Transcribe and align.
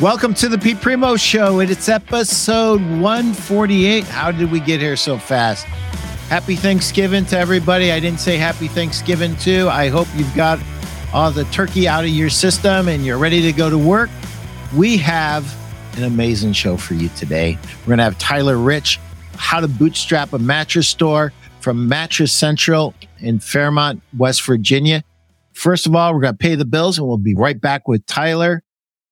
Welcome 0.00 0.32
to 0.34 0.48
the 0.48 0.58
Pete 0.58 0.80
Primeau 0.80 1.16
Show. 1.16 1.58
And 1.58 1.68
it's 1.68 1.88
episode 1.88 2.80
148. 2.80 4.04
How 4.04 4.30
did 4.30 4.52
we 4.52 4.60
get 4.60 4.78
here 4.78 4.94
so 4.94 5.18
fast? 5.18 5.64
Happy 6.28 6.54
Thanksgiving 6.54 7.24
to 7.26 7.36
everybody. 7.36 7.90
I 7.90 7.98
didn't 7.98 8.20
say 8.20 8.36
happy 8.36 8.68
Thanksgiving 8.68 9.34
too. 9.38 9.68
I 9.68 9.88
hope 9.88 10.06
you've 10.14 10.32
got 10.36 10.60
all 11.12 11.32
the 11.32 11.42
turkey 11.46 11.88
out 11.88 12.04
of 12.04 12.10
your 12.10 12.30
system 12.30 12.86
and 12.86 13.04
you're 13.04 13.18
ready 13.18 13.42
to 13.42 13.52
go 13.52 13.68
to 13.68 13.76
work. 13.76 14.08
We 14.72 14.98
have 14.98 15.52
an 15.96 16.04
amazing 16.04 16.52
show 16.52 16.76
for 16.76 16.94
you 16.94 17.08
today. 17.16 17.58
We're 17.80 17.86
going 17.86 17.98
to 17.98 18.04
have 18.04 18.18
Tyler 18.18 18.56
Rich, 18.56 19.00
how 19.34 19.58
to 19.58 19.66
bootstrap 19.66 20.32
a 20.32 20.38
mattress 20.38 20.86
store 20.86 21.32
from 21.58 21.88
Mattress 21.88 22.32
Central 22.32 22.94
in 23.18 23.40
Fairmont, 23.40 24.00
West 24.16 24.46
Virginia. 24.46 25.02
First 25.54 25.86
of 25.86 25.96
all, 25.96 26.14
we're 26.14 26.20
going 26.20 26.34
to 26.34 26.38
pay 26.38 26.54
the 26.54 26.64
bills 26.64 26.98
and 26.98 27.08
we'll 27.08 27.16
be 27.16 27.34
right 27.34 27.60
back 27.60 27.88
with 27.88 28.06
Tyler. 28.06 28.62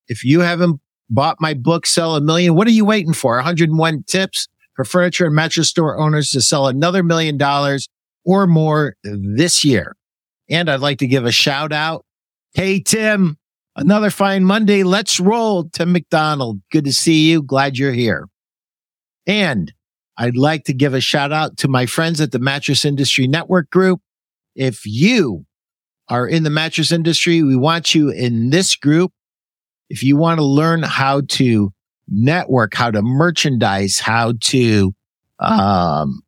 If 0.08 0.24
you 0.24 0.40
haven't 0.40 0.80
bought 1.08 1.40
my 1.40 1.54
book, 1.54 1.86
Sell 1.86 2.16
a 2.16 2.20
Million, 2.20 2.54
what 2.54 2.66
are 2.66 2.72
you 2.72 2.84
waiting 2.84 3.12
for? 3.12 3.36
101 3.36 4.04
tips 4.04 4.48
for 4.74 4.84
furniture 4.84 5.26
and 5.26 5.34
mattress 5.34 5.68
store 5.68 5.98
owners 5.98 6.30
to 6.30 6.40
sell 6.40 6.68
another 6.68 7.02
million 7.02 7.38
dollars 7.38 7.88
or 8.24 8.46
more 8.46 8.96
this 9.02 9.64
year. 9.64 9.96
And 10.48 10.70
I'd 10.70 10.80
like 10.80 10.98
to 10.98 11.06
give 11.06 11.24
a 11.24 11.32
shout 11.32 11.72
out. 11.72 12.04
Hey, 12.54 12.80
Tim, 12.80 13.38
another 13.74 14.10
fine 14.10 14.44
Monday. 14.44 14.82
Let's 14.82 15.18
roll. 15.18 15.68
Tim 15.70 15.92
McDonald. 15.92 16.60
Good 16.70 16.84
to 16.84 16.92
see 16.92 17.30
you. 17.30 17.42
Glad 17.42 17.78
you're 17.78 17.92
here. 17.92 18.28
And 19.26 19.72
I'd 20.18 20.36
like 20.36 20.64
to 20.64 20.74
give 20.74 20.94
a 20.94 21.00
shout 21.00 21.32
out 21.32 21.56
to 21.58 21.68
my 21.68 21.86
friends 21.86 22.20
at 22.20 22.32
the 22.32 22.38
Mattress 22.38 22.84
Industry 22.84 23.26
Network 23.26 23.70
Group. 23.70 24.00
If 24.54 24.86
you 24.86 25.46
are 26.08 26.26
in 26.26 26.44
the 26.44 26.50
mattress 26.50 26.92
industry, 26.92 27.42
we 27.42 27.56
want 27.56 27.94
you 27.94 28.10
in 28.10 28.50
this 28.50 28.76
group 28.76 29.12
if 29.88 30.02
you 30.02 30.16
want 30.16 30.38
to 30.38 30.44
learn 30.44 30.82
how 30.82 31.22
to 31.28 31.72
network, 32.08 32.74
how 32.74 32.90
to 32.90 33.02
merchandise, 33.02 33.98
how 33.98 34.34
to, 34.40 34.92
um, 35.38 36.22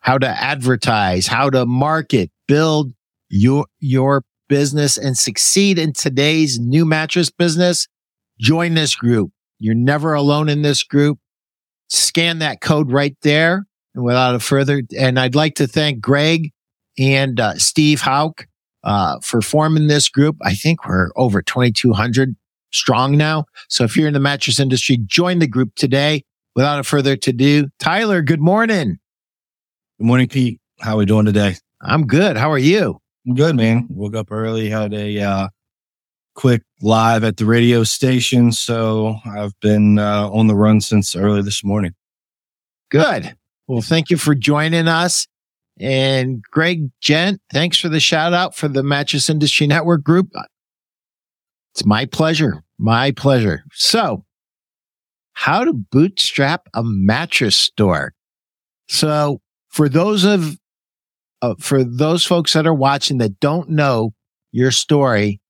how 0.00 0.18
to 0.18 0.28
advertise, 0.28 1.26
how 1.26 1.50
to 1.50 1.66
market, 1.66 2.30
build 2.46 2.92
your, 3.28 3.66
your 3.80 4.22
business 4.48 4.96
and 4.96 5.16
succeed 5.16 5.78
in 5.78 5.92
today's 5.92 6.58
new 6.58 6.84
mattress 6.84 7.30
business, 7.30 7.88
join 8.38 8.74
this 8.74 8.94
group. 8.94 9.30
You're 9.58 9.74
never 9.74 10.14
alone 10.14 10.48
in 10.48 10.62
this 10.62 10.82
group. 10.82 11.18
Scan 11.88 12.40
that 12.40 12.60
code 12.60 12.90
right 12.90 13.16
there. 13.22 13.66
And 13.94 14.04
without 14.04 14.34
a 14.34 14.40
further, 14.40 14.82
and 14.98 15.18
I'd 15.18 15.34
like 15.34 15.54
to 15.56 15.66
thank 15.66 16.00
Greg 16.00 16.50
and 16.98 17.38
uh, 17.38 17.54
Steve 17.54 18.00
Hauk 18.00 18.46
uh, 18.82 19.18
for 19.22 19.40
forming 19.40 19.86
this 19.86 20.08
group. 20.08 20.36
I 20.42 20.54
think 20.54 20.86
we're 20.86 21.10
over 21.16 21.42
2,200 21.42 22.34
strong 22.74 23.16
now. 23.16 23.44
So 23.68 23.84
if 23.84 23.96
you're 23.96 24.08
in 24.08 24.14
the 24.14 24.20
mattress 24.20 24.60
industry, 24.60 24.98
join 25.06 25.38
the 25.38 25.46
group 25.46 25.74
today. 25.76 26.24
Without 26.54 26.78
a 26.78 26.84
further 26.84 27.12
ado, 27.12 27.68
Tyler, 27.80 28.22
good 28.22 28.40
morning. 28.40 28.98
Good 29.98 30.06
morning, 30.06 30.28
Pete. 30.28 30.60
How 30.80 30.94
are 30.94 30.98
we 30.98 31.06
doing 31.06 31.26
today? 31.26 31.56
I'm 31.80 32.06
good. 32.06 32.36
How 32.36 32.50
are 32.50 32.58
you? 32.58 33.00
I'm 33.26 33.34
good, 33.34 33.56
man. 33.56 33.86
Woke 33.90 34.14
up 34.14 34.30
early, 34.30 34.68
had 34.68 34.94
a 34.94 35.20
uh, 35.20 35.48
quick 36.34 36.62
live 36.80 37.24
at 37.24 37.36
the 37.36 37.46
radio 37.46 37.84
station. 37.84 38.52
So 38.52 39.16
I've 39.24 39.58
been 39.60 39.98
uh, 39.98 40.28
on 40.30 40.46
the 40.46 40.54
run 40.54 40.80
since 40.80 41.16
early 41.16 41.42
this 41.42 41.64
morning. 41.64 41.94
Good. 42.90 43.36
Well, 43.66 43.80
thank 43.80 44.10
you 44.10 44.16
for 44.16 44.34
joining 44.34 44.88
us. 44.88 45.26
And 45.80 46.42
Greg 46.50 46.90
Gent, 47.00 47.40
thanks 47.50 47.78
for 47.78 47.88
the 47.88 48.00
shout 48.00 48.32
out 48.32 48.54
for 48.54 48.68
the 48.68 48.82
Mattress 48.82 49.28
Industry 49.28 49.66
Network 49.66 50.04
group. 50.04 50.30
It's 51.74 51.84
my 51.84 52.06
pleasure. 52.06 52.63
My 52.78 53.12
pleasure. 53.12 53.64
So, 53.72 54.24
how 55.32 55.64
to 55.64 55.72
bootstrap 55.72 56.68
a 56.74 56.82
mattress 56.82 57.56
store. 57.56 58.14
So, 58.88 59.40
for 59.68 59.88
those 59.88 60.24
of 60.24 60.58
uh, 61.42 61.54
for 61.58 61.84
those 61.84 62.24
folks 62.24 62.52
that 62.54 62.66
are 62.66 62.74
watching 62.74 63.18
that 63.18 63.40
don't 63.40 63.68
know 63.70 64.14
your 64.52 64.70
story, 64.70 65.40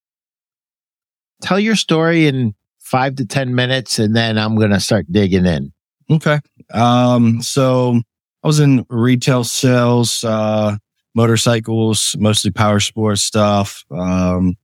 tell 1.43 1.60
your 1.60 1.76
story 1.76 2.26
in 2.26 2.54
five 2.81 3.16
to 3.16 3.26
10 3.26 3.54
minutes 3.54 3.99
and 3.99 4.15
then 4.15 4.38
I'm 4.38 4.56
going 4.56 4.70
to 4.70 4.81
start 4.81 5.06
digging 5.10 5.47
in. 5.47 5.72
Okay. 6.10 6.41
Um, 6.72 7.41
so 7.43 8.00
I 8.43 8.47
was 8.47 8.60
in 8.60 8.84
retail 8.88 9.44
sales, 9.44 10.25
uh, 10.25 10.76
motorcycles, 11.15 12.16
mostly 12.19 12.50
power 12.50 12.81
sports 12.81 13.22
stuff, 13.22 13.84
um, 13.91 14.56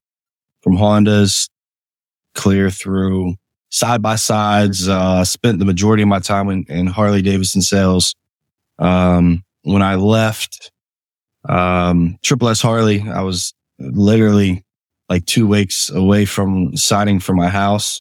from 0.63 0.77
Hondas 0.77 1.49
clear 2.35 2.71
through 2.71 3.35
side 3.71 4.03
by 4.03 4.17
sides. 4.17 4.89
Uh, 4.89 5.25
spent 5.25 5.59
the 5.59 5.65
majority 5.65 6.03
of 6.03 6.09
my 6.09 6.19
time 6.19 6.49
in, 6.49 6.65
in 6.69 6.87
Harley 6.87 7.23
Davidson 7.23 7.63
sales. 7.63 8.15
Um, 8.79 9.45
when 9.63 9.83
I 9.83 9.97
left, 9.97 10.71
um, 11.49 12.19
Triple 12.23 12.49
S 12.49 12.63
Harley, 12.63 13.03
I 13.09 13.23
was 13.23 13.55
literally 13.79 14.65
like 15.09 15.27
two 15.27 15.47
weeks 15.47 15.91
away 15.91 16.25
from 16.25 16.77
signing 16.77 17.21
for 17.21 17.35
my 17.35 17.49
house. 17.49 18.01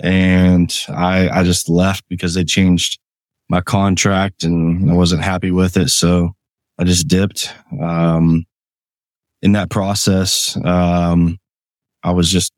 And 0.00 0.74
I, 0.88 1.28
I 1.28 1.42
just 1.44 1.68
left 1.68 2.04
because 2.08 2.34
they 2.34 2.44
changed 2.44 2.98
my 3.48 3.60
contract 3.60 4.42
and 4.44 4.90
I 4.90 4.94
wasn't 4.94 5.22
happy 5.22 5.50
with 5.50 5.76
it. 5.76 5.90
So 5.90 6.32
I 6.78 6.84
just 6.84 7.08
dipped. 7.08 7.52
Um, 7.80 8.46
in 9.42 9.52
that 9.52 9.68
process, 9.68 10.56
um, 10.64 11.38
I 12.02 12.12
was 12.12 12.30
just 12.30 12.52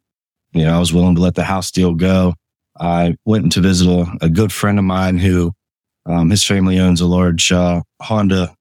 you 0.56 0.65
know, 0.65 0.75
I 0.75 0.78
was 0.78 0.93
willing 0.93 1.15
to 1.17 1.21
let 1.21 1.34
the 1.34 1.44
house 1.44 1.71
deal 1.71 1.94
go. 1.94 2.34
I 2.78 3.17
went 3.25 3.53
to 3.53 3.61
visit 3.61 3.89
a, 3.89 4.06
a 4.22 4.28
good 4.28 4.53
friend 4.53 4.78
of 4.78 4.84
mine 4.84 5.19
who, 5.19 5.53
um, 6.06 6.31
his 6.31 6.44
family 6.44 6.78
owns 6.78 7.00
a 7.00 7.06
large, 7.06 7.53
uh, 7.53 7.83
Honda 8.00 8.55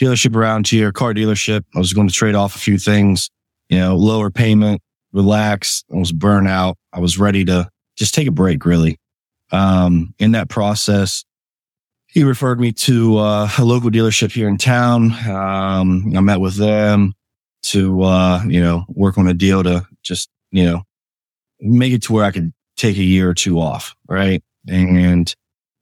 dealership 0.00 0.36
around 0.36 0.68
here, 0.68 0.92
car 0.92 1.14
dealership. 1.14 1.64
I 1.74 1.78
was 1.78 1.92
going 1.92 2.08
to 2.08 2.14
trade 2.14 2.34
off 2.34 2.54
a 2.54 2.58
few 2.58 2.78
things, 2.78 3.30
you 3.68 3.78
know, 3.78 3.96
lower 3.96 4.30
payment, 4.30 4.82
relax. 5.12 5.84
I 5.92 5.96
was 5.96 6.12
burnt 6.12 6.48
out. 6.48 6.76
I 6.92 7.00
was 7.00 7.18
ready 7.18 7.44
to 7.46 7.68
just 7.96 8.14
take 8.14 8.28
a 8.28 8.32
break, 8.32 8.64
really. 8.64 8.98
Um, 9.52 10.14
in 10.18 10.32
that 10.32 10.48
process, 10.48 11.24
he 12.06 12.24
referred 12.24 12.60
me 12.60 12.72
to 12.72 13.18
uh, 13.18 13.48
a 13.58 13.64
local 13.64 13.90
dealership 13.90 14.32
here 14.32 14.48
in 14.48 14.58
town. 14.58 15.12
Um, 15.28 16.12
I 16.16 16.20
met 16.20 16.40
with 16.40 16.56
them 16.56 17.14
to, 17.64 18.02
uh, 18.02 18.42
you 18.46 18.60
know, 18.60 18.84
work 18.88 19.18
on 19.18 19.28
a 19.28 19.34
deal 19.34 19.62
to 19.62 19.86
just, 20.02 20.28
you 20.50 20.64
know, 20.64 20.82
make 21.60 21.92
it 21.92 22.02
to 22.04 22.12
where 22.12 22.24
I 22.24 22.30
could 22.30 22.52
take 22.76 22.96
a 22.96 23.02
year 23.02 23.30
or 23.30 23.34
two 23.34 23.60
off. 23.60 23.94
Right. 24.08 24.42
And 24.68 25.34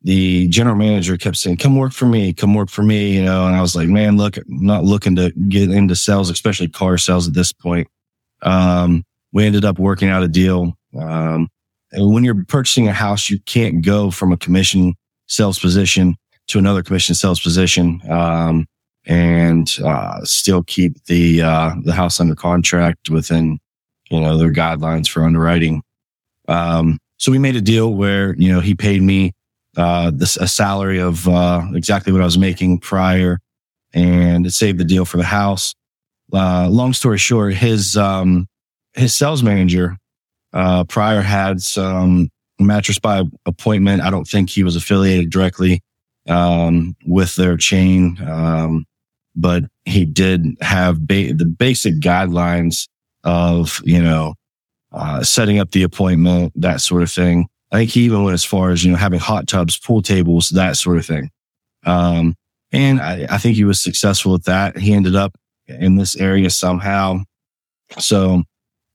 the 0.02 0.46
general 0.48 0.76
manager 0.76 1.16
kept 1.16 1.38
saying, 1.38 1.56
come 1.56 1.76
work 1.76 1.92
for 1.92 2.04
me, 2.04 2.34
come 2.34 2.54
work 2.54 2.68
for 2.68 2.82
me, 2.82 3.16
you 3.16 3.24
know, 3.24 3.46
and 3.46 3.56
I 3.56 3.62
was 3.62 3.74
like, 3.74 3.88
man, 3.88 4.18
look, 4.18 4.36
I'm 4.36 4.44
not 4.46 4.84
looking 4.84 5.16
to 5.16 5.30
get 5.48 5.70
into 5.70 5.96
sales, 5.96 6.28
especially 6.28 6.68
car 6.68 6.98
sales 6.98 7.26
at 7.26 7.32
this 7.32 7.52
point. 7.52 7.88
Um, 8.42 9.04
we 9.32 9.46
ended 9.46 9.64
up 9.64 9.78
working 9.78 10.10
out 10.10 10.22
a 10.22 10.28
deal. 10.28 10.74
Um, 10.98 11.48
and 11.90 12.12
when 12.12 12.22
you're 12.22 12.44
purchasing 12.44 12.86
a 12.86 12.92
house, 12.92 13.30
you 13.30 13.40
can't 13.46 13.82
go 13.82 14.10
from 14.10 14.30
a 14.30 14.36
commission 14.36 14.94
sales 15.26 15.58
position 15.58 16.16
to 16.48 16.58
another 16.58 16.82
commission 16.82 17.14
sales 17.14 17.40
position. 17.40 18.02
Um, 18.08 18.66
and, 19.06 19.74
uh, 19.82 20.20
still 20.24 20.62
keep 20.62 21.02
the, 21.04 21.40
uh, 21.40 21.74
the 21.82 21.94
house 21.94 22.20
under 22.20 22.34
contract 22.34 23.08
within 23.08 23.58
you 24.10 24.20
know, 24.20 24.36
their 24.36 24.52
guidelines 24.52 25.08
for 25.08 25.24
underwriting. 25.24 25.82
Um, 26.48 26.98
so 27.16 27.32
we 27.32 27.38
made 27.38 27.56
a 27.56 27.60
deal 27.60 27.94
where, 27.94 28.34
you 28.36 28.52
know, 28.52 28.60
he 28.60 28.74
paid 28.74 29.02
me, 29.02 29.32
uh, 29.76 30.10
this, 30.14 30.36
a 30.36 30.46
salary 30.46 31.00
of, 31.00 31.26
uh, 31.28 31.62
exactly 31.74 32.12
what 32.12 32.22
I 32.22 32.26
was 32.26 32.38
making 32.38 32.80
prior 32.80 33.38
and 33.92 34.46
it 34.46 34.50
saved 34.52 34.78
the 34.78 34.84
deal 34.84 35.04
for 35.04 35.16
the 35.16 35.24
house. 35.24 35.74
Uh, 36.32 36.68
long 36.68 36.92
story 36.92 37.18
short, 37.18 37.54
his, 37.54 37.96
um, 37.96 38.46
his 38.94 39.14
sales 39.14 39.42
manager, 39.42 39.96
uh, 40.52 40.84
prior 40.84 41.20
had 41.20 41.60
some 41.60 42.28
mattress 42.58 42.98
by 42.98 43.22
appointment. 43.46 44.02
I 44.02 44.10
don't 44.10 44.26
think 44.28 44.50
he 44.50 44.62
was 44.62 44.76
affiliated 44.76 45.30
directly, 45.30 45.82
um, 46.28 46.94
with 47.06 47.36
their 47.36 47.56
chain. 47.56 48.18
Um, 48.22 48.84
but 49.36 49.64
he 49.84 50.04
did 50.04 50.56
have 50.60 51.06
ba- 51.06 51.34
the 51.34 51.46
basic 51.46 51.94
guidelines 52.00 52.88
of, 53.24 53.80
you 53.84 54.02
know, 54.02 54.34
uh, 54.92 55.22
setting 55.22 55.58
up 55.58 55.72
the 55.72 55.82
appointment, 55.82 56.52
that 56.54 56.80
sort 56.80 57.02
of 57.02 57.10
thing. 57.10 57.48
I 57.72 57.78
think 57.78 57.90
he 57.90 58.02
even 58.02 58.22
went 58.22 58.34
as 58.34 58.44
far 58.44 58.70
as, 58.70 58.84
you 58.84 58.92
know, 58.92 58.96
having 58.96 59.18
hot 59.18 59.48
tubs, 59.48 59.76
pool 59.76 60.02
tables, 60.02 60.50
that 60.50 60.76
sort 60.76 60.98
of 60.98 61.06
thing. 61.06 61.30
Um, 61.84 62.36
and 62.70 63.00
I, 63.00 63.26
I 63.28 63.38
think 63.38 63.56
he 63.56 63.64
was 63.64 63.80
successful 63.80 64.34
at 64.34 64.44
that. 64.44 64.78
He 64.78 64.94
ended 64.94 65.16
up 65.16 65.34
in 65.66 65.96
this 65.96 66.14
area 66.16 66.50
somehow. 66.50 67.20
So 67.98 68.42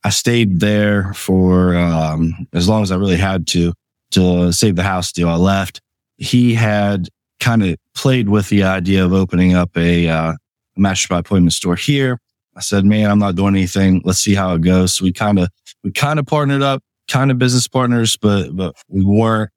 I 0.04 0.10
stayed 0.12 0.60
there 0.62 1.14
for, 1.14 1.76
um, 1.76 2.48
as 2.54 2.70
long 2.70 2.84
as 2.84 2.92
I 2.92 2.96
really 2.96 3.18
had 3.18 3.48
to, 3.48 3.74
to 4.12 4.54
save 4.54 4.76
the 4.76 4.84
house 4.84 5.12
deal. 5.12 5.30
I 5.30 5.36
left. 5.36 5.82
He 6.18 6.54
had 6.54 7.10
kind 7.40 7.64
of 7.64 7.76
played 7.96 8.30
with 8.30 8.50
the 8.50 8.64
idea 8.64 9.04
of 9.04 9.14
opening 9.14 9.54
up 9.54 9.76
a, 9.78 10.08
uh, 10.08 10.34
by 10.78 10.96
appointment 11.12 11.54
store 11.54 11.76
here. 11.76 12.20
I 12.60 12.62
said, 12.62 12.84
man, 12.84 13.10
I'm 13.10 13.20
not 13.20 13.36
doing 13.36 13.56
anything. 13.56 14.02
Let's 14.04 14.20
see 14.20 14.36
how 14.36 14.54
it 14.54 14.62
goes. 14.62 14.96
So 14.96 15.06
we 15.06 15.14
kind 15.14 15.40
of, 15.40 15.48
we 15.82 15.94
kind 15.94 16.20
of 16.20 16.26
partnered 16.26 16.62
up, 16.62 16.84
kind 17.08 17.32
of 17.32 17.38
business 17.38 17.70
partners, 17.70 18.18
but, 18.18 18.54
but 18.54 18.76
we 18.90 19.06
weren't, 19.06 19.50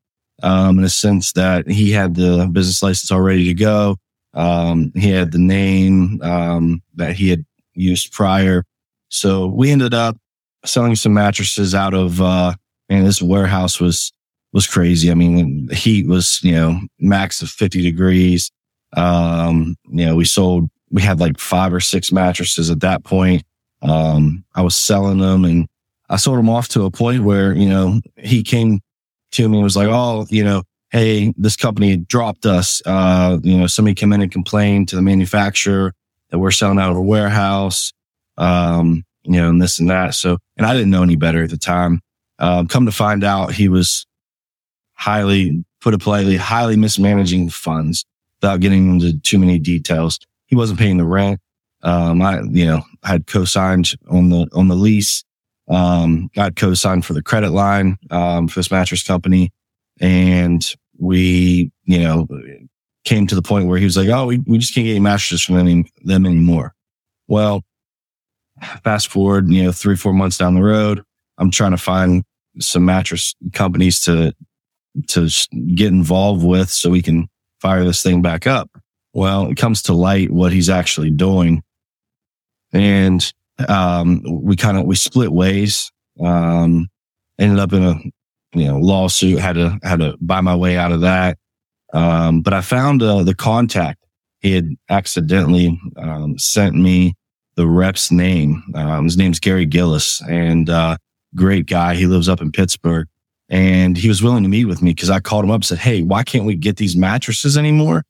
um, 0.44 0.78
in 0.78 0.84
a 0.84 0.88
sense 0.88 1.32
that 1.32 1.68
he 1.68 1.90
had 1.90 2.14
the 2.14 2.48
business 2.52 2.80
license 2.80 3.10
all 3.10 3.20
ready 3.20 3.44
to 3.46 3.54
go. 3.54 3.96
Um, 4.34 4.92
he 4.94 5.10
had 5.10 5.32
the 5.32 5.40
name, 5.40 6.22
um, 6.22 6.80
that 6.94 7.16
he 7.16 7.28
had 7.28 7.44
used 7.74 8.12
prior. 8.12 8.64
So 9.08 9.48
we 9.48 9.72
ended 9.72 9.94
up 9.94 10.16
selling 10.64 10.94
some 10.94 11.12
mattresses 11.12 11.74
out 11.74 11.94
of, 11.94 12.22
uh, 12.22 12.54
and 12.88 13.04
this 13.04 13.20
warehouse 13.20 13.80
was, 13.80 14.12
was 14.52 14.68
crazy. 14.68 15.10
I 15.10 15.14
mean, 15.14 15.66
the 15.66 15.74
heat 15.74 16.06
was, 16.06 16.38
you 16.44 16.52
know, 16.52 16.78
max 17.00 17.42
of 17.42 17.48
50 17.48 17.82
degrees. 17.82 18.52
Um, 18.96 19.74
you 19.90 20.06
know, 20.06 20.14
we 20.14 20.24
sold, 20.24 20.70
we 20.92 21.02
had 21.02 21.18
like 21.18 21.38
five 21.38 21.72
or 21.72 21.80
six 21.80 22.12
mattresses 22.12 22.70
at 22.70 22.80
that 22.80 23.02
point. 23.02 23.42
Um, 23.80 24.44
I 24.54 24.62
was 24.62 24.76
selling 24.76 25.18
them 25.18 25.44
and 25.44 25.66
I 26.08 26.16
sold 26.16 26.38
them 26.38 26.50
off 26.50 26.68
to 26.68 26.84
a 26.84 26.90
point 26.90 27.24
where, 27.24 27.52
you 27.54 27.68
know, 27.68 28.00
he 28.16 28.42
came 28.42 28.80
to 29.32 29.48
me 29.48 29.56
and 29.56 29.64
was 29.64 29.76
like, 29.76 29.88
Oh, 29.88 30.26
you 30.30 30.44
know, 30.44 30.62
Hey, 30.90 31.32
this 31.38 31.56
company 31.56 31.96
dropped 31.96 32.44
us. 32.44 32.82
Uh, 32.84 33.38
you 33.42 33.56
know, 33.56 33.66
somebody 33.66 33.94
came 33.94 34.12
in 34.12 34.20
and 34.20 34.30
complained 34.30 34.88
to 34.90 34.96
the 34.96 35.00
manufacturer 35.00 35.94
that 36.28 36.38
we're 36.38 36.50
selling 36.50 36.78
out 36.78 36.90
of 36.90 36.98
a 36.98 37.02
warehouse. 37.02 37.92
Um, 38.36 39.04
you 39.22 39.40
know, 39.40 39.48
and 39.48 39.60
this 39.60 39.78
and 39.78 39.88
that. 39.88 40.14
So, 40.14 40.36
and 40.56 40.66
I 40.66 40.74
didn't 40.74 40.90
know 40.90 41.02
any 41.02 41.16
better 41.16 41.44
at 41.44 41.50
the 41.50 41.56
time. 41.56 42.00
Um, 42.38 42.68
come 42.68 42.84
to 42.86 42.92
find 42.92 43.24
out 43.24 43.54
he 43.54 43.68
was 43.68 44.06
highly, 44.92 45.64
put 45.80 45.94
it 45.94 46.02
politely, 46.02 46.36
highly 46.36 46.76
mismanaging 46.76 47.48
funds 47.48 48.04
without 48.40 48.60
getting 48.60 48.90
into 48.90 49.18
too 49.20 49.38
many 49.38 49.58
details. 49.58 50.18
He 50.52 50.56
wasn't 50.56 50.80
paying 50.80 50.98
the 50.98 51.06
rent. 51.06 51.40
Um, 51.82 52.20
I, 52.20 52.42
you 52.42 52.66
know, 52.66 52.82
had 53.02 53.26
co-signed 53.26 53.94
on 54.10 54.28
the, 54.28 54.46
on 54.52 54.68
the 54.68 54.74
lease. 54.74 55.24
Um, 55.66 56.28
got 56.34 56.56
co-signed 56.56 57.06
for 57.06 57.14
the 57.14 57.22
credit 57.22 57.52
line, 57.52 57.96
um, 58.10 58.48
for 58.48 58.58
this 58.58 58.70
mattress 58.70 59.02
company. 59.02 59.50
And 59.98 60.62
we, 60.98 61.72
you 61.84 62.00
know, 62.00 62.28
came 63.06 63.26
to 63.28 63.34
the 63.34 63.40
point 63.40 63.66
where 63.66 63.78
he 63.78 63.86
was 63.86 63.96
like, 63.96 64.10
Oh, 64.10 64.26
we, 64.26 64.40
we 64.46 64.58
just 64.58 64.74
can't 64.74 64.84
get 64.84 64.90
any 64.90 65.00
mattresses 65.00 65.40
from 65.40 65.56
any, 65.56 65.86
them 66.02 66.26
anymore. 66.26 66.74
Well, 67.28 67.62
fast 68.84 69.08
forward, 69.08 69.48
you 69.48 69.62
know, 69.62 69.72
three, 69.72 69.96
four 69.96 70.12
months 70.12 70.36
down 70.36 70.54
the 70.54 70.62
road, 70.62 71.02
I'm 71.38 71.50
trying 71.50 71.70
to 71.70 71.78
find 71.78 72.24
some 72.60 72.84
mattress 72.84 73.34
companies 73.54 74.00
to, 74.00 74.34
to 75.08 75.30
get 75.74 75.88
involved 75.88 76.44
with 76.44 76.68
so 76.68 76.90
we 76.90 77.00
can 77.00 77.28
fire 77.58 77.84
this 77.84 78.02
thing 78.02 78.20
back 78.20 78.46
up. 78.46 78.68
Well, 79.14 79.46
it 79.48 79.56
comes 79.56 79.82
to 79.82 79.92
light 79.92 80.30
what 80.30 80.52
he's 80.52 80.70
actually 80.70 81.10
doing. 81.10 81.62
And, 82.72 83.32
um, 83.68 84.22
we 84.26 84.56
kind 84.56 84.78
of, 84.78 84.86
we 84.86 84.96
split 84.96 85.32
ways. 85.32 85.90
Um, 86.20 86.88
ended 87.38 87.58
up 87.58 87.72
in 87.72 87.82
a, 87.82 87.94
you 88.54 88.66
know, 88.66 88.78
lawsuit, 88.78 89.38
had 89.38 89.54
to, 89.54 89.78
had 89.82 90.00
to 90.00 90.16
buy 90.20 90.40
my 90.40 90.54
way 90.56 90.76
out 90.76 90.92
of 90.92 91.02
that. 91.02 91.38
Um, 91.92 92.40
but 92.40 92.54
I 92.54 92.62
found, 92.62 93.02
uh, 93.02 93.22
the 93.22 93.34
contact. 93.34 93.98
He 94.40 94.52
had 94.54 94.68
accidentally, 94.88 95.78
um, 95.96 96.38
sent 96.38 96.74
me 96.74 97.14
the 97.56 97.66
rep's 97.68 98.10
name. 98.10 98.62
Um, 98.74 99.04
his 99.04 99.16
name's 99.16 99.38
Gary 99.38 99.66
Gillis 99.66 100.22
and, 100.28 100.70
uh, 100.70 100.96
great 101.34 101.66
guy. 101.66 101.94
He 101.94 102.06
lives 102.06 102.28
up 102.28 102.40
in 102.40 102.50
Pittsburgh 102.50 103.08
and 103.48 103.96
he 103.98 104.08
was 104.08 104.22
willing 104.22 104.42
to 104.42 104.48
meet 104.48 104.64
with 104.64 104.82
me 104.82 104.92
because 104.92 105.10
I 105.10 105.20
called 105.20 105.44
him 105.44 105.50
up 105.50 105.56
and 105.56 105.64
said, 105.64 105.78
Hey, 105.78 106.02
why 106.02 106.24
can't 106.24 106.44
we 106.44 106.54
get 106.54 106.78
these 106.78 106.96
mattresses 106.96 107.58
anymore? 107.58 108.04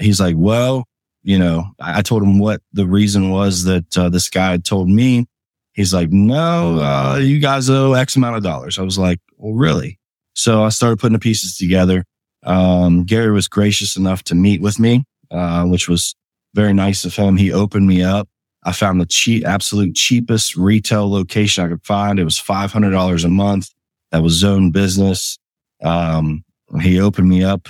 He's 0.00 0.20
like, 0.20 0.36
well, 0.38 0.86
you 1.22 1.38
know, 1.38 1.64
I 1.80 2.02
told 2.02 2.22
him 2.22 2.38
what 2.38 2.62
the 2.72 2.86
reason 2.86 3.30
was 3.30 3.64
that 3.64 3.98
uh, 3.98 4.08
this 4.08 4.28
guy 4.28 4.56
told 4.58 4.88
me. 4.88 5.26
He's 5.72 5.94
like, 5.94 6.10
no, 6.10 6.80
uh, 6.80 7.18
you 7.20 7.38
guys 7.38 7.70
owe 7.70 7.92
X 7.92 8.16
amount 8.16 8.36
of 8.36 8.42
dollars. 8.42 8.78
I 8.78 8.82
was 8.82 8.98
like, 8.98 9.20
well, 9.36 9.54
really? 9.54 9.98
So 10.34 10.64
I 10.64 10.70
started 10.70 10.98
putting 10.98 11.12
the 11.12 11.18
pieces 11.20 11.56
together. 11.56 12.04
Um, 12.44 13.04
Gary 13.04 13.30
was 13.30 13.48
gracious 13.48 13.96
enough 13.96 14.22
to 14.24 14.34
meet 14.34 14.60
with 14.60 14.78
me, 14.78 15.04
uh, 15.30 15.64
which 15.64 15.88
was 15.88 16.14
very 16.54 16.72
nice 16.72 17.04
of 17.04 17.14
him. 17.14 17.36
He 17.36 17.52
opened 17.52 17.86
me 17.86 18.02
up. 18.02 18.28
I 18.64 18.72
found 18.72 19.00
the 19.00 19.06
cheap, 19.06 19.46
absolute 19.46 19.94
cheapest 19.94 20.56
retail 20.56 21.10
location 21.10 21.64
I 21.64 21.68
could 21.68 21.84
find. 21.84 22.18
It 22.18 22.24
was 22.24 22.40
$500 22.40 23.24
a 23.24 23.28
month. 23.28 23.70
That 24.10 24.22
was 24.22 24.34
zone 24.34 24.70
business. 24.70 25.38
Um, 25.82 26.44
he 26.80 27.00
opened 27.00 27.28
me 27.28 27.44
up 27.44 27.68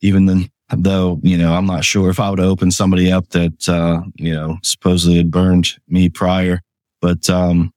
even 0.00 0.26
then, 0.26 0.50
though, 0.76 1.20
you 1.22 1.38
know, 1.38 1.54
I'm 1.54 1.66
not 1.66 1.84
sure 1.84 2.10
if 2.10 2.20
I 2.20 2.30
would 2.30 2.40
open 2.40 2.70
somebody 2.70 3.10
up 3.10 3.28
that, 3.30 3.68
uh, 3.68 4.02
you 4.16 4.32
know, 4.32 4.58
supposedly 4.62 5.16
had 5.16 5.30
burned 5.30 5.68
me 5.88 6.08
prior, 6.08 6.60
but, 7.00 7.28
um, 7.30 7.72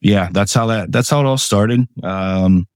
yeah, 0.00 0.28
that's 0.30 0.54
how 0.54 0.66
that, 0.66 0.92
that's 0.92 1.10
how 1.10 1.20
it 1.20 1.26
all 1.26 1.38
started. 1.38 1.86
Um, 2.02 2.66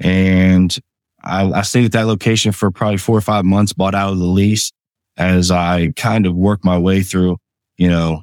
and 0.00 0.78
I, 1.22 1.50
I 1.50 1.62
stayed 1.62 1.86
at 1.86 1.92
that 1.92 2.06
location 2.06 2.52
for 2.52 2.70
probably 2.70 2.98
four 2.98 3.16
or 3.16 3.22
five 3.22 3.44
months, 3.44 3.72
bought 3.72 3.94
out 3.94 4.12
of 4.12 4.18
the 4.18 4.24
lease 4.24 4.72
as 5.16 5.50
I 5.50 5.92
kind 5.96 6.26
of 6.26 6.34
worked 6.34 6.64
my 6.64 6.78
way 6.78 7.02
through, 7.02 7.38
you 7.76 7.88
know, 7.88 8.22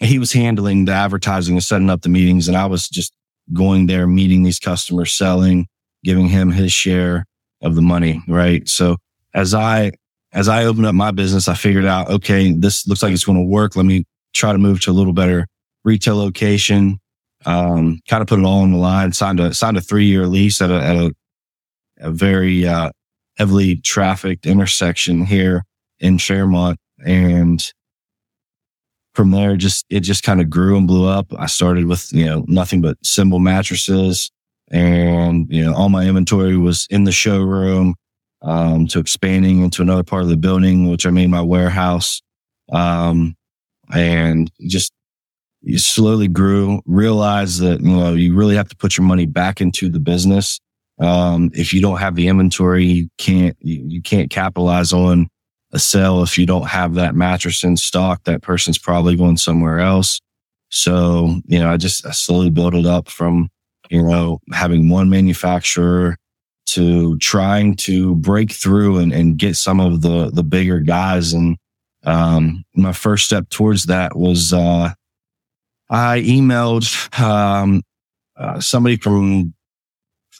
he 0.00 0.18
was 0.18 0.32
handling 0.32 0.84
the 0.84 0.92
advertising 0.92 1.54
and 1.54 1.62
setting 1.62 1.88
up 1.88 2.02
the 2.02 2.08
meetings 2.08 2.48
and 2.48 2.56
I 2.56 2.66
was 2.66 2.88
just 2.88 3.12
going 3.52 3.86
there, 3.86 4.06
meeting 4.06 4.42
these 4.42 4.58
customers, 4.58 5.14
selling, 5.14 5.68
giving 6.02 6.28
him 6.28 6.50
his 6.50 6.72
share 6.72 7.24
of 7.62 7.76
the 7.76 7.82
money. 7.82 8.22
Right. 8.26 8.68
So 8.68 8.96
as 9.34 9.54
I, 9.54 9.92
as 10.32 10.48
I 10.48 10.64
opened 10.64 10.86
up 10.86 10.94
my 10.94 11.10
business, 11.10 11.48
I 11.48 11.54
figured 11.54 11.84
out, 11.84 12.10
okay, 12.10 12.52
this 12.52 12.86
looks 12.86 13.02
like 13.02 13.12
it's 13.12 13.24
going 13.24 13.38
to 13.38 13.44
work. 13.44 13.76
Let 13.76 13.86
me 13.86 14.04
try 14.34 14.52
to 14.52 14.58
move 14.58 14.80
to 14.82 14.90
a 14.90 14.92
little 14.92 15.12
better 15.12 15.46
retail 15.84 16.16
location. 16.16 16.98
Um, 17.44 18.00
kind 18.08 18.22
of 18.22 18.28
put 18.28 18.38
it 18.38 18.44
all 18.44 18.62
on 18.62 18.72
the 18.72 18.78
line, 18.78 19.12
signed 19.12 19.40
a, 19.40 19.52
signed 19.52 19.76
a 19.76 19.80
three 19.80 20.06
year 20.06 20.26
lease 20.26 20.62
at 20.62 20.70
a, 20.70 20.80
at 20.80 20.96
a, 20.96 21.12
a 21.98 22.10
very, 22.10 22.66
uh, 22.66 22.90
heavily 23.36 23.76
trafficked 23.76 24.46
intersection 24.46 25.24
here 25.24 25.64
in 25.98 26.18
Fairmont. 26.18 26.78
And 27.04 27.72
from 29.14 29.30
there, 29.30 29.56
just, 29.56 29.84
it 29.90 30.00
just 30.00 30.22
kind 30.22 30.40
of 30.40 30.48
grew 30.48 30.76
and 30.76 30.86
blew 30.86 31.06
up. 31.06 31.26
I 31.36 31.46
started 31.46 31.86
with, 31.86 32.12
you 32.12 32.26
know, 32.26 32.44
nothing 32.46 32.80
but 32.80 32.96
Symbol 33.02 33.38
mattresses 33.38 34.30
and, 34.70 35.46
you 35.50 35.64
know, 35.64 35.74
all 35.74 35.88
my 35.88 36.04
inventory 36.06 36.56
was 36.56 36.86
in 36.90 37.04
the 37.04 37.12
showroom, 37.12 37.94
um, 38.42 38.86
to 38.88 38.98
expanding 38.98 39.62
into 39.62 39.82
another 39.82 40.02
part 40.02 40.22
of 40.22 40.28
the 40.28 40.36
building, 40.36 40.90
which 40.90 41.06
I 41.06 41.10
made 41.10 41.30
my 41.30 41.42
warehouse. 41.42 42.20
Um, 42.72 43.36
and 43.92 44.50
just 44.66 44.92
you 45.62 45.78
slowly 45.78 46.28
grew, 46.28 46.82
realize 46.86 47.58
that, 47.58 47.80
you 47.80 47.96
know, 47.96 48.14
you 48.14 48.34
really 48.34 48.56
have 48.56 48.68
to 48.68 48.76
put 48.76 48.96
your 48.96 49.06
money 49.06 49.26
back 49.26 49.60
into 49.60 49.88
the 49.88 50.00
business. 50.00 50.60
Um, 50.98 51.50
if 51.54 51.72
you 51.72 51.80
don't 51.80 51.98
have 51.98 52.16
the 52.16 52.28
inventory, 52.28 52.84
you 52.84 53.08
can't, 53.18 53.56
you, 53.60 53.82
you 53.86 54.02
can't 54.02 54.30
capitalize 54.30 54.92
on 54.92 55.28
a 55.72 55.78
sale. 55.78 56.22
If 56.22 56.36
you 56.36 56.46
don't 56.46 56.68
have 56.68 56.94
that 56.94 57.14
mattress 57.14 57.64
in 57.64 57.76
stock, 57.76 58.24
that 58.24 58.42
person's 58.42 58.78
probably 58.78 59.16
going 59.16 59.36
somewhere 59.36 59.78
else. 59.78 60.20
So, 60.70 61.40
you 61.46 61.58
know, 61.58 61.70
I 61.70 61.76
just 61.76 62.06
I 62.06 62.10
slowly 62.10 62.50
built 62.50 62.74
it 62.74 62.86
up 62.86 63.08
from, 63.08 63.50
you 63.90 64.02
know, 64.02 64.40
having 64.52 64.88
one 64.88 65.10
manufacturer 65.10 66.16
to 66.66 67.18
trying 67.18 67.76
to 67.76 68.14
break 68.16 68.52
through 68.52 68.98
and, 68.98 69.12
and 69.12 69.38
get 69.38 69.56
some 69.56 69.80
of 69.80 70.02
the, 70.02 70.30
the 70.30 70.42
bigger 70.42 70.80
guys. 70.80 71.32
And, 71.32 71.56
um, 72.04 72.64
my 72.74 72.92
first 72.92 73.24
step 73.24 73.48
towards 73.48 73.86
that 73.86 74.16
was, 74.16 74.52
uh, 74.52 74.90
I 75.90 76.20
emailed, 76.20 77.20
um, 77.20 77.82
uh, 78.36 78.60
somebody 78.60 78.96
from 78.96 79.54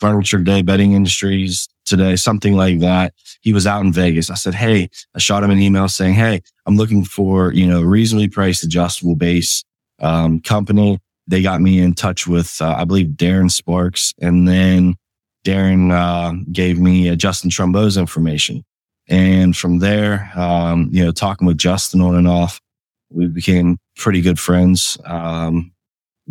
Furniture 0.03 0.39
Day 0.39 0.63
Betting 0.63 0.95
Industries 0.95 1.69
today, 1.85 2.17
something 2.17 2.57
like 2.57 2.81
that. 2.81 3.15
He 3.41 3.53
was 3.53 3.69
out 3.69 3.85
in 3.85 3.93
Vegas. 3.93 4.31
I 4.31 4.35
said, 4.35 4.55
Hey, 4.55 4.89
I 5.15 5.19
shot 5.21 5.45
him 5.45 5.51
an 5.51 5.61
email 5.61 5.89
saying, 5.89 6.15
Hey, 6.15 6.43
I'm 6.67 6.77
looking 6.77 7.05
for, 7.05 7.53
you 7.53 7.67
know, 7.67 7.83
reasonably 7.83 8.29
priced 8.29 8.65
adjustable 8.65 9.15
base, 9.15 9.65
um, 10.01 10.41
company. 10.41 10.99
They 11.29 11.41
got 11.41 11.61
me 11.61 11.79
in 11.79 11.95
touch 11.95 12.27
with, 12.27 12.61
uh, 12.61 12.75
I 12.77 12.85
believe 12.85 13.11
Darren 13.11 13.51
Sparks. 13.51 14.13
And 14.21 14.49
then 14.49 14.97
Darren, 15.45 15.93
uh, 15.93 16.43
gave 16.53 16.79
me 16.79 17.09
uh, 17.09 17.17
Justin 17.17 17.51
Trumbo's 17.51 17.97
information. 17.97 18.65
And 19.09 19.57
from 19.57 19.79
there, 19.79 20.31
um, 20.37 20.89
you 20.93 21.05
know, 21.05 21.11
talking 21.11 21.47
with 21.47 21.59
Justin 21.59 22.01
on 22.01 22.15
and 22.15 22.29
off, 22.29 22.61
we 23.11 23.27
became 23.27 23.79
pretty 23.97 24.21
good 24.21 24.39
friends, 24.39 24.97
um, 25.05 25.73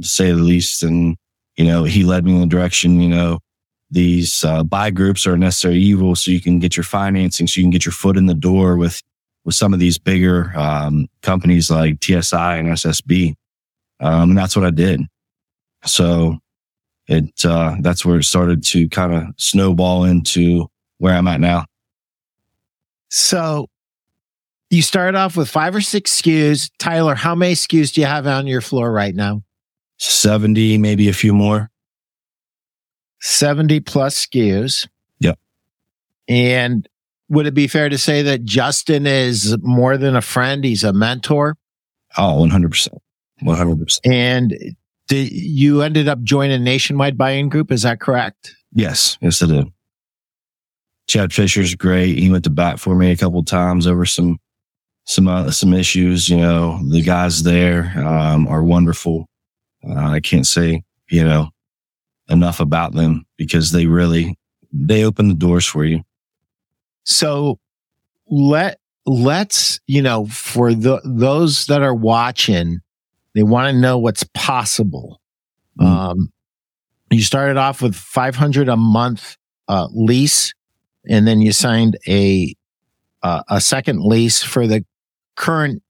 to 0.01 0.08
say 0.08 0.32
the 0.32 0.38
least. 0.38 0.82
And, 0.82 1.18
you 1.58 1.65
know, 1.65 1.84
he 1.84 2.03
led 2.03 2.25
me 2.25 2.34
in 2.34 2.41
the 2.41 2.48
direction, 2.48 3.01
you 3.01 3.10
know, 3.10 3.39
these 3.91 4.46
uh, 4.46 4.63
buy 4.63 4.89
groups 4.89 5.27
are 5.27 5.38
necessary 5.38 5.75
evil 5.75 6.15
so 6.15 6.32
you 6.32 6.41
can 6.41 6.60
get 6.60 6.77
your 6.77 6.84
financing 6.84 7.46
so 7.46 7.60
you 7.60 7.65
can 7.65 7.72
get 7.72 7.86
your 7.86 7.91
foot 7.91 8.18
in 8.18 8.25
the 8.25 8.34
door 8.34 8.77
with 8.77 9.01
with 9.44 9.56
some 9.56 9.74
of 9.74 9.80
these 9.80 9.98
bigger 9.98 10.53
um, 10.56 11.08
companies 11.22 11.70
like 11.70 12.00
tsi 12.00 12.34
and 12.34 12.70
ssb 12.70 13.36
um, 14.00 14.30
and 14.30 14.38
that's 14.38 14.56
what 14.56 14.65
i 14.65 14.72
did 14.72 15.01
so 15.84 16.38
it 17.12 17.46
uh, 17.46 17.75
that's 17.82 18.06
where 18.06 18.20
it 18.20 18.24
started 18.24 18.63
to 18.63 18.88
kind 18.89 19.13
of 19.13 19.24
snowball 19.38 20.03
into 20.03 20.68
where 20.98 21.13
i'm 21.13 21.27
at 21.27 21.39
now 21.39 21.65
so 23.10 23.68
you 24.72 24.82
started 24.82 25.18
off 25.18 25.36
with 25.36 25.50
five 25.50 25.75
or 25.75 25.82
six 25.82 26.20
SKUs. 26.22 26.72
Tyler, 26.80 27.13
how 27.13 27.36
many 27.36 27.53
SKUs 27.53 27.94
do 27.94 28.00
you 28.00 28.08
have 28.08 28.25
on 28.25 28.48
your 28.48 28.62
floor 28.62 28.89
right 28.89 29.13
now? 29.13 29.44
70, 29.98 30.77
maybe 30.77 31.10
a 31.10 31.13
few 31.13 31.34
more. 31.34 31.70
70 33.20 33.82
plus 33.82 34.25
SKUs. 34.25 34.88
Yep. 35.20 35.38
And 36.30 36.88
would 37.27 37.48
it 37.48 37.53
be 37.53 37.68
fair 37.68 37.89
to 37.89 37.98
say 37.98 38.22
that 38.24 38.46
Justin 38.46 39.06
is 39.06 39.58
more 39.62 39.98
than 39.98 40.15
a 40.15 40.22
friend? 40.22 40.63
He's 40.63 40.86
a 40.86 40.94
mentor. 40.94 41.58
Oh, 42.18 42.48
100%. 42.50 42.98
100%. 43.44 44.00
And 44.06 44.56
did, 45.12 45.30
you 45.34 45.82
ended 45.82 46.08
up 46.08 46.22
joining 46.24 46.63
Nationwide 46.63 47.18
Buying 47.18 47.50
Group. 47.50 47.70
Is 47.70 47.82
that 47.82 48.00
correct? 48.00 48.56
Yes. 48.72 49.18
Yes, 49.22 49.44
I 49.44 49.48
did. 49.48 49.68
Chad 51.08 51.34
Fisher's 51.34 51.75
great. 51.75 52.18
He 52.18 52.30
went 52.30 52.46
to 52.46 52.50
bat 52.50 52.80
for 52.80 52.96
me 52.96 53.12
a 53.12 53.18
couple 53.18 53.44
times 53.44 53.88
over 53.88 54.06
some, 54.06 54.39
some, 55.06 55.27
uh, 55.27 55.51
some 55.51 55.74
issues. 55.74 56.30
You 56.30 56.38
know, 56.38 56.80
the 56.89 57.01
guys 57.01 57.44
there, 57.44 57.91
um, 57.98 58.48
are 58.48 58.63
wonderful. 58.63 59.27
Uh, 59.86 59.96
I 59.96 60.22
can't 60.22 60.48
say, 60.48 60.84
you 61.10 61.25
know, 61.25 61.50
enough 62.30 62.62
about 62.62 62.94
them 62.94 63.25
because 63.38 63.74
they 63.74 63.88
really, 63.88 64.38
they 64.72 65.03
open 65.03 65.27
the 65.27 65.34
doors 65.34 65.65
for 65.65 65.84
you. 65.84 66.03
So 67.03 67.60
let, 68.30 68.80
let's, 69.06 69.82
you 69.88 70.01
know, 70.01 70.27
for 70.27 70.74
the, 70.74 71.01
those 71.03 71.65
that 71.65 71.82
are 71.82 71.96
watching, 71.96 72.80
they 73.36 73.44
want 73.44 73.74
to 73.74 73.80
know 73.80 73.98
what's 73.98 74.26
possible. 74.34 75.22
Mm. 75.80 75.86
Um, 75.86 76.34
you 77.10 77.22
started 77.22 77.58
off 77.58 77.82
with 77.82 77.96
500 77.96 78.70
a 78.70 78.78
month, 78.78 79.38
uh, 79.68 79.88
lease, 79.92 80.54
and 81.10 81.28
then 81.28 81.42
you 81.42 81.52
signed 81.52 81.98
a, 82.08 82.56
uh, 83.24 83.44
a 83.50 83.62
second 83.62 84.02
lease 84.02 84.44
for 84.44 84.68
the 84.68 84.86
current 85.36 85.82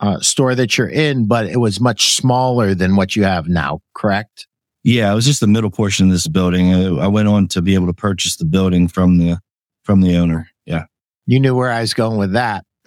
uh, 0.00 0.20
store 0.20 0.54
that 0.54 0.78
you're 0.78 0.88
in, 0.88 1.26
but 1.26 1.46
it 1.46 1.58
was 1.58 1.80
much 1.80 2.14
smaller 2.14 2.74
than 2.74 2.96
what 2.96 3.16
you 3.16 3.24
have 3.24 3.48
now, 3.48 3.80
correct? 3.94 4.46
Yeah, 4.84 5.10
it 5.12 5.14
was 5.14 5.26
just 5.26 5.40
the 5.40 5.46
middle 5.46 5.70
portion 5.70 6.06
of 6.06 6.12
this 6.12 6.28
building. 6.28 6.72
I 6.98 7.08
went 7.08 7.28
on 7.28 7.48
to 7.48 7.60
be 7.60 7.74
able 7.74 7.88
to 7.88 7.92
purchase 7.92 8.36
the 8.36 8.44
building 8.44 8.88
from 8.88 9.18
the 9.18 9.38
from 9.82 10.00
the 10.00 10.16
owner. 10.16 10.48
Yeah, 10.66 10.84
you 11.26 11.40
knew 11.40 11.54
where 11.54 11.70
I 11.70 11.80
was 11.80 11.94
going 11.94 12.16
with 12.16 12.32
that. 12.32 12.64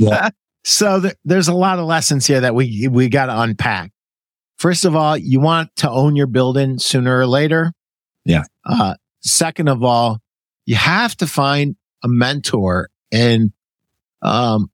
yeah. 0.00 0.30
So 0.66 1.00
th- 1.00 1.14
there's 1.24 1.46
a 1.46 1.54
lot 1.54 1.78
of 1.78 1.84
lessons 1.84 2.26
here 2.26 2.40
that 2.40 2.56
we 2.56 2.88
we 2.90 3.08
got 3.08 3.26
to 3.26 3.40
unpack. 3.40 3.92
First 4.58 4.84
of 4.84 4.96
all, 4.96 5.16
you 5.16 5.38
want 5.38 5.70
to 5.76 5.88
own 5.88 6.16
your 6.16 6.26
building 6.26 6.80
sooner 6.80 7.20
or 7.20 7.26
later. 7.26 7.72
Yeah. 8.24 8.42
Uh, 8.64 8.96
second 9.20 9.68
of 9.68 9.84
all, 9.84 10.18
you 10.64 10.74
have 10.74 11.16
to 11.18 11.26
find 11.28 11.76
a 12.02 12.08
mentor 12.08 12.88
and 13.12 13.52
um, 14.22 14.68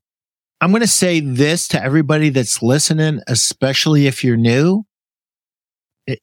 I'm 0.63 0.71
going 0.71 0.81
to 0.81 0.87
say 0.87 1.21
this 1.21 1.69
to 1.69 1.83
everybody 1.83 2.31
that's 2.31 2.63
listening, 2.63 3.21
especially 3.27 4.07
if 4.07 4.25
you're 4.25 4.39
new. 4.39 4.85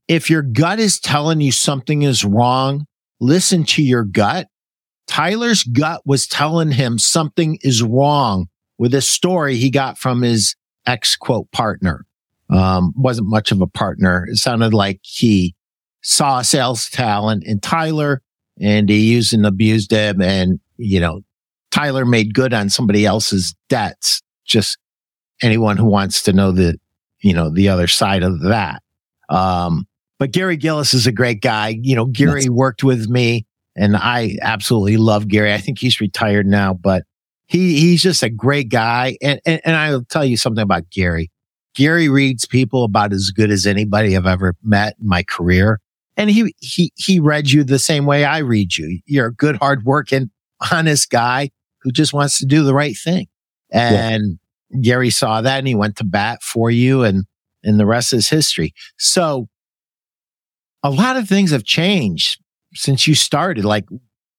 If 0.08 0.32
your 0.32 0.42
gut 0.42 0.80
is 0.80 1.00
telling 1.00 1.42
you 1.42 1.52
something 1.52 2.02
is 2.02 2.26
wrong, 2.26 2.88
listen 3.20 3.66
to 3.66 3.84
your 3.84 4.04
gut. 4.04 4.48
Tyler's 5.08 5.62
gut 5.62 6.02
was 6.06 6.26
telling 6.26 6.72
him 6.72 6.98
something 6.98 7.60
is 7.62 7.84
wrong 7.84 8.48
with 8.80 8.96
a 8.96 9.02
story 9.02 9.58
he 9.58 9.70
got 9.70 10.00
from 10.00 10.24
his 10.24 10.56
ex 10.88 11.16
quote 11.16 11.52
partner. 11.52 12.06
Um, 12.50 12.94
wasn't 12.96 13.28
much 13.28 13.52
of 13.52 13.62
a 13.62 13.68
partner. 13.68 14.26
It 14.28 14.38
sounded 14.38 14.74
like 14.74 15.02
he 15.04 15.54
saw 16.02 16.42
sales 16.42 16.90
talent 16.90 17.44
in 17.46 17.60
Tyler 17.60 18.24
and 18.60 18.90
he 18.90 19.12
used 19.12 19.36
and 19.36 19.46
abused 19.46 19.92
him. 19.92 20.20
And, 20.20 20.60
you 20.78 21.00
know, 21.00 21.22
Tyler 21.70 22.06
made 22.06 22.34
good 22.34 22.54
on 22.54 22.70
somebody 22.70 23.06
else's 23.06 23.54
debts 23.68 24.24
just 24.46 24.80
anyone 25.44 25.78
who 25.78 25.86
wants 25.86 26.24
to 26.24 26.34
know 26.34 26.52
the, 26.52 26.80
you 27.22 27.34
know, 27.34 27.52
the 27.52 27.70
other 27.70 27.86
side 27.86 28.24
of 28.24 28.42
that. 28.42 28.82
Um, 29.30 29.86
but 30.18 30.32
Gary 30.32 30.58
Gillis 30.58 30.96
is 30.96 31.06
a 31.06 31.12
great 31.12 31.42
guy. 31.42 31.78
You 31.80 31.96
know, 31.96 32.06
Gary 32.06 32.42
yes. 32.42 32.50
worked 32.50 32.84
with 32.84 33.08
me 33.10 33.46
and 33.76 33.96
I 33.96 34.38
absolutely 34.42 34.98
love 34.98 35.28
Gary. 35.28 35.54
I 35.54 35.60
think 35.60 35.78
he's 35.78 36.02
retired 36.02 36.48
now, 36.48 36.74
but 36.74 37.04
he, 37.50 37.80
he's 37.80 38.02
just 38.04 38.22
a 38.22 38.30
great 38.30 38.70
guy. 38.70 39.18
And, 39.22 39.42
and, 39.46 39.60
and 39.66 39.76
I'll 39.76 40.06
tell 40.06 40.24
you 40.24 40.38
something 40.38 40.62
about 40.62 40.90
Gary. 40.92 41.32
Gary 41.76 42.08
reads 42.08 42.46
people 42.46 42.84
about 42.84 43.12
as 43.12 43.32
good 43.32 43.50
as 43.50 43.66
anybody 43.66 44.16
I've 44.16 44.28
ever 44.28 44.56
met 44.64 44.96
in 45.02 45.08
my 45.08 45.24
career. 45.24 45.80
And 46.16 46.30
he, 46.30 46.54
he, 46.60 46.92
he 46.96 47.20
read 47.20 47.50
you 47.50 47.64
the 47.64 47.80
same 47.80 48.06
way 48.06 48.24
I 48.24 48.40
read 48.40 48.78
you. 48.78 49.00
You're 49.06 49.28
a 49.28 49.34
good, 49.34 49.56
hardworking, 49.56 50.30
honest 50.72 51.10
guy 51.10 51.50
who 51.82 51.92
just 51.92 52.14
wants 52.14 52.38
to 52.38 52.46
do 52.46 52.64
the 52.64 52.74
right 52.74 52.96
thing. 52.96 53.28
And 53.72 54.38
yeah. 54.70 54.80
Gary 54.82 55.10
saw 55.10 55.42
that 55.42 55.58
and 55.58 55.68
he 55.68 55.76
went 55.76 55.96
to 55.98 56.04
bat 56.04 56.44
for 56.44 56.70
you 56.70 57.04
and, 57.04 57.26
and 57.64 57.80
the 57.80 57.86
rest 57.86 58.14
is 58.14 58.30
history. 58.30 58.74
So 59.00 59.48
a 60.84 60.92
lot 60.92 61.18
of 61.18 61.28
things 61.28 61.50
have 61.50 61.64
changed 61.64 62.40
since 62.76 63.08
you 63.08 63.16
started. 63.16 63.66
Like 63.66 63.86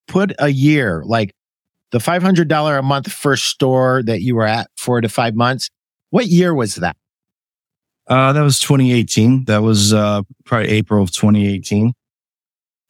put 0.06 0.32
a 0.38 0.50
year, 0.50 1.02
like 1.04 1.34
the 1.90 1.98
$500 1.98 2.78
a 2.78 2.82
month 2.82 3.12
first 3.12 3.46
store 3.46 4.02
that 4.04 4.22
you 4.22 4.36
were 4.36 4.46
at 4.46 4.70
four 4.76 5.00
to 5.00 5.08
five 5.08 5.34
months. 5.34 5.70
What 6.10 6.26
year 6.26 6.54
was 6.54 6.76
that? 6.76 6.96
Uh, 8.06 8.32
that 8.32 8.42
was 8.42 8.58
2018. 8.60 9.44
That 9.44 9.62
was, 9.62 9.92
uh, 9.92 10.22
probably 10.44 10.68
April 10.68 11.02
of 11.02 11.10
2018. 11.12 11.92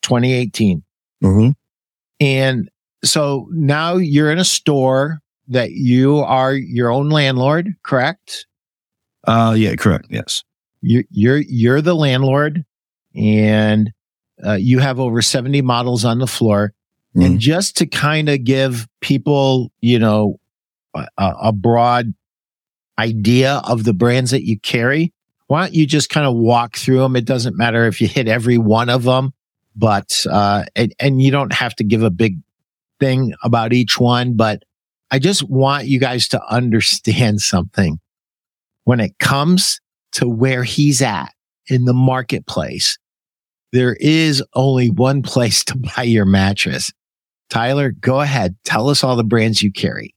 2018. 0.02 0.82
Mm-hmm. 1.22 1.50
And 2.20 2.70
so 3.04 3.48
now 3.50 3.96
you're 3.96 4.30
in 4.30 4.38
a 4.38 4.44
store 4.44 5.20
that 5.48 5.72
you 5.72 6.18
are 6.18 6.54
your 6.54 6.90
own 6.90 7.10
landlord, 7.10 7.74
correct? 7.82 8.46
Uh, 9.26 9.54
yeah, 9.56 9.74
correct. 9.76 10.06
Yes. 10.10 10.42
You're, 10.80 11.04
you're, 11.10 11.38
you're 11.38 11.82
the 11.82 11.94
landlord 11.94 12.64
and, 13.14 13.92
uh, 14.44 14.54
you 14.54 14.78
have 14.78 14.98
over 14.98 15.20
70 15.20 15.60
models 15.60 16.04
on 16.04 16.18
the 16.18 16.26
floor. 16.26 16.72
Mm. 17.16 17.26
And 17.26 17.40
just 17.40 17.76
to 17.78 17.86
kind 17.86 18.28
of 18.28 18.44
give 18.44 18.86
people, 19.00 19.72
you 19.80 19.98
know, 19.98 20.38
a, 20.94 21.06
a 21.18 21.52
broad 21.52 22.14
idea 22.98 23.60
of 23.64 23.84
the 23.84 23.94
brands 23.94 24.30
that 24.30 24.44
you 24.44 24.58
carry, 24.60 25.12
why 25.46 25.62
don't 25.62 25.74
you 25.74 25.86
just 25.86 26.10
kind 26.10 26.26
of 26.26 26.36
walk 26.36 26.76
through 26.76 27.00
them? 27.00 27.16
It 27.16 27.24
doesn't 27.24 27.56
matter 27.56 27.86
if 27.86 28.00
you 28.00 28.06
hit 28.06 28.28
every 28.28 28.58
one 28.58 28.88
of 28.88 29.02
them, 29.02 29.32
but, 29.74 30.24
uh, 30.30 30.64
and, 30.76 30.94
and 31.00 31.20
you 31.20 31.30
don't 31.30 31.52
have 31.52 31.74
to 31.76 31.84
give 31.84 32.02
a 32.02 32.10
big 32.10 32.38
thing 33.00 33.34
about 33.42 33.72
each 33.72 33.98
one, 33.98 34.34
but 34.34 34.62
I 35.10 35.18
just 35.18 35.42
want 35.42 35.86
you 35.86 35.98
guys 35.98 36.28
to 36.28 36.42
understand 36.48 37.40
something. 37.42 37.98
When 38.84 39.00
it 39.00 39.18
comes 39.18 39.80
to 40.12 40.28
where 40.28 40.64
he's 40.64 41.02
at 41.02 41.32
in 41.66 41.84
the 41.84 41.94
marketplace, 41.94 42.98
there 43.72 43.96
is 44.00 44.42
only 44.54 44.90
one 44.90 45.22
place 45.24 45.64
to 45.64 45.76
buy 45.76 46.04
your 46.04 46.26
mattress. 46.26 46.92
Tyler, 47.50 47.90
go 47.90 48.20
ahead. 48.20 48.56
Tell 48.64 48.88
us 48.88 49.04
all 49.04 49.16
the 49.16 49.24
brands 49.24 49.62
you 49.62 49.70
carry. 49.70 50.14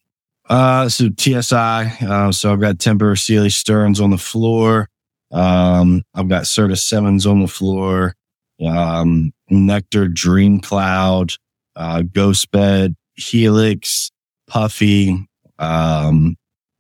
Uh, 0.50 0.88
so 0.88 1.10
TSI. 1.10 2.06
Uh, 2.06 2.32
so 2.32 2.54
I've 2.54 2.62
got 2.62 2.76
Tempur 2.78 3.20
Sealy 3.20 3.50
Stearns 3.50 4.00
on 4.00 4.12
the 4.12 4.18
floor. 4.18 4.88
Um, 5.32 6.04
I've 6.14 6.30
got 6.30 6.44
Serta 6.44 6.78
Simmons 6.78 7.26
on 7.26 7.42
the 7.42 7.48
floor. 7.48 8.16
Um, 8.64 9.34
Nectar 9.50 10.08
Dream 10.08 10.60
Cloud, 10.60 11.34
uh, 11.76 12.04
Ghost 12.04 12.52
Bed, 12.52 12.96
Helix, 13.16 14.12
Puffy, 14.48 15.28
um, 15.60 16.36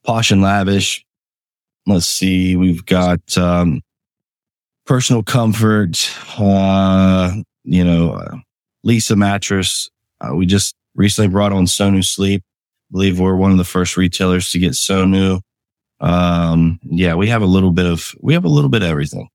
Posh 0.06 0.32
and 0.32 0.42
Lavish. 0.42 1.04
Let's 1.88 2.06
see. 2.06 2.56
We've 2.56 2.86
got, 2.86 3.38
um, 3.38 3.82
personal 4.86 5.24
comfort, 5.24 6.10
uh, 6.38 7.34
you 7.64 7.84
know, 7.84 8.12
uh, 8.14 8.36
Leesa 8.86 9.18
mattress. 9.18 9.90
Uh, 10.24 10.36
we 10.36 10.46
just 10.46 10.76
recently 10.96 11.28
brought 11.28 11.52
on 11.52 11.66
Sonu 11.66 12.04
Sleep. 12.04 12.44
I 12.44 12.92
believe 12.92 13.20
we're 13.20 13.36
one 13.36 13.52
of 13.52 13.58
the 13.58 13.64
first 13.64 13.98
retailers 13.98 14.52
to 14.52 14.60
get 14.60 14.72
Sonu. 14.72 15.42
Um, 16.00 16.80
yeah, 16.84 17.16
we 17.16 17.28
have 17.30 17.42
a 17.42 17.48
little 17.48 17.72
bit 17.72 17.86
of, 17.86 18.14
we 18.22 18.34
have 18.34 18.46
a 18.46 18.50
little 18.50 18.70
bit 18.70 18.84
of 18.84 18.90
everything. 18.90 19.30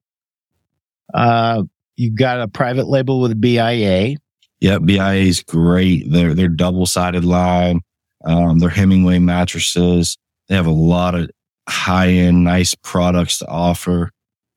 Uh, 1.12 1.64
you 1.96 2.10
got 2.10 2.40
a 2.40 2.48
private 2.48 2.86
label 2.86 3.20
with 3.20 3.40
BIA. 3.40 4.16
Yeah, 4.60 4.78
BIA 4.78 5.24
is 5.24 5.42
great. 5.42 6.10
They're, 6.10 6.34
they're 6.34 6.48
double 6.48 6.86
sided 6.86 7.24
line. 7.24 7.80
Um, 8.24 8.58
they're 8.58 8.68
Hemingway 8.68 9.18
mattresses. 9.18 10.16
They 10.48 10.54
have 10.54 10.66
a 10.66 10.70
lot 10.70 11.14
of 11.14 11.30
high 11.68 12.08
end, 12.08 12.44
nice 12.44 12.74
products 12.74 13.38
to 13.38 13.46
offer. 13.46 14.10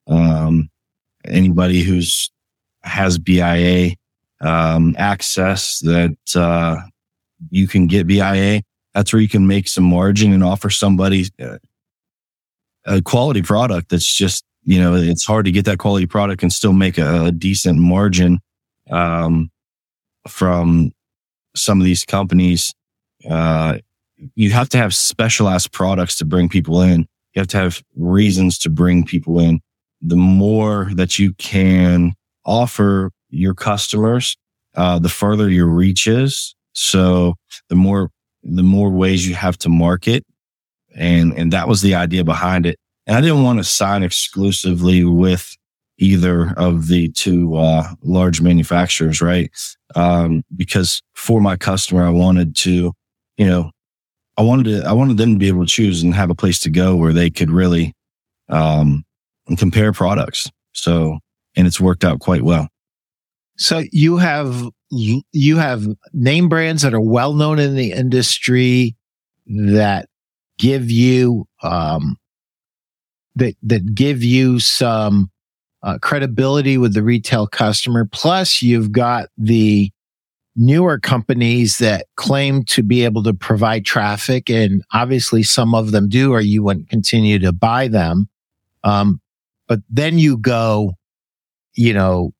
Um, 0.07 0.69
anybody 1.25 1.81
who's 1.83 2.31
has 2.83 3.19
BIA, 3.19 3.95
um, 4.41 4.95
access 4.98 5.79
that, 5.79 6.17
uh, 6.36 6.77
you 7.50 7.67
can 7.67 7.88
get 7.88 8.07
BIA. 8.07 8.62
That's 8.93 9.13
where 9.13 9.21
you 9.21 9.29
can 9.29 9.48
make 9.48 9.67
some 9.67 9.83
margin 9.83 10.33
and 10.33 10.43
offer 10.43 10.69
somebody 10.69 11.25
uh, 11.41 11.57
a 12.86 13.01
quality 13.01 13.41
product 13.41 13.89
that's 13.89 14.12
just, 14.12 14.43
you 14.63 14.79
know, 14.79 14.95
it's 14.95 15.25
hard 15.25 15.45
to 15.45 15.51
get 15.51 15.65
that 15.65 15.79
quality 15.79 16.05
product 16.05 16.43
and 16.43 16.51
still 16.51 16.74
make 16.74 16.98
a, 16.98 17.25
a 17.25 17.31
decent 17.31 17.79
margin, 17.79 18.39
um, 18.89 19.50
from 20.27 20.91
some 21.55 21.79
of 21.79 21.86
these 21.86 22.05
companies 22.05 22.74
uh, 23.29 23.77
you 24.36 24.51
have 24.51 24.69
to 24.69 24.77
have 24.77 24.93
specialized 24.93 25.71
products 25.71 26.15
to 26.17 26.25
bring 26.25 26.50
people 26.50 26.81
in. 26.81 27.01
You 27.33 27.39
have 27.39 27.48
to 27.48 27.57
have 27.57 27.81
reasons 27.95 28.57
to 28.60 28.69
bring 28.69 29.05
people 29.05 29.39
in. 29.39 29.62
The 30.01 30.15
more 30.15 30.89
that 30.93 31.19
you 31.19 31.33
can 31.33 32.13
offer 32.45 33.12
your 33.31 33.53
customers, 33.53 34.38
uh, 34.75 35.00
the 35.00 35.09
further 35.09 35.50
your 35.50 35.67
reach 35.67 36.07
is. 36.07 36.55
So 36.73 37.35
the 37.69 37.75
more, 37.75 38.11
the 38.43 38.63
more 38.63 38.89
ways 38.89 39.27
you 39.27 39.35
have 39.35 39.57
to 39.59 39.69
market. 39.69 40.23
And, 40.95 41.33
and 41.38 41.51
that 41.53 41.67
was 41.67 41.81
the 41.81 41.95
idea 41.95 42.23
behind 42.23 42.65
it. 42.65 42.77
And 43.07 43.17
I 43.17 43.21
didn't 43.21 43.43
want 43.43 43.59
to 43.59 43.63
sign 43.63 44.03
exclusively 44.03 45.03
with 45.03 45.55
either 45.97 46.53
of 46.57 46.88
the 46.88 47.09
two, 47.09 47.55
uh, 47.55 47.88
large 48.01 48.41
manufacturers, 48.41 49.21
right? 49.21 49.51
Um, 49.95 50.43
because 50.55 51.01
for 51.13 51.41
my 51.41 51.55
customer, 51.55 52.05
I 52.05 52.09
wanted 52.09 52.55
to, 52.57 52.93
you 53.38 53.45
know, 53.45 53.71
I 54.38 54.41
wanted 54.41 54.65
to, 54.65 54.88
I 54.88 54.93
wanted 54.93 55.17
them 55.17 55.33
to 55.33 55.39
be 55.39 55.47
able 55.47 55.65
to 55.65 55.71
choose 55.71 56.03
and 56.03 56.13
have 56.15 56.29
a 56.29 56.35
place 56.35 56.59
to 56.61 56.69
go 56.69 56.95
where 56.95 57.13
they 57.13 57.29
could 57.29 57.51
really, 57.51 57.93
um, 58.50 59.03
compare 59.57 59.91
products. 59.91 60.50
So, 60.73 61.19
and 61.55 61.67
it's 61.67 61.81
worked 61.81 62.03
out 62.03 62.19
quite 62.19 62.43
well. 62.43 62.67
So 63.58 63.84
you 63.91 64.17
have 64.17 64.70
you 64.89 65.58
have 65.58 65.86
name 66.13 66.50
brands 66.50 66.81
that 66.81 66.93
are 66.93 67.01
well 67.01 67.34
known 67.34 67.60
in 67.60 67.75
the 67.75 67.91
industry 67.93 68.96
that 69.48 70.10
give 70.58 70.91
you 70.91 71.48
um, 71.63 72.17
that 73.36 73.55
that 73.63 73.93
give 73.96 74.24
you 74.24 74.60
some 74.60 75.31
uh, 75.84 75.98
credibility 76.00 76.77
with 76.77 76.93
the 76.93 77.03
retail 77.03 77.48
customer. 77.48 78.05
Plus, 78.05 78.62
you've 78.62 78.91
got 78.91 79.29
the 79.38 79.91
newer 80.55 81.00
companies 81.00 81.77
that 81.77 82.05
claim 82.17 82.63
to 82.65 82.84
be 82.84 83.03
able 83.05 83.24
to 83.24 83.34
provide 83.34 83.86
traffic, 83.86 84.50
and 84.50 84.84
obviously 84.93 85.43
some 85.43 85.74
of 85.74 85.91
them 85.91 86.10
do, 86.10 86.31
or 86.34 86.41
you 86.41 86.63
wouldn't 86.63 86.89
continue 86.89 87.39
to 87.39 87.51
buy 87.51 87.88
them. 87.88 88.27
Um, 88.84 89.22
but 89.67 89.79
then 89.89 90.20
you 90.20 90.38
go, 90.38 90.93
you 91.74 91.93
know, 91.93 92.34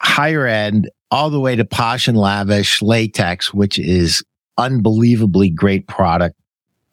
higher 0.00 0.46
end 0.46 0.90
all 1.10 1.30
the 1.30 1.40
way 1.40 1.56
to 1.56 1.64
posh 1.64 2.08
and 2.08 2.16
lavish 2.16 2.82
latex, 2.82 3.52
which 3.52 3.78
is 3.78 4.22
unbelievably 4.58 5.50
great 5.50 5.86
product. 5.86 6.36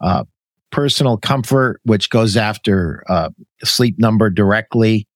Uh, 0.00 0.24
personal 0.70 1.16
comfort, 1.16 1.80
which 1.84 2.10
goes 2.10 2.36
after 2.36 3.02
uh, 3.08 3.30
sleep 3.64 3.98
number 3.98 4.28
directly. 4.28 5.06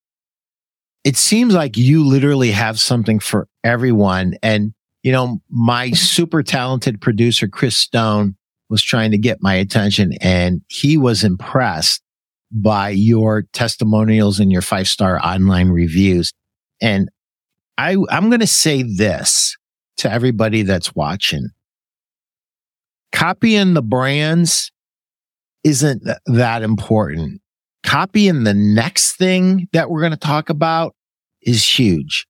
It 1.04 1.16
seems 1.16 1.54
like 1.54 1.76
you 1.76 2.06
literally 2.06 2.50
have 2.50 2.78
something 2.78 3.20
for 3.20 3.48
everyone. 3.64 4.34
And, 4.42 4.72
you 5.02 5.12
know, 5.12 5.40
my 5.50 5.90
super 5.90 6.42
talented 6.42 7.00
producer, 7.00 7.48
Chris 7.48 7.76
Stone, 7.76 8.36
was 8.70 8.82
trying 8.82 9.10
to 9.10 9.18
get 9.18 9.42
my 9.42 9.54
attention 9.54 10.12
and 10.20 10.62
he 10.68 10.96
was 10.96 11.24
impressed 11.24 12.02
by 12.52 12.90
your 12.90 13.42
testimonials 13.52 14.40
and 14.40 14.50
your 14.50 14.62
five 14.62 14.88
star 14.88 15.20
online 15.24 15.68
reviews. 15.68 16.32
And 16.80 17.10
I, 17.80 17.96
I'm 18.10 18.28
going 18.28 18.40
to 18.40 18.46
say 18.46 18.82
this 18.82 19.56
to 19.96 20.12
everybody 20.12 20.60
that's 20.64 20.94
watching. 20.94 21.48
Copying 23.10 23.72
the 23.72 23.80
brands 23.80 24.70
isn't 25.64 26.02
that 26.26 26.62
important. 26.62 27.40
Copying 27.82 28.44
the 28.44 28.52
next 28.52 29.16
thing 29.16 29.66
that 29.72 29.88
we're 29.88 30.00
going 30.00 30.12
to 30.12 30.18
talk 30.18 30.50
about 30.50 30.94
is 31.40 31.64
huge. 31.64 32.26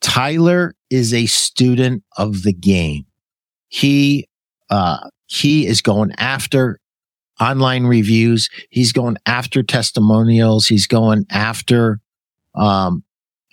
Tyler 0.00 0.74
is 0.88 1.12
a 1.12 1.26
student 1.26 2.02
of 2.16 2.42
the 2.42 2.54
game. 2.54 3.04
He, 3.68 4.26
uh, 4.70 5.10
he 5.26 5.66
is 5.66 5.82
going 5.82 6.12
after 6.16 6.80
online 7.38 7.84
reviews. 7.84 8.48
He's 8.70 8.92
going 8.92 9.18
after 9.26 9.62
testimonials. 9.62 10.66
He's 10.66 10.86
going 10.86 11.26
after, 11.28 12.00
um, 12.54 13.04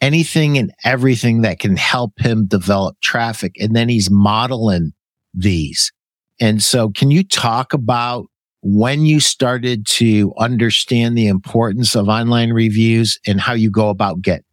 anything 0.02 0.58
and 0.58 0.72
everything 0.84 1.42
that 1.42 1.60
can 1.60 1.76
help 1.76 2.20
him 2.20 2.46
develop 2.46 3.00
traffic. 3.02 3.56
And 3.60 3.76
then 3.76 3.90
he's 3.90 4.10
modeling 4.10 4.94
these. 5.34 5.92
And 6.40 6.64
so 6.64 6.90
can 6.90 7.12
you 7.12 7.24
talk 7.24 7.74
about 7.74 8.28
when 8.62 9.06
you 9.06 9.20
started 9.20 9.86
to 9.88 10.34
understand 10.38 11.18
the 11.18 11.28
importance 11.28 11.96
of 11.96 12.10
online 12.10 12.52
reviews 12.52 13.20
and 13.28 13.40
how 13.40 13.54
you 13.54 13.70
go 13.70 13.90
about 13.90 14.22
getting? 14.22 14.44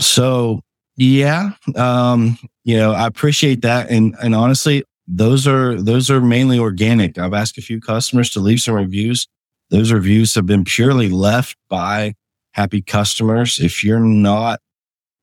So 0.00 0.60
yeah, 0.96 1.50
um, 1.76 2.38
you 2.64 2.76
know, 2.76 2.92
I 2.92 3.06
appreciate 3.06 3.62
that. 3.62 3.90
And, 3.90 4.14
and 4.22 4.34
honestly, 4.34 4.84
those 5.08 5.46
are, 5.46 5.80
those 5.80 6.10
are 6.10 6.20
mainly 6.20 6.58
organic. 6.58 7.18
I've 7.18 7.34
asked 7.34 7.58
a 7.58 7.62
few 7.62 7.80
customers 7.80 8.30
to 8.30 8.40
leave 8.40 8.60
some 8.60 8.74
reviews. 8.74 9.26
Those 9.70 9.90
reviews 9.90 10.34
have 10.34 10.46
been 10.46 10.64
purely 10.64 11.08
left 11.08 11.56
by 11.68 12.14
happy 12.52 12.82
customers. 12.82 13.58
If 13.60 13.84
you're 13.84 14.00
not, 14.00 14.60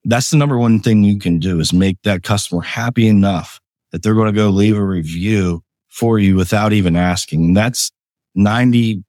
that's 0.03 0.31
the 0.31 0.37
number 0.37 0.57
one 0.57 0.79
thing 0.79 1.03
you 1.03 1.19
can 1.19 1.39
do 1.39 1.59
is 1.59 1.73
make 1.73 1.97
that 2.03 2.23
customer 2.23 2.61
happy 2.61 3.07
enough 3.07 3.59
that 3.91 4.03
they're 4.03 4.13
going 4.13 4.33
to 4.33 4.37
go 4.37 4.49
leave 4.49 4.77
a 4.77 4.83
review 4.83 5.63
for 5.87 6.19
you 6.19 6.35
without 6.35 6.73
even 6.73 6.95
asking. 6.95 7.43
And 7.45 7.57
that's 7.57 7.91
95% 8.37 9.03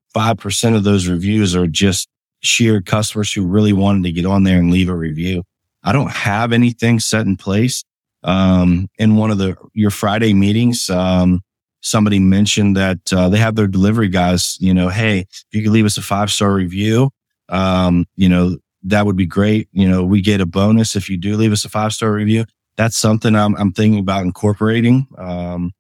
of 0.77 0.85
those 0.85 1.07
reviews 1.07 1.55
are 1.55 1.67
just 1.67 2.09
sheer 2.41 2.81
customers 2.81 3.33
who 3.33 3.47
really 3.47 3.73
wanted 3.73 4.05
to 4.05 4.13
get 4.13 4.27
on 4.27 4.45
there 4.45 4.59
and 4.59 4.71
leave 4.71 4.89
a 4.89 4.97
review. 4.97 5.43
I 5.83 5.93
don't 5.93 6.11
have 6.11 6.53
anything 6.53 7.01
set 7.01 7.27
in 7.27 7.37
place. 7.37 7.85
Um, 8.23 8.89
in 8.99 9.17
one 9.17 9.31
of 9.31 9.39
the, 9.39 9.57
your 9.73 9.91
Friday 9.91 10.35
meetings, 10.35 10.91
um, 10.91 11.41
somebody 11.81 12.19
mentioned 12.19 12.77
that, 12.77 13.13
uh, 13.13 13.29
they 13.31 13.39
have 13.39 13.55
their 13.55 13.67
delivery 13.67 14.09
guys, 14.09 14.59
you 14.61 14.75
know, 14.75 14.89
Hey, 14.89 15.21
if 15.31 15.45
you 15.53 15.63
could 15.63 15.73
leave 15.73 15.87
us 15.87 15.97
a 15.97 16.03
five 16.03 16.31
star 16.31 16.53
review, 16.53 17.11
um, 17.51 18.07
you 18.17 18.29
know, 18.29 18.57
that 18.85 19.05
would 19.05 19.17
be 19.17 19.27
great. 19.27 19.69
You 19.73 19.89
know, 19.89 20.05
we 20.05 20.21
get 20.21 20.41
a 20.41 20.47
bonus 20.47 20.97
if 20.97 21.11
you 21.11 21.17
do 21.17 21.37
leave 21.37 21.53
us 21.53 21.65
a 21.65 21.69
five 21.69 21.93
star 21.93 22.13
review. 22.13 22.45
That's 22.77 22.97
something 22.97 23.35
I'm, 23.35 23.55
I'm 23.57 23.73
thinking 23.73 24.01
about 24.01 24.25
incorporating. 24.25 25.07
Um, 25.19 25.73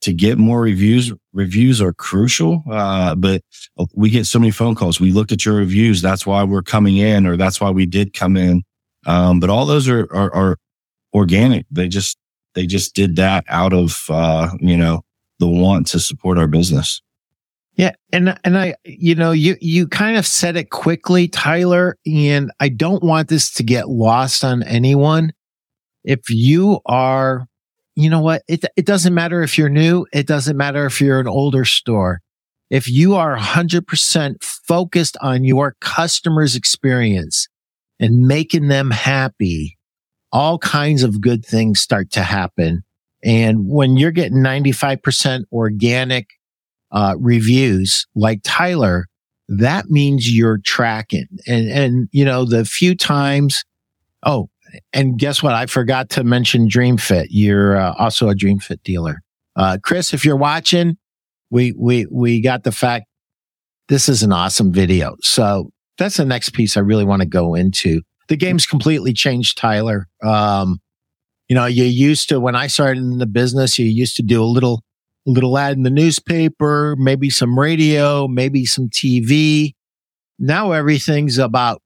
to 0.00 0.12
get 0.14 0.38
more 0.38 0.62
reviews, 0.62 1.12
reviews 1.32 1.80
are 1.80 1.92
crucial. 1.92 2.64
Uh, 2.70 3.14
but 3.14 3.42
we 3.94 4.08
get 4.08 4.26
so 4.26 4.38
many 4.38 4.50
phone 4.50 4.74
calls. 4.74 4.98
We 4.98 5.12
looked 5.12 5.30
at 5.30 5.44
your 5.44 5.54
reviews. 5.54 6.00
That's 6.00 6.26
why 6.26 6.42
we're 6.42 6.62
coming 6.62 6.96
in 6.96 7.26
or 7.26 7.36
that's 7.36 7.60
why 7.60 7.70
we 7.70 7.86
did 7.86 8.14
come 8.14 8.36
in. 8.36 8.62
Um, 9.06 9.40
but 9.40 9.50
all 9.50 9.66
those 9.66 9.88
are, 9.88 10.08
are, 10.12 10.34
are 10.34 10.56
organic. 11.14 11.66
They 11.70 11.88
just, 11.88 12.16
they 12.54 12.66
just 12.66 12.94
did 12.94 13.16
that 13.16 13.44
out 13.48 13.72
of, 13.72 14.06
uh, 14.08 14.50
you 14.58 14.76
know, 14.76 15.02
the 15.38 15.48
want 15.48 15.86
to 15.88 16.00
support 16.00 16.38
our 16.38 16.48
business. 16.48 17.02
Yeah. 17.80 17.92
And, 18.12 18.38
and 18.44 18.58
I, 18.58 18.74
you 18.84 19.14
know, 19.14 19.32
you, 19.32 19.56
you 19.58 19.88
kind 19.88 20.18
of 20.18 20.26
said 20.26 20.54
it 20.54 20.68
quickly, 20.68 21.28
Tyler, 21.28 21.96
and 22.04 22.50
I 22.60 22.68
don't 22.68 23.02
want 23.02 23.28
this 23.28 23.50
to 23.54 23.62
get 23.62 23.88
lost 23.88 24.44
on 24.44 24.62
anyone. 24.64 25.32
If 26.04 26.28
you 26.28 26.80
are, 26.84 27.46
you 27.96 28.10
know 28.10 28.20
what? 28.20 28.42
It, 28.48 28.66
it 28.76 28.84
doesn't 28.84 29.14
matter 29.14 29.42
if 29.42 29.56
you're 29.56 29.70
new. 29.70 30.04
It 30.12 30.26
doesn't 30.26 30.58
matter 30.58 30.84
if 30.84 31.00
you're 31.00 31.20
an 31.20 31.26
older 31.26 31.64
store. 31.64 32.20
If 32.68 32.86
you 32.86 33.14
are 33.14 33.34
100% 33.34 34.44
focused 34.44 35.16
on 35.22 35.44
your 35.44 35.74
customer's 35.80 36.56
experience 36.56 37.48
and 37.98 38.28
making 38.28 38.68
them 38.68 38.90
happy, 38.90 39.78
all 40.32 40.58
kinds 40.58 41.02
of 41.02 41.22
good 41.22 41.46
things 41.46 41.80
start 41.80 42.10
to 42.10 42.24
happen. 42.24 42.84
And 43.24 43.70
when 43.70 43.96
you're 43.96 44.10
getting 44.10 44.42
95% 44.42 45.44
organic 45.50 46.26
uh, 46.92 47.14
reviews 47.18 48.06
like 48.14 48.40
Tyler, 48.44 49.06
that 49.48 49.90
means 49.90 50.32
you're 50.32 50.58
tracking. 50.58 51.26
And, 51.46 51.68
and, 51.68 52.08
you 52.12 52.24
know, 52.24 52.44
the 52.44 52.64
few 52.64 52.94
times, 52.94 53.64
oh, 54.24 54.48
and 54.92 55.18
guess 55.18 55.42
what? 55.42 55.54
I 55.54 55.66
forgot 55.66 56.10
to 56.10 56.24
mention 56.24 56.68
DreamFit. 56.68 57.26
You're 57.30 57.76
uh, 57.76 57.94
also 57.98 58.28
a 58.28 58.34
DreamFit 58.34 58.82
dealer. 58.84 59.22
Uh, 59.56 59.78
Chris, 59.82 60.14
if 60.14 60.24
you're 60.24 60.36
watching, 60.36 60.96
we, 61.50 61.72
we, 61.76 62.06
we 62.10 62.40
got 62.40 62.62
the 62.62 62.72
fact 62.72 63.06
this 63.88 64.08
is 64.08 64.22
an 64.22 64.32
awesome 64.32 64.72
video. 64.72 65.16
So 65.20 65.72
that's 65.98 66.16
the 66.16 66.24
next 66.24 66.50
piece 66.50 66.76
I 66.76 66.80
really 66.80 67.04
want 67.04 67.22
to 67.22 67.28
go 67.28 67.56
into. 67.56 68.02
The 68.28 68.36
game's 68.36 68.64
completely 68.64 69.12
changed, 69.12 69.58
Tyler. 69.58 70.06
Um, 70.22 70.80
you 71.48 71.56
know, 71.56 71.66
you 71.66 71.82
used 71.82 72.28
to, 72.28 72.38
when 72.38 72.54
I 72.54 72.68
started 72.68 73.02
in 73.02 73.18
the 73.18 73.26
business, 73.26 73.76
you 73.76 73.86
used 73.86 74.14
to 74.16 74.22
do 74.22 74.40
a 74.40 74.46
little 74.46 74.84
a 75.26 75.30
little 75.30 75.56
ad 75.58 75.76
in 75.76 75.82
the 75.82 75.90
newspaper, 75.90 76.96
maybe 76.98 77.30
some 77.30 77.58
radio, 77.58 78.26
maybe 78.26 78.64
some 78.64 78.88
TV. 78.88 79.74
Now 80.38 80.72
everything's 80.72 81.38
about 81.38 81.82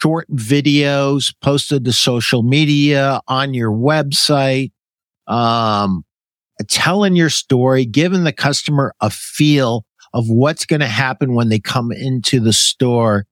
short 0.00 0.28
videos 0.30 1.34
posted 1.42 1.84
to 1.84 1.92
social 1.92 2.42
media 2.42 3.20
on 3.28 3.54
your 3.54 3.70
website, 3.70 4.72
um, 5.26 6.04
telling 6.68 7.16
your 7.16 7.30
story, 7.30 7.84
giving 7.84 8.24
the 8.24 8.32
customer 8.32 8.94
a 9.00 9.10
feel 9.10 9.84
of 10.12 10.28
what's 10.28 10.66
going 10.66 10.80
to 10.80 10.86
happen 10.86 11.34
when 11.34 11.48
they 11.48 11.58
come 11.58 11.90
into 11.90 12.40
the 12.40 12.52
store. 12.52 13.26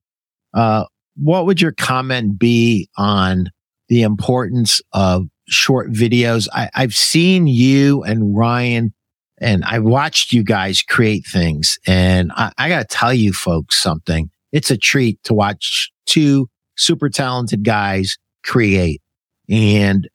Uh, 0.54 0.84
what 1.16 1.46
would 1.46 1.60
your 1.60 1.72
comment 1.72 2.38
be 2.38 2.88
on 2.96 3.50
the 3.88 4.02
importance 4.02 4.80
of 4.92 5.26
short 5.48 5.92
videos? 5.92 6.48
I, 6.52 6.70
I've 6.74 6.94
seen 6.94 7.46
you 7.46 8.02
and 8.02 8.36
Ryan 8.36 8.94
and 9.40 9.64
I 9.64 9.78
watched 9.78 10.32
you 10.32 10.42
guys 10.42 10.82
create 10.82 11.26
things. 11.26 11.78
And 11.86 12.30
I, 12.32 12.52
I 12.58 12.68
got 12.68 12.88
to 12.88 12.96
tell 12.96 13.14
you 13.14 13.32
folks 13.32 13.76
something. 13.76 14.30
It's 14.52 14.70
a 14.70 14.76
treat 14.76 15.22
to 15.24 15.34
watch 15.34 15.90
two 16.06 16.48
super 16.76 17.08
talented 17.08 17.64
guys 17.64 18.18
create. 18.44 19.00
And 19.48 20.08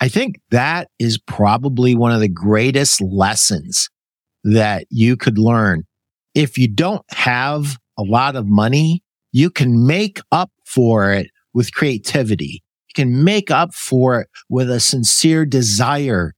I 0.00 0.08
think 0.08 0.40
that 0.50 0.88
is 0.98 1.18
probably 1.18 1.94
one 1.94 2.12
of 2.12 2.20
the 2.20 2.28
greatest 2.28 3.00
lessons 3.00 3.90
that 4.44 4.86
you 4.90 5.16
could 5.16 5.38
learn. 5.38 5.84
If 6.34 6.58
you 6.58 6.68
don't 6.68 7.04
have 7.10 7.78
a 7.98 8.02
lot 8.02 8.36
of 8.36 8.46
money, 8.46 9.02
you 9.32 9.50
can 9.50 9.86
make 9.86 10.20
up 10.30 10.50
for 10.64 11.12
it 11.12 11.30
with 11.52 11.74
creativity. 11.74 12.62
You 12.88 12.94
can 12.94 13.24
make 13.24 13.50
up 13.50 13.74
for 13.74 14.20
it 14.20 14.28
with 14.48 14.70
a 14.70 14.80
sincere 14.80 15.44
desire 15.44 16.34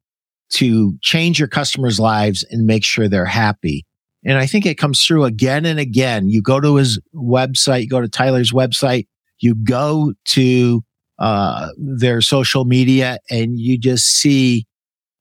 to 0.50 0.96
change 1.00 1.38
your 1.38 1.48
customers' 1.48 2.00
lives 2.00 2.44
and 2.50 2.66
make 2.66 2.84
sure 2.84 3.08
they're 3.08 3.24
happy. 3.24 3.84
And 4.24 4.36
I 4.36 4.46
think 4.46 4.66
it 4.66 4.76
comes 4.76 5.04
through 5.04 5.24
again 5.24 5.64
and 5.64 5.80
again. 5.80 6.28
You 6.28 6.42
go 6.42 6.60
to 6.60 6.76
his 6.76 6.98
website, 7.14 7.82
you 7.82 7.88
go 7.88 8.00
to 8.00 8.08
Tyler's 8.08 8.52
website, 8.52 9.06
you 9.38 9.54
go 9.54 10.12
to 10.26 10.84
uh, 11.18 11.68
their 11.78 12.20
social 12.20 12.64
media, 12.64 13.18
and 13.30 13.58
you 13.58 13.78
just 13.78 14.06
see 14.06 14.66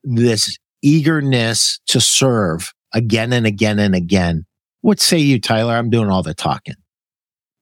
this 0.04 0.58
eagerness 0.82 1.78
to 1.86 2.00
serve 2.00 2.72
again 2.92 3.32
and 3.32 3.46
again 3.46 3.78
and 3.78 3.94
again. 3.94 4.44
What 4.82 5.00
say 5.00 5.18
you, 5.18 5.40
Tyler? 5.40 5.74
I'm 5.74 5.90
doing 5.90 6.10
all 6.10 6.22
the 6.22 6.34
talking. 6.34 6.74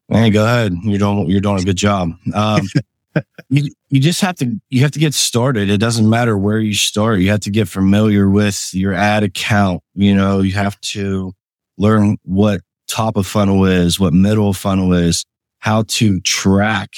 Hey, 0.09 0.31
go 0.31 0.45
ahead. 0.45 0.73
You're 0.83 0.99
doing 0.99 1.29
you're 1.29 1.41
doing 1.41 1.61
a 1.61 1.65
good 1.65 1.77
job. 1.77 2.11
Um, 2.33 2.69
you 3.49 3.71
you 3.89 4.01
just 4.01 4.21
have 4.21 4.37
to 4.37 4.61
you 4.71 4.83
have 4.83 4.91
to 4.93 4.99
get 4.99 5.15
started. 5.15 5.71
It 5.71 5.79
doesn't 5.79 6.09
matter 6.09 6.37
where 6.37 6.59
you 6.59 6.75
start. 6.75 7.21
You 7.21 7.31
have 7.31 7.41
to 7.41 7.51
get 7.51 7.69
familiar 7.69 8.29
with 8.29 8.71
your 8.73 8.93
ad 8.93 9.23
account. 9.23 9.83
You 9.95 10.15
know, 10.15 10.41
you 10.41 10.53
have 10.53 10.81
to 10.83 11.33
learn 11.77 12.19
what 12.23 12.61
top 12.87 13.17
of 13.17 13.27
funnel 13.27 13.65
is, 13.65 14.01
what 14.01 14.13
middle 14.13 14.53
funnel 14.53 14.93
is, 14.93 15.25
how 15.59 15.85
to 15.89 16.21
track 16.21 16.91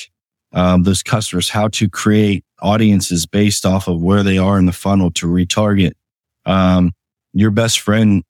um, 0.53 0.83
those 0.83 1.03
customers, 1.03 1.49
how 1.49 1.69
to 1.69 1.89
create 1.89 2.45
audiences 2.61 3.27
based 3.27 3.65
off 3.65 3.89
of 3.89 4.01
where 4.01 4.23
they 4.23 4.39
are 4.39 4.59
in 4.59 4.67
the 4.67 4.73
funnel 4.73 5.11
to 5.13 5.27
retarget. 5.27 5.93
Um, 6.47 6.93
your 7.33 7.51
best 7.51 7.81
friend 7.81 8.23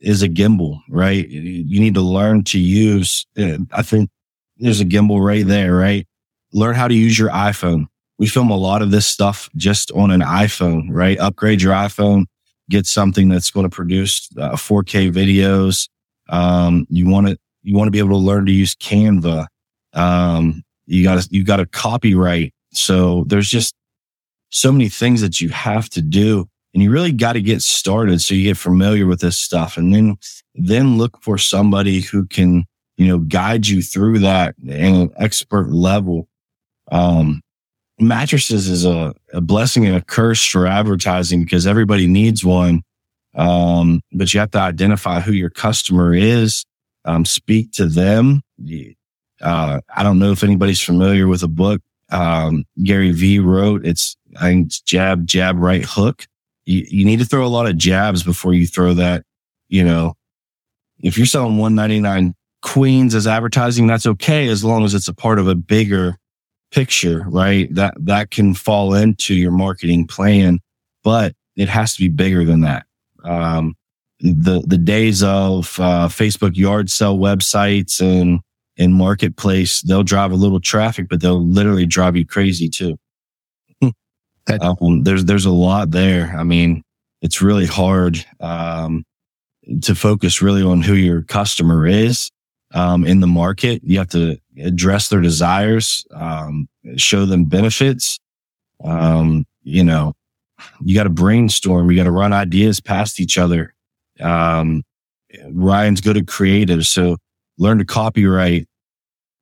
is 0.00 0.22
a 0.22 0.28
gimbal, 0.28 0.80
right? 0.88 1.28
You 1.28 1.80
need 1.80 1.94
to 1.94 2.00
learn 2.00 2.44
to 2.44 2.58
use. 2.58 3.26
Uh, 3.38 3.58
I 3.72 3.82
think 3.82 4.10
there's 4.56 4.80
a 4.80 4.84
gimbal 4.84 5.24
right 5.24 5.46
there, 5.46 5.74
right? 5.74 6.06
Learn 6.52 6.74
how 6.74 6.88
to 6.88 6.94
use 6.94 7.18
your 7.18 7.30
iPhone. 7.30 7.86
We 8.18 8.26
film 8.26 8.50
a 8.50 8.56
lot 8.56 8.82
of 8.82 8.90
this 8.90 9.06
stuff 9.06 9.48
just 9.56 9.90
on 9.92 10.10
an 10.10 10.20
iPhone, 10.20 10.88
right? 10.90 11.18
Upgrade 11.18 11.62
your 11.62 11.72
iPhone, 11.72 12.26
get 12.68 12.86
something 12.86 13.28
that's 13.28 13.50
going 13.50 13.64
to 13.64 13.74
produce 13.74 14.28
uh, 14.38 14.52
4K 14.52 15.12
videos. 15.12 15.88
Um, 16.28 16.86
you 16.90 17.08
want 17.08 17.28
to, 17.28 17.38
you 17.62 17.76
want 17.76 17.86
to 17.86 17.92
be 17.92 17.98
able 17.98 18.10
to 18.10 18.16
learn 18.16 18.46
to 18.46 18.52
use 18.52 18.74
Canva. 18.74 19.46
Um, 19.94 20.62
you 20.86 21.02
got 21.02 21.22
to, 21.22 21.28
you 21.30 21.44
got 21.44 21.56
to 21.56 21.66
copyright. 21.66 22.52
So 22.72 23.24
there's 23.26 23.48
just 23.48 23.74
so 24.50 24.70
many 24.72 24.88
things 24.88 25.20
that 25.20 25.40
you 25.40 25.48
have 25.48 25.88
to 25.90 26.02
do 26.02 26.46
and 26.74 26.82
you 26.82 26.90
really 26.90 27.12
got 27.12 27.32
to 27.32 27.42
get 27.42 27.62
started 27.62 28.20
so 28.20 28.34
you 28.34 28.44
get 28.44 28.56
familiar 28.56 29.06
with 29.06 29.20
this 29.20 29.38
stuff 29.38 29.76
and 29.76 29.94
then, 29.94 30.16
then 30.54 30.98
look 30.98 31.20
for 31.22 31.38
somebody 31.38 32.00
who 32.00 32.26
can, 32.26 32.64
you 32.96 33.08
know, 33.08 33.18
guide 33.18 33.66
you 33.66 33.82
through 33.82 34.20
that 34.20 34.54
in 34.64 34.94
an 34.94 35.10
expert 35.16 35.70
level. 35.70 36.28
Um, 36.90 37.42
mattresses 37.98 38.68
is 38.68 38.84
a, 38.84 39.14
a 39.32 39.40
blessing 39.40 39.86
and 39.86 39.96
a 39.96 40.02
curse 40.02 40.44
for 40.44 40.66
advertising 40.66 41.44
because 41.44 41.66
everybody 41.66 42.06
needs 42.06 42.44
one. 42.44 42.82
Um, 43.34 44.00
but 44.12 44.32
you 44.34 44.40
have 44.40 44.50
to 44.52 44.58
identify 44.58 45.20
who 45.20 45.32
your 45.32 45.50
customer 45.50 46.14
is, 46.14 46.64
um, 47.04 47.24
speak 47.24 47.72
to 47.72 47.86
them. 47.86 48.42
Uh, 49.40 49.80
I 49.94 50.02
don't 50.02 50.18
know 50.18 50.32
if 50.32 50.42
anybody's 50.42 50.80
familiar 50.80 51.28
with 51.28 51.42
a 51.42 51.48
book, 51.48 51.80
um, 52.10 52.64
Gary 52.82 53.12
V 53.12 53.38
wrote. 53.38 53.86
It's, 53.86 54.16
I 54.36 54.40
think 54.40 54.66
it's 54.66 54.80
jab, 54.80 55.26
jab, 55.26 55.58
right 55.58 55.84
hook. 55.84 56.26
You, 56.66 56.84
you 56.88 57.04
need 57.04 57.20
to 57.20 57.24
throw 57.24 57.46
a 57.46 57.48
lot 57.48 57.66
of 57.66 57.76
jabs 57.76 58.22
before 58.22 58.52
you 58.52 58.66
throw 58.66 58.94
that, 58.94 59.24
you 59.68 59.84
know, 59.84 60.14
if 61.02 61.16
you're 61.16 61.26
selling 61.26 61.56
199 61.56 62.34
queens 62.62 63.14
as 63.14 63.26
advertising, 63.26 63.86
that's 63.86 64.06
okay 64.06 64.48
as 64.48 64.64
long 64.64 64.84
as 64.84 64.92
it's 64.92 65.08
a 65.08 65.14
part 65.14 65.38
of 65.38 65.48
a 65.48 65.54
bigger 65.54 66.16
picture, 66.70 67.24
right? 67.28 67.72
That, 67.74 67.94
that 67.98 68.30
can 68.30 68.54
fall 68.54 68.94
into 68.94 69.34
your 69.34 69.50
marketing 69.50 70.06
plan, 70.06 70.60
but 71.02 71.34
it 71.56 71.68
has 71.68 71.94
to 71.94 72.00
be 72.00 72.08
bigger 72.08 72.44
than 72.44 72.60
that. 72.60 72.86
Um, 73.24 73.74
the, 74.20 74.62
the 74.66 74.78
days 74.78 75.22
of, 75.22 75.78
uh, 75.80 76.08
Facebook 76.08 76.56
yard 76.56 76.90
sale 76.90 77.18
websites 77.18 78.00
and, 78.00 78.40
and 78.78 78.94
marketplace, 78.94 79.82
they'll 79.82 80.02
drive 80.02 80.32
a 80.32 80.36
little 80.36 80.60
traffic, 80.60 81.08
but 81.08 81.20
they'll 81.20 81.44
literally 81.44 81.86
drive 81.86 82.16
you 82.16 82.24
crazy 82.24 82.68
too. 82.68 82.98
um, 84.60 85.02
there's, 85.02 85.24
there's 85.24 85.46
a 85.46 85.50
lot 85.50 85.90
there. 85.90 86.34
I 86.36 86.44
mean, 86.44 86.82
it's 87.22 87.42
really 87.42 87.66
hard, 87.66 88.24
um, 88.40 89.04
to 89.82 89.94
focus 89.94 90.42
really 90.42 90.62
on 90.62 90.82
who 90.82 90.94
your 90.94 91.22
customer 91.22 91.86
is 91.86 92.30
um, 92.74 93.04
in 93.04 93.20
the 93.20 93.26
market. 93.26 93.82
You 93.84 93.98
have 93.98 94.08
to 94.08 94.38
address 94.62 95.08
their 95.08 95.20
desires, 95.20 96.04
um, 96.14 96.68
show 96.96 97.26
them 97.26 97.44
benefits. 97.44 98.18
Um, 98.82 99.46
you 99.62 99.84
know, 99.84 100.14
you 100.80 100.94
got 100.94 101.04
to 101.04 101.10
brainstorm. 101.10 101.90
You 101.90 101.96
got 101.96 102.04
to 102.04 102.10
run 102.10 102.32
ideas 102.32 102.80
past 102.80 103.20
each 103.20 103.38
other. 103.38 103.74
Um, 104.20 104.82
Ryan's 105.50 106.00
good 106.00 106.16
at 106.16 106.26
creative. 106.26 106.86
So 106.86 107.16
learn 107.58 107.78
to 107.78 107.84
copyright 107.84 108.66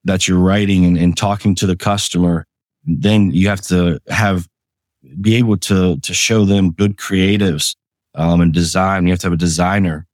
that 0.04 0.28
you're 0.28 0.38
writing 0.38 0.84
and, 0.84 0.96
and 0.96 1.16
talking 1.16 1.54
to 1.56 1.66
the 1.66 1.76
customer. 1.76 2.46
Then 2.84 3.30
you 3.30 3.48
have 3.48 3.60
to 3.62 4.00
have, 4.08 4.48
be 5.20 5.36
able 5.36 5.56
to, 5.58 5.98
to 5.98 6.14
show 6.14 6.44
them 6.44 6.72
good 6.72 6.96
creatives, 6.96 7.76
um, 8.14 8.40
and 8.40 8.52
design. 8.52 9.06
You 9.06 9.12
have 9.12 9.20
to 9.20 9.26
have 9.26 9.32
a 9.32 9.36
designer 9.36 10.08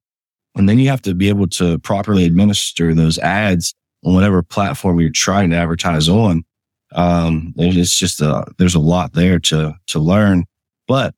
and 0.57 0.69
then 0.69 0.79
you 0.79 0.89
have 0.89 1.03
to 1.03 1.15
be 1.15 1.29
able 1.29 1.49
to 1.49 1.79
properly 1.81 2.25
administer 2.25 2.95
those 2.95 3.19
ads 3.19 3.75
on 4.05 4.15
whatever 4.15 4.43
platform 4.43 5.01
you're 5.01 5.11
trying 5.11 5.51
to 5.51 5.57
advertise 5.57 6.09
on. 6.09 6.45
Um, 6.93 7.55
it's 7.57 7.99
just 7.99 8.21
a, 8.21 8.45
there's 8.59 8.75
a 8.75 8.81
lot 8.81 9.15
there 9.15 9.39
to, 9.41 9.75
to 9.89 9.99
learn. 9.99 10.45
But 10.87 11.15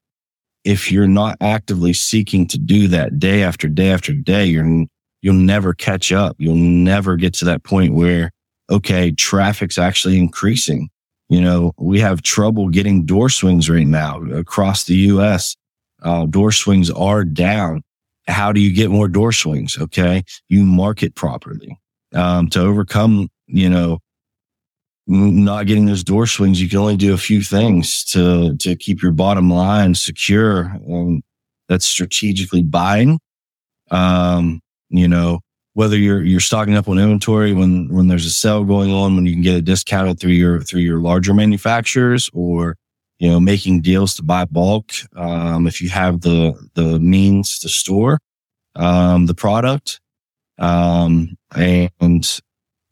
if 0.65 0.91
you're 0.91 1.09
not 1.09 1.37
actively 1.41 1.93
seeking 1.93 2.47
to 2.49 2.59
do 2.59 2.89
that 2.89 3.19
day 3.19 3.43
after 3.43 3.69
day 3.69 3.91
after 3.91 4.13
day, 4.13 4.47
you're, 4.47 4.87
you'll 5.23 5.35
never 5.35 5.75
catch 5.75 6.13
up. 6.13 6.37
You'll 6.39 6.55
never 6.55 7.17
get 7.17 7.35
to 7.35 7.45
that 7.47 7.63
point 7.63 7.95
where, 7.95 8.31
okay, 8.71 9.13
traffic's 9.13 9.79
actually 9.79 10.19
increasing. 10.19 10.89
You 11.29 11.41
know, 11.41 11.73
we 11.79 12.01
have 12.01 12.23
trouble 12.23 12.69
getting 12.69 13.05
door 13.05 13.29
swings 13.29 13.69
right 13.69 13.87
now 13.87 14.23
across 14.33 14.85
the 14.85 14.95
US. 14.95 15.57
Uh, 16.03 16.27
door 16.27 16.53
swings 16.53 16.91
are 16.91 17.25
down 17.25 17.83
how 18.29 18.53
do 18.53 18.61
you 18.61 18.73
get 18.73 18.91
more 18.91 19.09
door 19.09 19.33
swings? 19.33 19.79
Okay. 19.79 20.25
You 20.49 20.65
market 20.65 21.15
properly. 21.15 21.79
Um, 22.17 22.49
to 22.49 22.61
overcome, 22.61 23.29
you 23.47 23.69
know, 23.69 23.99
not 25.07 25.67
getting 25.67 25.85
those 25.85 26.03
door 26.03 26.27
swings, 26.27 26.61
you 26.61 26.69
can 26.69 26.79
only 26.79 26.97
do 26.97 27.13
a 27.13 27.19
few 27.19 27.43
things 27.43 28.05
to, 28.07 28.57
to 28.57 28.75
keep 28.75 29.03
your 29.03 29.13
bottom 29.13 29.51
line 29.51 29.95
secure. 29.95 30.73
Um, 30.91 31.23
that's 31.69 31.85
strategically 31.85 32.63
buying. 32.63 33.21
Um, 33.91 34.61
you 34.89 35.07
know, 35.07 35.41
whether 35.75 35.97
you're, 35.97 36.25
you're 36.25 36.41
stocking 36.41 36.75
up 36.75 36.89
on 36.89 36.99
inventory 36.99 37.53
when, 37.53 37.89
when 37.89 38.09
there's 38.09 38.25
a 38.25 38.31
sale 38.31 38.65
going 38.65 38.91
on, 38.91 39.15
when 39.15 39.27
you 39.27 39.35
can 39.35 39.43
get 39.43 39.57
it 39.57 39.65
discounted 39.67 40.19
through 40.19 40.33
your, 40.33 40.63
through 40.63 40.81
your 40.81 41.01
larger 41.01 41.35
manufacturers 41.35 42.31
or, 42.33 42.77
you 43.19 43.29
know, 43.29 43.39
making 43.39 43.83
deals 43.83 44.15
to 44.15 44.23
buy 44.23 44.47
bulk. 44.47 44.91
Um, 45.15 45.67
if 45.67 45.83
you 45.83 45.91
have 45.91 46.23
the, 46.23 46.55
the 46.75 46.99
means 46.99 47.59
to 47.59 47.69
store, 47.69 48.19
um, 48.75 49.27
the 49.27 49.35
product, 49.35 50.01
um, 50.59 51.37
and, 51.55 52.41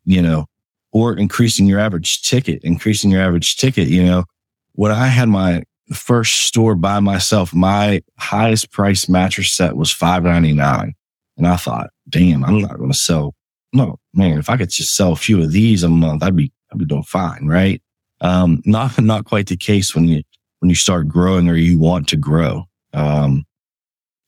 you 0.05 0.22
know, 0.22 0.46
or 0.92 1.16
increasing 1.16 1.66
your 1.66 1.81
average 1.81 2.22
ticket, 2.22 2.62
increasing 2.62 3.11
your 3.11 3.20
average 3.20 3.57
ticket, 3.57 3.88
you 3.88 4.05
know, 4.05 4.24
when 4.72 4.92
I 4.92 5.07
had 5.09 5.29
my 5.29 5.62
first 5.92 6.42
store 6.42 6.74
by 6.74 7.00
myself, 7.00 7.55
my 7.55 8.03
highest 8.18 8.70
price 8.70 9.09
mattress 9.09 9.53
set 9.53 9.77
was 9.77 9.90
five 9.90 10.22
ninety 10.22 10.53
nine, 10.53 10.94
And 11.37 11.46
I 11.46 11.57
thought, 11.57 11.90
damn, 12.09 12.44
I'm 12.44 12.61
not 12.61 12.79
going 12.79 12.92
to 12.92 12.96
sell. 12.96 13.35
No, 13.72 13.98
man, 14.14 14.38
if 14.38 14.48
I 14.48 14.57
could 14.57 14.70
just 14.70 14.94
sell 14.94 15.12
a 15.12 15.16
few 15.16 15.42
of 15.42 15.53
these 15.53 15.83
a 15.83 15.88
month, 15.88 16.22
I'd 16.22 16.37
be, 16.37 16.53
I'd 16.72 16.79
be 16.79 16.85
doing 16.85 17.03
fine. 17.03 17.46
Right. 17.46 17.83
Um, 18.20 18.62
not, 18.64 18.98
not 19.03 19.24
quite 19.24 19.48
the 19.48 19.57
case 19.57 19.94
when 19.94 20.07
you, 20.07 20.22
when 20.61 20.70
you 20.70 20.77
start 20.77 21.09
growing 21.09 21.48
or 21.48 21.57
you 21.57 21.79
want 21.79 22.09
to 22.09 22.16
grow. 22.16 22.64
Um, 22.92 23.44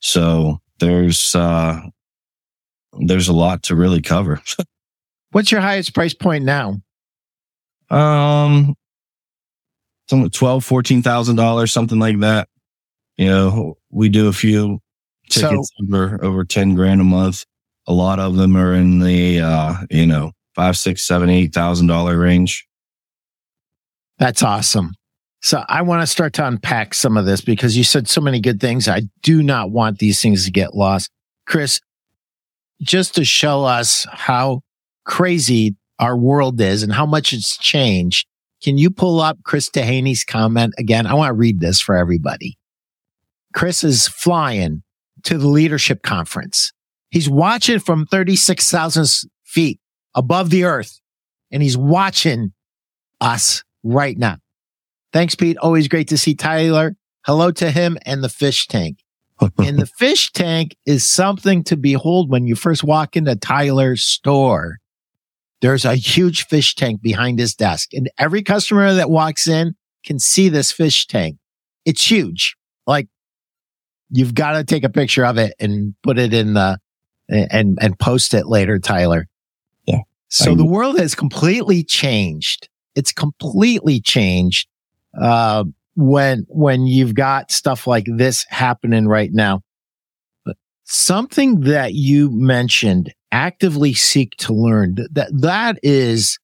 so 0.00 0.58
there's, 0.80 1.34
uh, 1.34 1.80
there's 3.00 3.28
a 3.28 3.32
lot 3.32 3.64
to 3.64 3.76
really 3.76 4.02
cover. 4.02 4.40
What's 5.30 5.52
your 5.52 5.60
highest 5.60 5.94
price 5.94 6.14
point 6.14 6.44
now? 6.44 6.80
Um, 7.90 8.74
some 10.08 10.28
twelve, 10.30 10.64
fourteen 10.64 11.02
thousand 11.02 11.36
dollars, 11.36 11.72
something 11.72 11.98
like 11.98 12.20
that. 12.20 12.48
You 13.16 13.26
know, 13.26 13.78
we 13.90 14.08
do 14.08 14.28
a 14.28 14.32
few 14.32 14.80
tickets 15.30 15.70
so, 15.76 15.84
over 15.84 16.24
over 16.24 16.44
ten 16.44 16.74
grand 16.74 17.00
a 17.00 17.04
month. 17.04 17.44
A 17.86 17.92
lot 17.92 18.18
of 18.18 18.36
them 18.36 18.56
are 18.56 18.74
in 18.74 19.00
the 19.00 19.40
uh, 19.40 19.74
you 19.90 20.06
know, 20.06 20.32
five, 20.54 20.76
six, 20.76 21.06
seven, 21.06 21.30
eight 21.30 21.52
thousand 21.52 21.86
dollar 21.86 22.18
range. 22.18 22.66
That's 24.18 24.42
awesome. 24.42 24.92
So 25.42 25.62
I 25.68 25.82
want 25.82 26.02
to 26.02 26.06
start 26.06 26.32
to 26.34 26.46
unpack 26.46 26.94
some 26.94 27.16
of 27.16 27.26
this 27.26 27.40
because 27.40 27.76
you 27.76 27.84
said 27.84 28.08
so 28.08 28.20
many 28.20 28.40
good 28.40 28.60
things. 28.60 28.88
I 28.88 29.02
do 29.22 29.42
not 29.42 29.70
want 29.70 29.98
these 29.98 30.20
things 30.20 30.44
to 30.46 30.50
get 30.50 30.74
lost. 30.74 31.10
Chris, 31.46 31.80
just 32.82 33.14
to 33.14 33.24
show 33.24 33.64
us 33.64 34.06
how 34.10 34.62
crazy 35.04 35.76
our 35.98 36.16
world 36.16 36.60
is 36.60 36.82
and 36.82 36.92
how 36.92 37.06
much 37.06 37.32
it's 37.32 37.56
changed, 37.56 38.26
can 38.62 38.78
you 38.78 38.90
pull 38.90 39.20
up 39.20 39.38
Chris 39.44 39.70
Dehaney's 39.70 40.24
comment 40.24 40.74
again? 40.78 41.06
I 41.06 41.14
want 41.14 41.30
to 41.30 41.34
read 41.34 41.60
this 41.60 41.80
for 41.80 41.96
everybody. 41.96 42.58
Chris 43.54 43.84
is 43.84 44.08
flying 44.08 44.82
to 45.24 45.38
the 45.38 45.48
leadership 45.48 46.02
conference. 46.02 46.72
He's 47.10 47.28
watching 47.28 47.78
from 47.78 48.06
36,000 48.06 49.06
feet 49.44 49.80
above 50.14 50.50
the 50.50 50.64
earth 50.64 51.00
and 51.50 51.62
he's 51.62 51.76
watching 51.76 52.52
us 53.20 53.62
right 53.82 54.18
now. 54.18 54.36
Thanks, 55.12 55.34
Pete. 55.34 55.56
Always 55.58 55.88
great 55.88 56.08
to 56.08 56.18
see 56.18 56.34
Tyler. 56.34 56.96
Hello 57.24 57.50
to 57.52 57.70
him 57.70 57.96
and 58.04 58.22
the 58.22 58.28
fish 58.28 58.66
tank. 58.66 58.98
And 59.58 59.78
the 59.78 59.86
fish 59.86 60.32
tank 60.32 60.76
is 60.86 61.04
something 61.04 61.62
to 61.64 61.76
behold 61.76 62.30
when 62.30 62.46
you 62.46 62.54
first 62.54 62.82
walk 62.82 63.16
into 63.16 63.36
Tyler's 63.36 64.02
store. 64.02 64.78
There's 65.60 65.84
a 65.84 65.94
huge 65.94 66.46
fish 66.46 66.74
tank 66.74 67.02
behind 67.02 67.38
his 67.38 67.54
desk 67.54 67.92
and 67.92 68.10
every 68.18 68.42
customer 68.42 68.94
that 68.94 69.10
walks 69.10 69.48
in 69.48 69.74
can 70.04 70.18
see 70.18 70.48
this 70.48 70.72
fish 70.72 71.06
tank. 71.06 71.36
It's 71.84 72.10
huge. 72.10 72.56
Like 72.86 73.08
you've 74.10 74.34
got 74.34 74.52
to 74.52 74.64
take 74.64 74.84
a 74.84 74.88
picture 74.88 75.24
of 75.24 75.38
it 75.38 75.54
and 75.58 75.94
put 76.02 76.18
it 76.18 76.32
in 76.32 76.54
the 76.54 76.78
and 77.28 77.78
and 77.80 77.98
post 77.98 78.34
it 78.34 78.46
later, 78.46 78.78
Tyler. 78.78 79.26
Yeah. 79.84 80.00
So 80.28 80.54
the 80.54 80.64
world 80.64 80.98
has 80.98 81.14
completely 81.14 81.82
changed. 81.82 82.68
It's 82.94 83.12
completely 83.12 84.00
changed 84.00 84.68
uh, 85.20 85.64
when 85.96 86.44
when 86.48 86.86
you've 86.86 87.14
got 87.14 87.50
stuff 87.50 87.86
like 87.86 88.06
this 88.06 88.46
happening 88.48 89.08
right 89.08 89.30
now. 89.32 89.62
But 90.44 90.56
something 90.84 91.60
that 91.62 91.94
you 91.94 92.30
mentioned, 92.30 93.12
actively 93.32 93.94
seek 93.94 94.36
to 94.38 94.54
learn, 94.54 94.96
that 95.12 95.30
that 95.40 95.78
is 95.82 96.38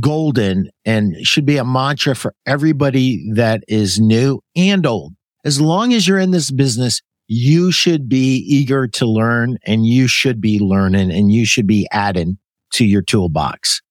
golden 0.00 0.70
and 0.84 1.14
should 1.26 1.44
be 1.46 1.58
a 1.58 1.64
mantra 1.64 2.16
for 2.16 2.34
everybody 2.46 3.30
that 3.34 3.62
is 3.68 4.00
new 4.00 4.40
and 4.56 4.86
old. 4.86 5.14
As 5.44 5.60
long 5.60 5.92
as 5.92 6.08
you're 6.08 6.18
in 6.18 6.30
this 6.30 6.50
business, 6.50 7.02
you 7.26 7.70
should 7.70 8.08
be 8.08 8.36
eager 8.36 8.86
to 8.88 9.06
learn 9.06 9.58
and 9.64 9.86
you 9.86 10.08
should 10.08 10.40
be 10.40 10.58
learning 10.58 11.10
and 11.10 11.30
you 11.30 11.44
should 11.44 11.66
be 11.66 11.86
adding 11.92 12.38
to 12.72 12.84
your 12.84 13.02
toolbox. 13.02 13.82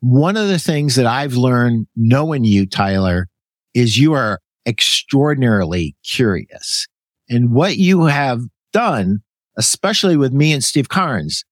One 0.00 0.36
of 0.36 0.48
the 0.48 0.58
things 0.58 0.96
that 0.96 1.06
I've 1.06 1.34
learned 1.34 1.86
knowing 1.94 2.44
you, 2.44 2.66
Tyler, 2.66 3.28
is 3.74 3.98
you 3.98 4.12
are 4.12 4.40
extraordinarily 4.66 5.96
curious. 6.04 6.86
And 7.28 7.52
what 7.52 7.76
you 7.76 8.04
have 8.06 8.40
done, 8.72 9.20
especially 9.56 10.16
with 10.16 10.32
me 10.32 10.52
and 10.52 10.62
Steve 10.62 10.88
Carnes, 10.88 11.44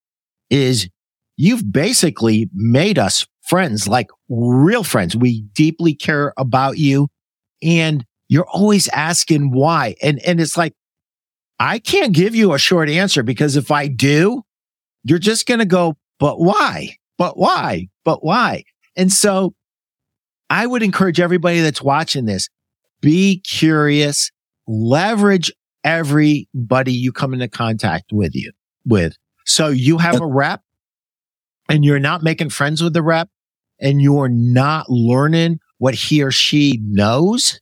is 0.49 0.89
you've 1.37 1.71
basically 1.71 2.49
made 2.53 2.99
us 2.99 3.25
friends, 3.41 3.87
like 3.87 4.09
real 4.27 4.83
friends. 4.83 5.15
We 5.15 5.41
deeply 5.53 5.93
care 5.95 6.33
about 6.37 6.77
you 6.77 7.07
and 7.63 8.05
you're 8.27 8.47
always 8.47 8.87
asking 8.89 9.51
why. 9.51 9.95
And, 10.01 10.19
and 10.25 10.39
it's 10.39 10.57
like, 10.57 10.73
I 11.59 11.79
can't 11.79 12.13
give 12.13 12.35
you 12.35 12.53
a 12.53 12.59
short 12.59 12.89
answer 12.89 13.23
because 13.23 13.55
if 13.55 13.71
I 13.71 13.87
do, 13.87 14.43
you're 15.03 15.19
just 15.19 15.45
going 15.45 15.59
to 15.59 15.65
go, 15.65 15.97
but 16.19 16.39
why? 16.39 16.95
But 17.17 17.37
why? 17.37 17.87
But 18.05 18.23
why? 18.23 18.63
And 18.95 19.11
so 19.11 19.53
I 20.49 20.65
would 20.65 20.83
encourage 20.83 21.19
everybody 21.19 21.61
that's 21.61 21.81
watching 21.81 22.25
this, 22.25 22.49
be 23.01 23.41
curious, 23.41 24.31
leverage 24.67 25.51
everybody 25.83 26.93
you 26.93 27.11
come 27.11 27.33
into 27.33 27.47
contact 27.47 28.11
with 28.11 28.35
you 28.35 28.51
with. 28.85 29.15
So 29.45 29.69
you 29.69 29.97
have 29.97 30.21
a 30.21 30.25
rep 30.25 30.61
and 31.69 31.85
you're 31.85 31.99
not 31.99 32.23
making 32.23 32.49
friends 32.49 32.83
with 32.83 32.93
the 32.93 33.01
rep 33.01 33.29
and 33.79 34.01
you're 34.01 34.29
not 34.29 34.89
learning 34.89 35.59
what 35.77 35.95
he 35.95 36.21
or 36.21 36.31
she 36.31 36.79
knows. 36.83 37.59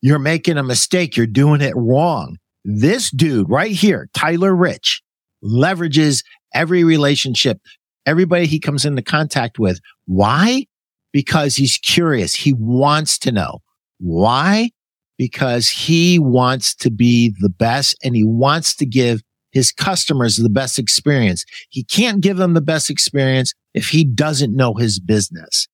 You're 0.00 0.18
making 0.18 0.58
a 0.58 0.62
mistake. 0.62 1.16
You're 1.16 1.26
doing 1.26 1.60
it 1.60 1.74
wrong. 1.76 2.38
This 2.64 3.10
dude 3.10 3.50
right 3.50 3.72
here, 3.72 4.08
Tyler 4.14 4.54
Rich, 4.54 5.02
leverages 5.44 6.24
every 6.54 6.84
relationship, 6.84 7.60
everybody 8.06 8.46
he 8.46 8.60
comes 8.60 8.84
into 8.84 9.02
contact 9.02 9.58
with. 9.58 9.80
Why? 10.06 10.66
Because 11.12 11.56
he's 11.56 11.78
curious. 11.78 12.34
He 12.34 12.52
wants 12.52 13.18
to 13.20 13.32
know. 13.32 13.60
Why? 13.98 14.70
Because 15.18 15.68
he 15.68 16.18
wants 16.18 16.74
to 16.76 16.90
be 16.90 17.34
the 17.40 17.50
best 17.50 17.96
and 18.02 18.16
he 18.16 18.24
wants 18.24 18.74
to 18.76 18.86
give 18.86 19.22
his 19.52 19.70
customers 19.70 20.36
the 20.36 20.48
best 20.48 20.78
experience. 20.78 21.44
He 21.68 21.84
can't 21.84 22.20
give 22.20 22.38
them 22.38 22.54
the 22.54 22.60
best 22.60 22.90
experience 22.90 23.52
if 23.74 23.88
he 23.88 24.04
doesn't 24.04 24.56
know 24.56 24.74
his 24.74 24.98
business. 24.98 25.68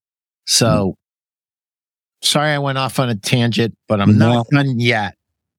So 0.45 0.67
mm-hmm. 0.67 2.27
sorry 2.27 2.51
I 2.51 2.59
went 2.59 2.79
off 2.79 2.99
on 2.99 3.09
a 3.09 3.15
tangent, 3.15 3.75
but 3.87 4.01
I'm 4.01 4.19
no. 4.19 4.33
not 4.35 4.49
done 4.49 4.81
yet. 4.81 5.15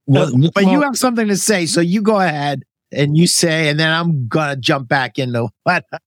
Well, 0.06 0.32
but, 0.38 0.54
but 0.54 0.66
you 0.66 0.82
have 0.82 0.98
something 0.98 1.28
to 1.28 1.38
say, 1.38 1.66
so 1.66 1.82
you 1.82 2.02
go 2.02 2.20
ahead 2.20 2.64
and 2.92 3.16
you 3.16 3.28
say, 3.28 3.70
and 3.70 3.80
then 3.80 3.92
I'm 3.92 4.28
gonna 4.28 4.56
jump 4.56 4.88
back 4.88 5.18
into 5.18 5.50
what. 5.64 5.86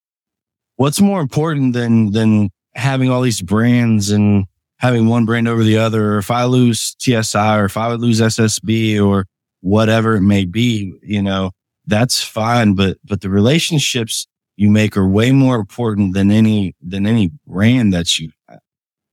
What's 0.76 1.00
more 1.00 1.20
important 1.20 1.74
than 1.74 2.10
than 2.10 2.50
having 2.74 3.10
all 3.10 3.22
these 3.22 3.42
brands 3.42 4.10
and 4.10 4.46
having 4.78 5.06
one 5.06 5.24
brand 5.24 5.48
over 5.48 5.62
the 5.62 5.78
other? 5.78 6.14
Or 6.14 6.18
if 6.18 6.30
I 6.30 6.44
lose 6.44 6.96
TSI 6.98 7.58
or 7.58 7.64
if 7.64 7.76
I 7.76 7.88
would 7.88 8.00
lose 8.00 8.20
SSB 8.20 9.04
or 9.04 9.26
whatever 9.60 10.16
it 10.16 10.22
may 10.22 10.44
be, 10.44 10.94
you 11.02 11.22
know, 11.22 11.52
that's 11.86 12.22
fine. 12.22 12.74
But 12.74 12.98
but 13.04 13.20
the 13.20 13.30
relationships 13.30 14.26
you 14.56 14.70
make 14.70 14.96
are 14.96 15.08
way 15.08 15.32
more 15.32 15.56
important 15.56 16.14
than 16.14 16.30
any 16.30 16.74
than 16.80 17.06
any 17.06 17.30
brand 17.46 17.92
that 17.92 18.18
you 18.18 18.30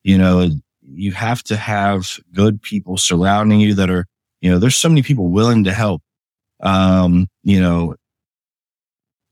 you 0.04 0.18
know 0.18 0.50
you 0.82 1.12
have 1.12 1.44
to 1.44 1.56
have 1.56 2.20
good 2.34 2.62
people 2.62 2.98
surrounding 2.98 3.60
you 3.60 3.74
that 3.76 3.90
are 3.90 4.06
you 4.42 4.52
know, 4.52 4.60
there's 4.60 4.76
so 4.76 4.90
many 4.90 5.02
people 5.02 5.30
willing 5.30 5.64
to 5.66 5.74
help. 5.74 6.02
Um, 6.62 7.28
you 7.44 7.60
know, 7.60 7.96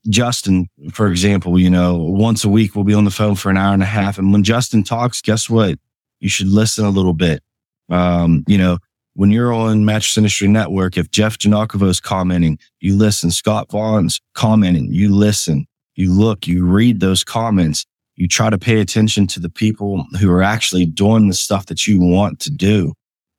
Justin, 0.08 0.68
for 0.92 1.08
example, 1.08 1.58
you 1.58 1.70
know, 1.70 1.96
once 1.96 2.44
a 2.44 2.48
week 2.48 2.74
we'll 2.74 2.84
be 2.84 2.94
on 2.94 3.04
the 3.04 3.10
phone 3.10 3.34
for 3.34 3.50
an 3.50 3.56
hour 3.56 3.74
and 3.74 3.82
a 3.82 3.86
half. 3.86 4.18
And 4.18 4.32
when 4.32 4.42
Justin 4.42 4.82
talks, 4.82 5.20
guess 5.20 5.48
what? 5.50 5.78
You 6.20 6.28
should 6.28 6.48
listen 6.48 6.84
a 6.84 6.90
little 6.90 7.14
bit. 7.14 7.42
Um, 7.88 8.44
you 8.46 8.58
know, 8.58 8.78
when 9.14 9.30
you're 9.30 9.52
on 9.52 9.84
Mattress 9.84 10.16
Industry 10.16 10.48
Network, 10.48 10.96
if 10.96 11.10
Jeff 11.10 11.38
Janakovo 11.38 11.88
is 11.88 12.00
commenting, 12.00 12.58
you 12.80 12.96
listen. 12.96 13.30
Scott 13.30 13.70
Vaughn's 13.70 14.20
commenting, 14.34 14.92
you 14.92 15.14
listen. 15.14 15.66
You 15.94 16.12
look, 16.12 16.46
you 16.46 16.64
read 16.64 17.00
those 17.00 17.24
comments. 17.24 17.84
You 18.14 18.28
try 18.28 18.50
to 18.50 18.58
pay 18.58 18.80
attention 18.80 19.26
to 19.28 19.40
the 19.40 19.50
people 19.50 20.04
who 20.20 20.30
are 20.30 20.42
actually 20.42 20.86
doing 20.86 21.28
the 21.28 21.34
stuff 21.34 21.66
that 21.66 21.86
you 21.86 22.00
want 22.00 22.40
to 22.40 22.50
do. 22.50 22.94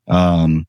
Um, 0.08 0.66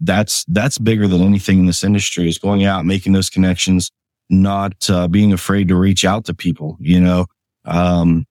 that's 0.00 0.44
that's 0.48 0.78
bigger 0.78 1.06
than 1.06 1.22
anything 1.22 1.60
in 1.60 1.66
this 1.66 1.84
industry 1.84 2.28
is 2.28 2.38
going 2.38 2.64
out 2.64 2.84
making 2.84 3.12
those 3.12 3.30
connections 3.30 3.90
not 4.28 4.88
uh, 4.90 5.08
being 5.08 5.32
afraid 5.32 5.68
to 5.68 5.76
reach 5.76 6.04
out 6.04 6.24
to 6.24 6.34
people 6.34 6.76
you 6.80 7.00
know? 7.00 7.26
Um, 7.64 8.26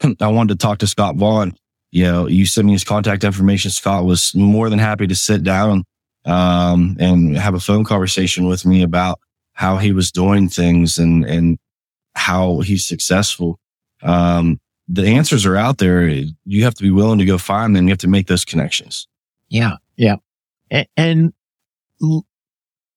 i 0.20 0.26
wanted 0.26 0.58
to 0.58 0.62
talk 0.62 0.78
to 0.78 0.86
scott 0.86 1.16
vaughn. 1.16 1.54
You 1.90 2.04
know 2.04 2.26
you 2.26 2.46
sent 2.46 2.66
me 2.66 2.72
his 2.72 2.84
contact 2.84 3.22
information. 3.24 3.70
Scott 3.70 4.04
was 4.04 4.34
more 4.34 4.68
than 4.68 4.80
happy 4.80 5.06
to 5.06 5.14
sit 5.14 5.44
down 5.44 5.84
um, 6.24 6.96
and 6.98 7.36
have 7.36 7.54
a 7.54 7.60
phone 7.60 7.84
conversation 7.84 8.46
with 8.46 8.66
me 8.66 8.82
about 8.82 9.20
how 9.52 9.76
he 9.76 9.92
was 9.92 10.10
doing 10.10 10.48
things 10.48 10.98
and 10.98 11.24
and 11.24 11.58
how 12.16 12.60
he's 12.60 12.84
successful. 12.84 13.60
Um, 14.02 14.58
the 14.88 15.06
answers 15.06 15.46
are 15.46 15.56
out 15.56 15.78
there. 15.78 16.08
You 16.44 16.64
have 16.64 16.74
to 16.74 16.82
be 16.82 16.90
willing 16.90 17.20
to 17.20 17.24
go 17.24 17.38
find 17.38 17.74
them. 17.74 17.86
You 17.86 17.92
have 17.92 17.98
to 17.98 18.08
make 18.08 18.26
those 18.26 18.44
connections. 18.44 19.06
Yeah 19.48 19.76
yeah. 19.96 20.16
And, 20.70 20.86
and 20.96 21.32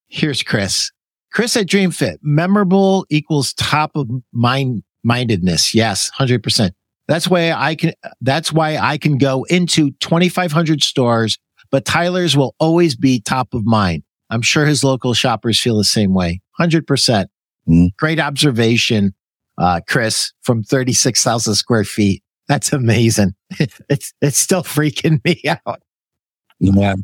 here's 0.07 0.43
Chris. 0.43 0.91
Chris 1.37 1.55
at 1.55 1.67
DreamFit, 1.67 2.17
memorable 2.23 3.05
equals 3.11 3.53
top 3.53 3.91
of 3.93 4.09
mind 4.33 4.81
mindedness. 5.03 5.75
Yes, 5.75 6.09
100%. 6.17 6.71
That's 7.07 7.27
why 7.27 7.51
I 7.51 7.75
can, 7.75 7.93
that's 8.21 8.51
why 8.51 8.77
I 8.77 8.97
can 8.97 9.19
go 9.19 9.43
into 9.43 9.91
2,500 9.99 10.81
stores, 10.81 11.37
but 11.69 11.85
Tyler's 11.85 12.35
will 12.35 12.55
always 12.59 12.95
be 12.95 13.21
top 13.21 13.53
of 13.53 13.67
mind. 13.67 14.01
I'm 14.31 14.41
sure 14.41 14.65
his 14.65 14.83
local 14.83 15.13
shoppers 15.13 15.61
feel 15.61 15.77
the 15.77 15.83
same 15.83 16.11
way. 16.15 16.41
100%. 16.59 16.87
percent 16.87 17.29
mm 17.69 17.95
Great 17.97 18.19
observation, 18.19 19.13
uh, 19.59 19.81
Chris, 19.87 20.33
from 20.41 20.63
36,000 20.63 21.53
square 21.53 21.83
feet. 21.83 22.23
That's 22.47 22.73
amazing. 22.73 23.35
it's, 23.89 24.11
it's 24.21 24.39
still 24.39 24.63
freaking 24.63 25.23
me 25.23 25.39
out. 25.67 25.83
Yeah. 26.59 26.95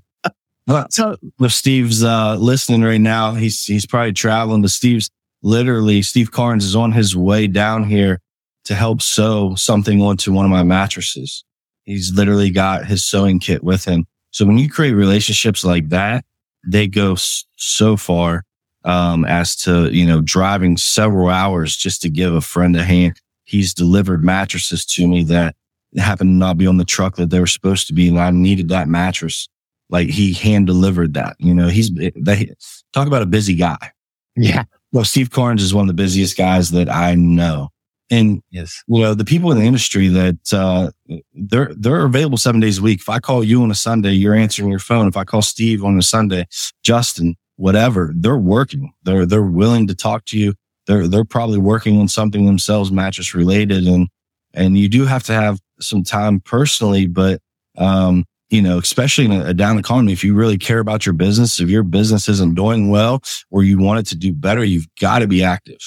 So 0.90 1.18
if 1.40 1.52
Steve's 1.52 2.04
uh, 2.04 2.36
listening 2.36 2.84
right 2.84 3.02
now, 3.02 3.34
he's 3.34 3.66
he's 3.66 3.86
probably 3.86 4.14
traveling. 4.14 4.62
But 4.62 4.72
Steve's 4.72 5.10
literally 5.42 6.02
Steve 6.02 6.32
Carnes 6.32 6.64
is 6.64 6.76
on 6.76 6.92
his 6.92 7.16
way 7.16 7.48
down 7.48 7.84
here 7.84 8.22
to 8.66 8.76
help 8.76 9.02
sew 9.02 9.56
something 9.56 10.02
onto 10.02 10.32
one 10.32 10.46
of 10.46 10.52
my 10.52 10.64
mattresses. 10.64 11.44
He's 11.84 12.14
literally 12.14 12.50
got 12.50 12.86
his 12.86 13.06
sewing 13.06 13.40
kit 13.40 13.64
with 13.64 13.86
him. 13.86 14.06
So 14.32 14.46
when 14.46 14.58
you 14.58 14.70
create 14.70 14.94
relationships 14.94 15.66
like 15.66 15.90
that, 15.90 16.26
they 16.66 16.88
go 16.88 17.16
so 17.58 17.98
far 17.98 18.46
um, 18.86 19.26
as 19.26 19.56
to, 19.58 19.92
you 19.92 20.06
know, 20.06 20.22
driving 20.22 20.78
several 20.78 21.30
hours 21.30 21.76
just 21.76 22.02
to 22.04 22.10
give 22.10 22.34
a 22.34 22.42
friend 22.42 22.76
a 22.76 22.84
hand. 22.84 23.20
He's 23.44 23.74
delivered 23.74 24.24
mattresses 24.24 24.86
to 24.86 25.08
me 25.08 25.24
that 25.26 25.56
happened 25.98 26.30
to 26.30 26.36
not 26.36 26.58
be 26.58 26.68
on 26.68 26.78
the 26.78 26.86
truck 26.86 27.18
that 27.18 27.30
they 27.30 27.40
were 27.40 27.48
supposed 27.48 27.88
to 27.88 27.94
be. 27.94 28.08
And 28.08 28.20
I 28.20 28.32
needed 28.32 28.70
that 28.70 28.88
mattress. 28.88 29.50
Like 29.90 30.10
he 30.10 30.34
hand 30.34 30.68
delivered 30.68 31.14
that, 31.14 31.36
you 31.40 31.54
know, 31.54 31.68
he's, 31.68 31.92
they 31.94 32.52
talk 32.94 33.08
about 33.08 33.22
a 33.22 33.28
busy 33.28 33.56
guy. 33.56 33.92
Yeah. 34.36 34.64
Well, 34.92 35.04
Steve 35.06 35.30
Carnes 35.30 35.62
is 35.62 35.74
one 35.74 35.84
of 35.84 35.88
the 35.88 36.02
busiest 36.02 36.38
guys 36.38 36.72
that 36.72 36.90
I 36.90 37.16
know. 37.16 37.70
And 38.10 38.42
yes, 38.52 38.84
you 38.88 39.02
know, 39.02 39.14
the 39.14 39.26
people 39.26 39.52
in 39.52 39.60
the 39.60 39.66
industry 39.66 40.08
that, 40.08 40.54
uh, 40.54 40.92
they're, 41.34 41.72
they're 41.76 42.06
available 42.06 42.38
seven 42.38 42.60
days 42.60 42.80
a 42.80 42.82
week. 42.82 43.00
If 43.02 43.10
I 43.10 43.20
call 43.20 43.44
you 43.44 43.64
on 43.64 43.72
a 43.72 43.76
Sunday, 43.76 44.12
you're 44.12 44.36
answering 44.36 44.70
your 44.70 44.80
phone. 44.80 45.08
If 45.08 45.18
I 45.18 45.24
call 45.24 45.42
Steve 45.42 45.84
on 45.84 45.98
a 45.98 46.02
Sunday, 46.02 46.48
Justin, 46.84 47.36
whatever, 47.56 48.12
they're 48.16 48.38
working. 48.38 48.94
They're, 49.04 49.26
they're 49.26 49.42
willing 49.42 49.88
to 49.88 49.96
talk 49.96 50.26
to 50.26 50.38
you. 50.38 50.54
They're, 50.86 51.08
they're 51.08 51.24
probably 51.26 51.60
working 51.60 52.00
on 52.00 52.08
something 52.08 52.46
themselves, 52.46 52.92
mattress 52.92 53.34
related. 53.34 53.86
And, 53.86 54.10
and 54.54 54.78
you 54.78 54.90
do 54.90 55.06
have 55.06 55.24
to 55.24 55.34
have 55.34 55.60
some 55.80 56.04
time 56.04 56.40
personally, 56.40 57.08
but, 57.08 57.42
um, 57.78 58.26
you 58.54 58.62
know, 58.62 58.78
especially 58.78 59.26
in 59.26 59.32
a, 59.32 59.52
down 59.52 59.80
economy, 59.80 60.14
if 60.14 60.24
you 60.24 60.36
really 60.36 60.60
care 60.60 60.78
about 60.78 61.08
your 61.08 61.14
business, 61.14 61.60
if 61.60 61.70
your 61.70 61.82
business 61.82 62.30
isn't 62.30 62.54
doing 62.54 62.92
well 62.92 63.20
or 63.50 63.64
you 63.64 63.80
want 63.80 64.00
it 64.00 64.06
to 64.06 64.16
do 64.16 64.32
better, 64.32 64.64
you've 64.64 64.86
got 65.02 65.20
to 65.20 65.28
be 65.28 65.44
active. 65.44 65.80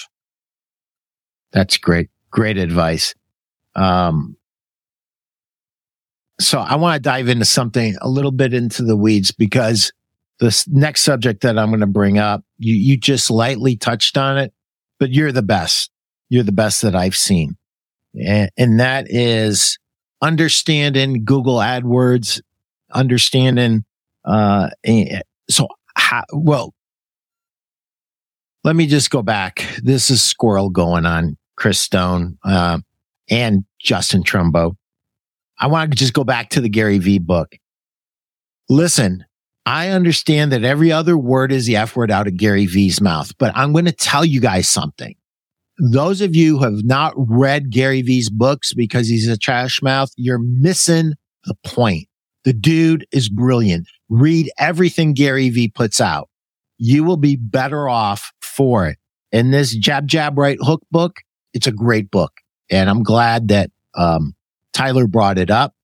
That's 1.53 1.79
great. 1.79 2.11
Great 2.33 2.59
advice. 2.59 3.15
Um, 3.77 4.37
so 6.41 6.59
I 6.59 6.75
want 6.75 6.97
to 6.97 7.01
dive 7.01 7.29
into 7.29 7.45
something 7.45 7.97
a 8.01 8.09
little 8.09 8.33
bit 8.33 8.53
into 8.53 8.83
the 8.83 8.97
weeds 8.97 9.31
because 9.31 9.93
this 10.41 10.67
next 10.67 11.03
subject 11.03 11.43
that 11.43 11.57
I'm 11.57 11.69
going 11.69 11.81
to 11.81 11.87
bring 11.87 12.19
up, 12.19 12.43
you, 12.59 12.75
you 12.75 12.97
just 12.97 13.31
lightly 13.31 13.77
touched 13.77 14.19
on 14.19 14.39
it, 14.39 14.53
but 14.99 15.13
you're 15.13 15.31
the 15.31 15.41
best. 15.41 15.89
You're 16.31 16.43
the 16.43 16.51
best 16.51 16.83
that 16.83 16.97
I've 16.97 17.17
seen. 17.17 17.57
And, 18.21 18.51
and 18.59 18.81
that 18.81 19.07
is 19.09 19.79
understanding 20.21 21.25
Google 21.25 21.59
AdWords, 21.59 22.41
understanding, 22.97 23.85
uh, 24.25 24.71
so 25.49 25.69
how, 25.95 26.25
well, 26.33 26.75
let 28.65 28.75
me 28.75 28.87
just 28.87 29.11
go 29.11 29.23
back. 29.23 29.65
This 29.83 30.11
is 30.11 30.23
squirrel 30.23 30.71
going 30.71 31.07
on, 31.07 31.37
Chris 31.57 31.79
Stone, 31.79 32.39
uh, 32.45 32.79
and 33.31 33.65
Justin 33.81 34.23
Trumbo. 34.23 34.77
I 35.59 35.69
want 35.69 35.91
to 35.91 35.97
just 35.97 36.13
go 36.13 36.25
back 36.25 36.51
to 36.51 36.61
the 36.61 36.69
Gary 36.69 36.99
V 36.99 37.19
book. 37.19 37.57
Listen, 38.69 39.25
I 39.65 39.91
understand 39.91 40.53
that 40.53 40.65
every 40.65 40.93
other 40.93 41.17
word 41.17 41.53
is 41.53 41.67
the 41.67 41.77
F 41.77 41.97
word 41.97 42.11
out 42.11 42.27
of 42.27 42.37
Gary 42.37 42.67
V's 42.67 43.01
mouth, 43.01 43.33
but 43.39 43.53
I'm 43.57 43.73
going 43.73 43.85
to 43.85 43.93
tell 43.93 44.25
you 44.25 44.41
guys 44.41 44.69
something. 44.69 45.15
Those 45.79 46.21
of 46.21 46.35
you 46.35 46.59
who 46.59 46.65
have 46.65 46.85
not 46.85 47.15
read 47.17 47.71
Gary 47.71 48.03
V's 48.03 48.31
books 48.31 48.75
because 48.75 49.09
he's 49.09 49.29
a 49.29 49.37
trash 49.37 49.83
mouth, 49.83 50.11
you're 50.17 50.39
missing 50.39 51.15
the 51.45 51.55
point. 51.65 52.09
The 52.47 52.53
dude 52.53 53.09
is 53.11 53.29
brilliant. 53.29 53.89
Read 54.09 54.53
everything 54.57 55.15
Gary 55.15 55.51
V 55.51 55.67
puts 55.67 56.01
out. 56.01 56.29
You 56.79 57.03
will 57.03 57.17
be 57.17 57.35
better 57.35 57.89
off 57.89 58.33
for 58.41 58.87
it. 58.87 58.99
And 59.33 59.53
this 59.53 59.75
Jab 59.75 60.07
Jab 60.07 60.39
Right 60.39 60.57
Hook 60.61 60.81
book, 60.93 61.17
it's 61.53 61.67
a 61.67 61.73
great 61.73 62.09
book. 62.09 62.33
And 62.71 62.89
I'm 62.89 63.03
glad 63.03 63.49
that 63.49 63.73
um, 63.97 64.37
Tyler 64.73 65.09
brought 65.09 65.39
it 65.39 65.51
up. 65.51 65.75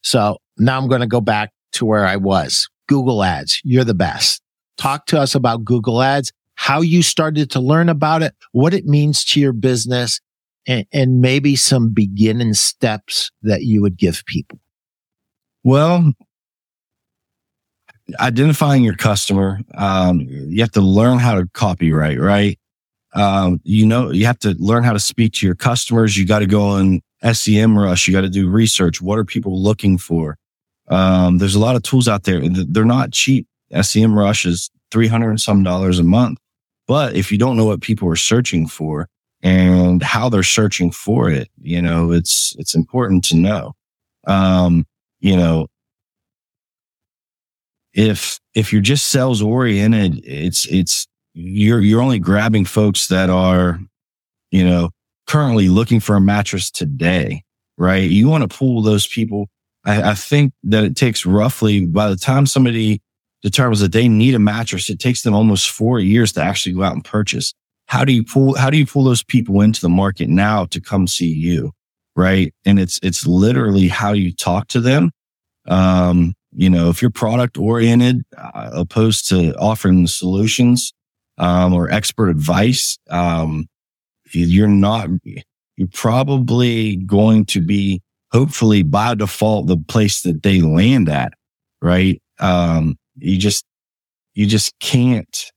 So 0.00 0.38
now 0.56 0.78
I'm 0.78 0.88
going 0.88 1.02
to 1.02 1.06
go 1.06 1.20
back 1.20 1.52
to 1.72 1.84
where 1.84 2.06
I 2.06 2.16
was. 2.16 2.66
Google 2.88 3.22
ads. 3.22 3.60
You're 3.62 3.84
the 3.84 3.92
best. 3.92 4.40
Talk 4.78 5.04
to 5.06 5.20
us 5.20 5.34
about 5.34 5.66
Google 5.66 6.00
ads, 6.00 6.32
how 6.54 6.80
you 6.80 7.02
started 7.02 7.50
to 7.50 7.60
learn 7.60 7.90
about 7.90 8.22
it, 8.22 8.34
what 8.52 8.72
it 8.72 8.86
means 8.86 9.22
to 9.26 9.40
your 9.40 9.52
business, 9.52 10.22
and, 10.66 10.86
and 10.94 11.20
maybe 11.20 11.56
some 11.56 11.90
beginning 11.90 12.54
steps 12.54 13.30
that 13.42 13.64
you 13.64 13.82
would 13.82 13.98
give 13.98 14.22
people. 14.26 14.58
Well, 15.66 16.12
identifying 18.20 18.84
your 18.84 18.94
customer, 18.94 19.58
um, 19.74 20.20
you 20.20 20.60
have 20.60 20.70
to 20.70 20.80
learn 20.80 21.18
how 21.18 21.34
to 21.34 21.48
copyright, 21.54 22.20
right? 22.20 22.56
Um, 23.14 23.60
you 23.64 23.84
know, 23.84 24.12
you 24.12 24.26
have 24.26 24.38
to 24.40 24.54
learn 24.60 24.84
how 24.84 24.92
to 24.92 25.00
speak 25.00 25.32
to 25.32 25.46
your 25.46 25.56
customers. 25.56 26.16
You 26.16 26.24
got 26.24 26.38
to 26.38 26.46
go 26.46 26.62
on 26.62 27.00
SEMrush. 27.24 28.06
You 28.06 28.14
got 28.14 28.20
to 28.20 28.28
do 28.28 28.48
research. 28.48 29.02
What 29.02 29.18
are 29.18 29.24
people 29.24 29.60
looking 29.60 29.98
for? 29.98 30.38
Um, 30.86 31.38
there's 31.38 31.56
a 31.56 31.58
lot 31.60 31.74
of 31.74 31.82
tools 31.82 32.06
out 32.06 32.22
there. 32.22 32.40
They're 32.48 32.84
not 32.84 33.10
cheap. 33.10 33.48
SEMrush 33.72 34.46
is 34.46 34.70
300 34.92 35.30
and 35.30 35.40
some 35.40 35.64
dollars 35.64 35.98
a 35.98 36.04
month. 36.04 36.38
But 36.86 37.16
if 37.16 37.32
you 37.32 37.38
don't 37.38 37.56
know 37.56 37.66
what 37.66 37.80
people 37.80 38.08
are 38.08 38.14
searching 38.14 38.68
for 38.68 39.08
and 39.42 40.00
how 40.00 40.28
they're 40.28 40.44
searching 40.44 40.92
for 40.92 41.28
it, 41.28 41.48
you 41.60 41.82
know, 41.82 42.12
it's, 42.12 42.54
it's 42.56 42.76
important 42.76 43.24
to 43.24 43.36
know. 43.36 43.72
Um, 44.28 44.86
you 45.20 45.36
know, 45.36 45.66
if, 47.92 48.38
if 48.54 48.72
you're 48.72 48.82
just 48.82 49.06
sales 49.06 49.40
oriented, 49.40 50.20
it's, 50.24 50.66
it's, 50.66 51.06
you're, 51.34 51.80
you're 51.80 52.02
only 52.02 52.18
grabbing 52.18 52.64
folks 52.64 53.08
that 53.08 53.30
are, 53.30 53.80
you 54.50 54.64
know, 54.64 54.90
currently 55.26 55.68
looking 55.68 56.00
for 56.00 56.16
a 56.16 56.20
mattress 56.20 56.70
today, 56.70 57.42
right? 57.76 58.08
You 58.08 58.28
want 58.28 58.48
to 58.48 58.56
pull 58.56 58.82
those 58.82 59.06
people 59.06 59.48
I, 59.86 60.10
I 60.10 60.14
think 60.14 60.52
that 60.64 60.84
it 60.84 60.96
takes 60.96 61.24
roughly 61.24 61.86
by 61.86 62.10
the 62.10 62.16
time 62.16 62.44
somebody 62.46 63.00
determines 63.42 63.80
that 63.80 63.92
they 63.92 64.08
need 64.08 64.34
a 64.34 64.38
mattress, 64.38 64.90
it 64.90 64.98
takes 64.98 65.22
them 65.22 65.34
almost 65.34 65.70
four 65.70 66.00
years 66.00 66.32
to 66.32 66.42
actually 66.42 66.74
go 66.74 66.82
out 66.82 66.94
and 66.94 67.04
purchase. 67.04 67.54
How 67.86 68.04
do 68.04 68.12
you 68.12 68.24
pull, 68.24 68.56
how 68.56 68.68
do 68.68 68.76
you 68.76 68.86
pull 68.86 69.04
those 69.04 69.22
people 69.22 69.60
into 69.60 69.80
the 69.80 69.88
market 69.88 70.28
now 70.28 70.64
to 70.66 70.80
come 70.80 71.06
see 71.06 71.28
you? 71.28 71.72
Right. 72.16 72.54
And 72.64 72.78
it's, 72.78 72.98
it's 73.02 73.26
literally 73.26 73.88
how 73.88 74.12
you 74.12 74.32
talk 74.32 74.68
to 74.68 74.80
them. 74.80 75.10
Um, 75.68 76.34
you 76.52 76.70
know, 76.70 76.88
if 76.88 77.02
you're 77.02 77.10
product 77.10 77.58
oriented, 77.58 78.22
uh, 78.38 78.70
opposed 78.72 79.28
to 79.28 79.54
offering 79.56 80.06
solutions, 80.06 80.94
um, 81.36 81.74
or 81.74 81.90
expert 81.90 82.30
advice, 82.30 82.98
um, 83.10 83.66
you're 84.32 84.66
not, 84.66 85.10
you're 85.76 85.88
probably 85.92 86.96
going 86.96 87.44
to 87.44 87.60
be 87.60 88.00
hopefully 88.32 88.82
by 88.82 89.14
default 89.14 89.66
the 89.66 89.76
place 89.76 90.22
that 90.22 90.42
they 90.42 90.62
land 90.62 91.10
at, 91.10 91.34
right? 91.82 92.22
Um, 92.38 92.96
you 93.16 93.36
just, 93.36 93.66
you 94.34 94.46
just 94.46 94.72
can't 94.80 95.52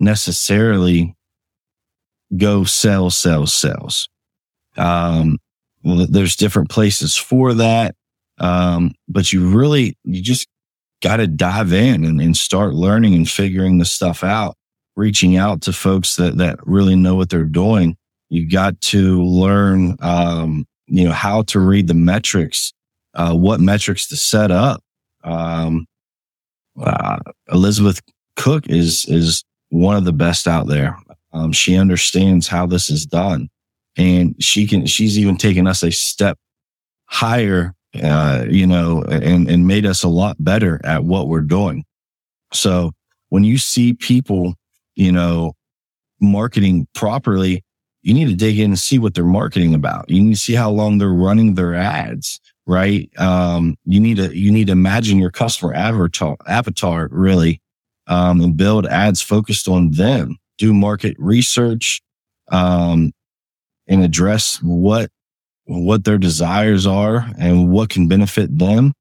necessarily 0.00 1.14
go 2.36 2.64
sell, 2.64 3.10
sell, 3.10 3.46
sells. 3.46 4.08
Um, 4.76 5.38
there's 5.82 6.36
different 6.36 6.70
places 6.70 7.16
for 7.16 7.54
that. 7.54 7.94
Um, 8.38 8.92
but 9.08 9.32
you 9.32 9.48
really, 9.50 9.96
you 10.04 10.22
just 10.22 10.48
got 11.02 11.16
to 11.16 11.26
dive 11.26 11.72
in 11.72 12.04
and, 12.04 12.20
and 12.20 12.36
start 12.36 12.74
learning 12.74 13.14
and 13.14 13.28
figuring 13.28 13.78
the 13.78 13.84
stuff 13.84 14.22
out, 14.24 14.56
reaching 14.96 15.36
out 15.36 15.62
to 15.62 15.72
folks 15.72 16.16
that, 16.16 16.38
that 16.38 16.58
really 16.66 16.96
know 16.96 17.14
what 17.14 17.30
they're 17.30 17.44
doing. 17.44 17.96
You 18.28 18.48
got 18.48 18.80
to 18.82 19.22
learn, 19.22 19.96
um, 20.00 20.66
you 20.86 21.04
know, 21.04 21.12
how 21.12 21.42
to 21.42 21.60
read 21.60 21.86
the 21.86 21.94
metrics, 21.94 22.72
uh, 23.14 23.34
what 23.34 23.60
metrics 23.60 24.08
to 24.08 24.16
set 24.16 24.50
up. 24.50 24.82
Um, 25.24 25.86
uh, 26.80 27.18
Elizabeth 27.52 28.00
Cook 28.36 28.68
is, 28.68 29.04
is 29.06 29.44
one 29.70 29.96
of 29.96 30.04
the 30.04 30.12
best 30.12 30.46
out 30.48 30.66
there. 30.66 30.96
Um, 31.32 31.52
she 31.52 31.76
understands 31.76 32.48
how 32.48 32.66
this 32.66 32.90
is 32.90 33.06
done 33.06 33.48
and 33.96 34.34
she 34.42 34.66
can, 34.66 34.86
she's 34.86 35.18
even 35.18 35.36
taken 35.36 35.66
us 35.66 35.82
a 35.82 35.90
step 35.90 36.38
higher, 37.06 37.74
uh, 38.02 38.44
you 38.48 38.66
know, 38.66 39.02
and, 39.02 39.48
and 39.48 39.66
made 39.66 39.84
us 39.84 40.02
a 40.02 40.08
lot 40.08 40.36
better 40.38 40.80
at 40.84 41.04
what 41.04 41.28
we're 41.28 41.40
doing. 41.40 41.84
So 42.52 42.92
when 43.28 43.44
you 43.44 43.58
see 43.58 43.94
people, 43.94 44.54
you 44.94 45.12
know, 45.12 45.54
marketing 46.20 46.86
properly, 46.94 47.64
you 48.02 48.14
need 48.14 48.28
to 48.28 48.34
dig 48.34 48.58
in 48.58 48.70
and 48.70 48.78
see 48.78 48.98
what 48.98 49.14
they're 49.14 49.24
marketing 49.24 49.74
about. 49.74 50.08
You 50.08 50.22
need 50.22 50.34
to 50.34 50.40
see 50.40 50.54
how 50.54 50.70
long 50.70 50.98
they're 50.98 51.08
running 51.08 51.54
their 51.54 51.74
ads, 51.74 52.40
right? 52.66 53.10
Um, 53.18 53.76
you 53.84 54.00
need 54.00 54.16
to, 54.16 54.36
you 54.36 54.50
need 54.50 54.66
to 54.66 54.72
imagine 54.72 55.18
your 55.18 55.30
customer 55.30 55.74
avatar, 55.74 56.36
avatar 56.46 57.08
really, 57.10 57.60
um, 58.06 58.40
and 58.40 58.56
build 58.56 58.86
ads 58.86 59.20
focused 59.20 59.68
on 59.68 59.92
them, 59.92 60.36
do 60.58 60.72
market 60.72 61.16
research, 61.18 62.00
um, 62.48 63.12
and 63.90 64.02
address 64.02 64.62
what, 64.62 65.10
what 65.64 66.04
their 66.04 66.16
desires 66.16 66.86
are 66.86 67.28
and 67.38 67.70
what 67.70 67.90
can 67.90 68.08
benefit 68.08 68.56
them. 68.56 68.94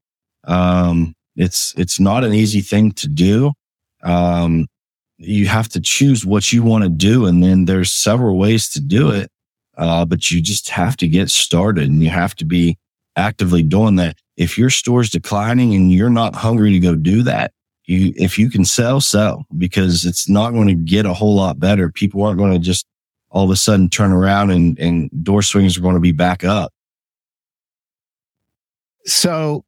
Um, 0.44 1.14
it's, 1.36 1.74
it's 1.78 2.00
not 2.00 2.26
an 2.26 2.34
easy 2.34 2.60
thing 2.60 2.92
to 2.94 3.08
do. 3.08 3.54
Um, 4.04 4.68
you 5.18 5.48
have 5.48 5.70
to 5.70 5.80
choose 5.80 6.26
what 6.26 6.52
you 6.52 6.64
want 6.64 6.84
to 6.84 6.90
do. 6.90 7.26
And 7.26 7.44
then 7.44 7.66
there's 7.66 7.92
several 7.92 8.38
ways 8.38 8.68
to 8.70 8.82
do 8.82 9.12
it. 9.12 9.30
Uh, 9.78 10.04
but 10.06 10.32
you 10.32 10.42
just 10.42 10.70
have 10.70 10.98
to 10.98 11.08
get 11.08 11.30
started 11.30 11.88
and 11.88 12.04
you 12.04 12.10
have 12.10 12.36
to 12.36 12.46
be 12.46 12.78
actively 13.16 13.64
doing 13.64 13.96
that. 13.96 14.18
if 14.38 14.58
your 14.58 14.70
store's 14.70 15.10
declining 15.10 15.76
and 15.76 15.92
you're 15.92 16.10
not 16.10 16.36
hungry 16.36 16.72
to 16.72 16.80
go 16.80 16.96
do 16.96 17.24
that, 17.24 17.52
you, 17.86 18.14
if 18.16 18.38
you 18.38 18.50
can 18.50 18.64
sell, 18.64 19.02
sell 19.02 19.46
because 19.58 20.06
it's 20.06 20.30
not 20.30 20.52
going 20.52 20.68
to 20.68 20.76
get 20.76 21.06
a 21.06 21.14
whole 21.14 21.36
lot 21.36 21.60
better. 21.60 21.92
People 21.92 22.24
aren't 22.24 22.38
going 22.38 22.54
to 22.54 22.60
just 22.60 22.86
all 23.32 23.46
of 23.46 23.52
a 23.52 23.56
sudden 23.56 23.90
turn 23.90 24.12
around 24.12 24.52
and, 24.52 24.78
and 24.80 25.10
door 25.24 25.42
swings 25.42 25.78
are 25.78 25.82
going 25.82 25.96
to 25.96 26.02
be 26.02 26.12
back 26.12 26.44
up. 26.44 26.74
So 29.06 29.66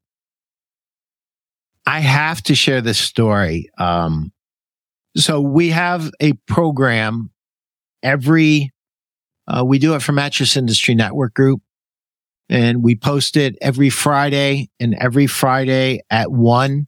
I 1.86 2.00
have 2.00 2.42
to 2.44 2.56
share 2.56 2.82
this 2.82 2.98
story. 2.98 3.70
Um, 3.78 4.32
so 5.16 5.42
we 5.42 5.70
have 5.70 6.12
a 6.20 6.34
program 6.48 7.32
every, 8.02 8.72
uh, 9.48 9.64
we 9.66 9.80
do 9.80 9.96
it 9.96 10.02
for 10.02 10.12
Mattress 10.12 10.56
Industry 10.56 10.96
Network 10.96 11.34
Group 11.34 11.62
and 12.50 12.84
we 12.84 12.96
post 12.96 13.38
it 13.38 13.58
every 13.62 13.90
Friday 13.90 14.70
and 14.80 14.94
every 14.96 15.28
Friday 15.28 16.02
at 16.10 16.32
one 16.32 16.88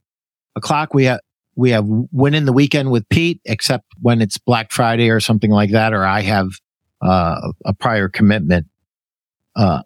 o'clock. 0.56 0.94
We 0.94 1.04
have, 1.04 1.20
we 1.56 1.70
have 1.70 1.84
winning 1.86 2.44
the 2.44 2.52
weekend 2.52 2.90
with 2.90 3.08
Pete, 3.08 3.40
except 3.44 3.84
when 4.00 4.20
it's 4.20 4.38
Black 4.38 4.72
Friday 4.72 5.10
or 5.10 5.20
something 5.20 5.50
like 5.50 5.70
that, 5.70 5.92
or 5.92 6.04
I 6.04 6.20
have, 6.20 6.50
uh, 7.02 7.52
a 7.64 7.74
prior 7.74 8.08
commitment. 8.08 8.66
Uh, 9.56 9.82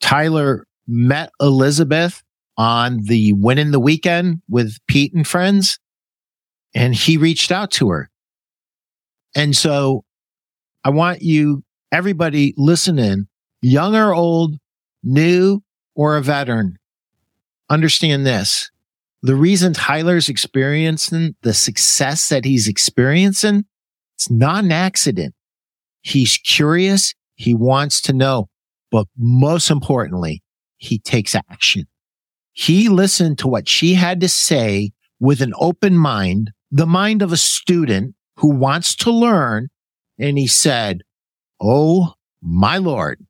Tyler 0.00 0.66
met 0.86 1.30
Elizabeth 1.40 2.22
on 2.56 3.00
the 3.04 3.32
winning 3.34 3.70
the 3.70 3.80
weekend 3.80 4.42
with 4.48 4.76
Pete 4.86 5.14
and 5.14 5.26
friends 5.26 5.78
and 6.74 6.94
he 6.94 7.16
reached 7.16 7.50
out 7.50 7.70
to 7.72 7.90
her. 7.90 8.10
And 9.34 9.56
so 9.56 10.04
I 10.84 10.90
want 10.90 11.22
you, 11.22 11.62
everybody 11.92 12.54
listening, 12.56 13.28
young 13.62 13.94
or 13.94 14.14
old, 14.14 14.56
new 15.02 15.62
or 15.94 16.16
a 16.16 16.22
veteran, 16.22 16.76
understand 17.68 18.26
this. 18.26 18.70
The 19.22 19.36
reason 19.36 19.74
Tyler's 19.74 20.28
experiencing 20.28 21.36
the 21.42 21.52
success 21.52 22.28
that 22.30 22.44
he's 22.44 22.68
experiencing, 22.68 23.64
it's 24.16 24.30
not 24.30 24.64
an 24.64 24.72
accident. 24.72 25.34
He's 26.02 26.38
curious. 26.38 27.14
He 27.34 27.54
wants 27.54 28.00
to 28.02 28.12
know, 28.12 28.48
but 28.90 29.06
most 29.16 29.70
importantly, 29.70 30.42
he 30.76 30.98
takes 30.98 31.34
action. 31.34 31.86
He 32.52 32.88
listened 32.88 33.38
to 33.38 33.48
what 33.48 33.68
she 33.68 33.94
had 33.94 34.20
to 34.20 34.28
say 34.28 34.92
with 35.20 35.40
an 35.40 35.52
open 35.58 35.96
mind, 35.96 36.52
the 36.70 36.86
mind 36.86 37.22
of 37.22 37.32
a 37.32 37.36
student 37.36 38.14
who 38.36 38.48
wants 38.48 38.94
to 38.96 39.10
learn. 39.10 39.68
And 40.18 40.38
he 40.38 40.46
said, 40.46 41.02
Oh 41.60 42.14
my 42.42 42.78
Lord, 42.78 43.24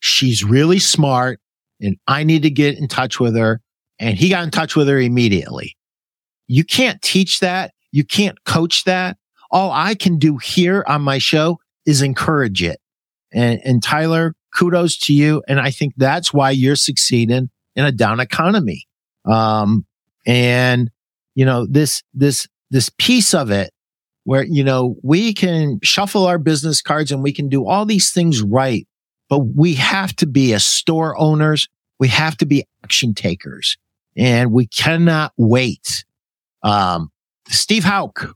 she's 0.00 0.44
really 0.44 0.78
smart 0.78 1.40
and 1.80 1.96
I 2.06 2.24
need 2.24 2.42
to 2.42 2.50
get 2.50 2.78
in 2.78 2.88
touch 2.88 3.20
with 3.20 3.36
her. 3.36 3.60
And 3.98 4.16
he 4.16 4.28
got 4.28 4.44
in 4.44 4.50
touch 4.50 4.76
with 4.76 4.88
her 4.88 4.98
immediately. 4.98 5.76
You 6.46 6.64
can't 6.64 7.00
teach 7.02 7.40
that. 7.40 7.72
You 7.92 8.04
can't 8.04 8.42
coach 8.44 8.84
that. 8.84 9.16
All 9.50 9.70
I 9.70 9.94
can 9.94 10.18
do 10.18 10.36
here 10.38 10.84
on 10.86 11.02
my 11.02 11.18
show 11.18 11.58
is 11.88 12.02
encourage 12.02 12.62
it. 12.62 12.78
And, 13.32 13.60
and 13.64 13.82
Tyler, 13.82 14.34
kudos 14.54 14.98
to 14.98 15.14
you. 15.14 15.42
And 15.48 15.58
I 15.58 15.70
think 15.70 15.94
that's 15.96 16.34
why 16.34 16.50
you're 16.50 16.76
succeeding 16.76 17.48
in 17.74 17.84
a 17.86 17.92
down 17.92 18.20
economy. 18.20 18.86
Um, 19.24 19.86
and 20.26 20.90
you 21.34 21.46
know, 21.46 21.66
this, 21.66 22.02
this, 22.12 22.46
this 22.70 22.90
piece 22.98 23.32
of 23.32 23.50
it 23.50 23.70
where, 24.24 24.44
you 24.44 24.62
know, 24.62 24.96
we 25.02 25.32
can 25.32 25.78
shuffle 25.82 26.26
our 26.26 26.38
business 26.38 26.82
cards 26.82 27.10
and 27.10 27.22
we 27.22 27.32
can 27.32 27.48
do 27.48 27.66
all 27.66 27.86
these 27.86 28.10
things 28.10 28.42
right, 28.42 28.86
but 29.30 29.38
we 29.38 29.72
have 29.74 30.14
to 30.16 30.26
be 30.26 30.52
as 30.52 30.64
store 30.64 31.18
owners. 31.18 31.68
We 31.98 32.08
have 32.08 32.36
to 32.38 32.46
be 32.46 32.64
action 32.84 33.14
takers 33.14 33.78
and 34.14 34.52
we 34.52 34.66
cannot 34.66 35.32
wait. 35.38 36.04
Um, 36.62 37.10
Steve 37.48 37.84
Hauk, 37.84 38.34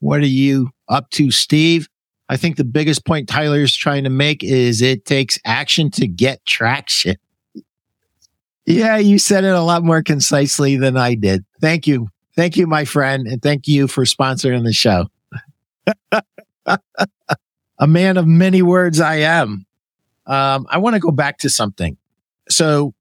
what 0.00 0.20
are 0.20 0.26
you 0.26 0.70
up 0.88 1.08
to, 1.10 1.30
Steve? 1.30 1.88
I 2.34 2.36
think 2.36 2.56
the 2.56 2.64
biggest 2.64 3.06
point 3.06 3.28
Tyler 3.28 3.60
is 3.60 3.76
trying 3.76 4.02
to 4.02 4.10
make 4.10 4.42
is 4.42 4.82
it 4.82 5.04
takes 5.04 5.38
action 5.44 5.88
to 5.92 6.08
get 6.08 6.44
traction. 6.44 7.14
Yeah, 8.66 8.96
you 8.96 9.20
said 9.20 9.44
it 9.44 9.54
a 9.54 9.60
lot 9.60 9.84
more 9.84 10.02
concisely 10.02 10.74
than 10.74 10.96
I 10.96 11.14
did. 11.14 11.44
Thank 11.60 11.86
you. 11.86 12.08
Thank 12.34 12.56
you, 12.56 12.66
my 12.66 12.86
friend. 12.86 13.28
And 13.28 13.40
thank 13.40 13.68
you 13.68 13.86
for 13.86 14.02
sponsoring 14.02 14.64
the 14.64 14.72
show. 14.72 15.06
a 17.78 17.86
man 17.86 18.16
of 18.16 18.26
many 18.26 18.62
words 18.62 18.98
I 18.98 19.18
am. 19.18 19.64
Um, 20.26 20.66
I 20.68 20.78
want 20.78 20.94
to 20.94 21.00
go 21.00 21.12
back 21.12 21.38
to 21.38 21.48
something. 21.48 21.96
So 22.48 22.94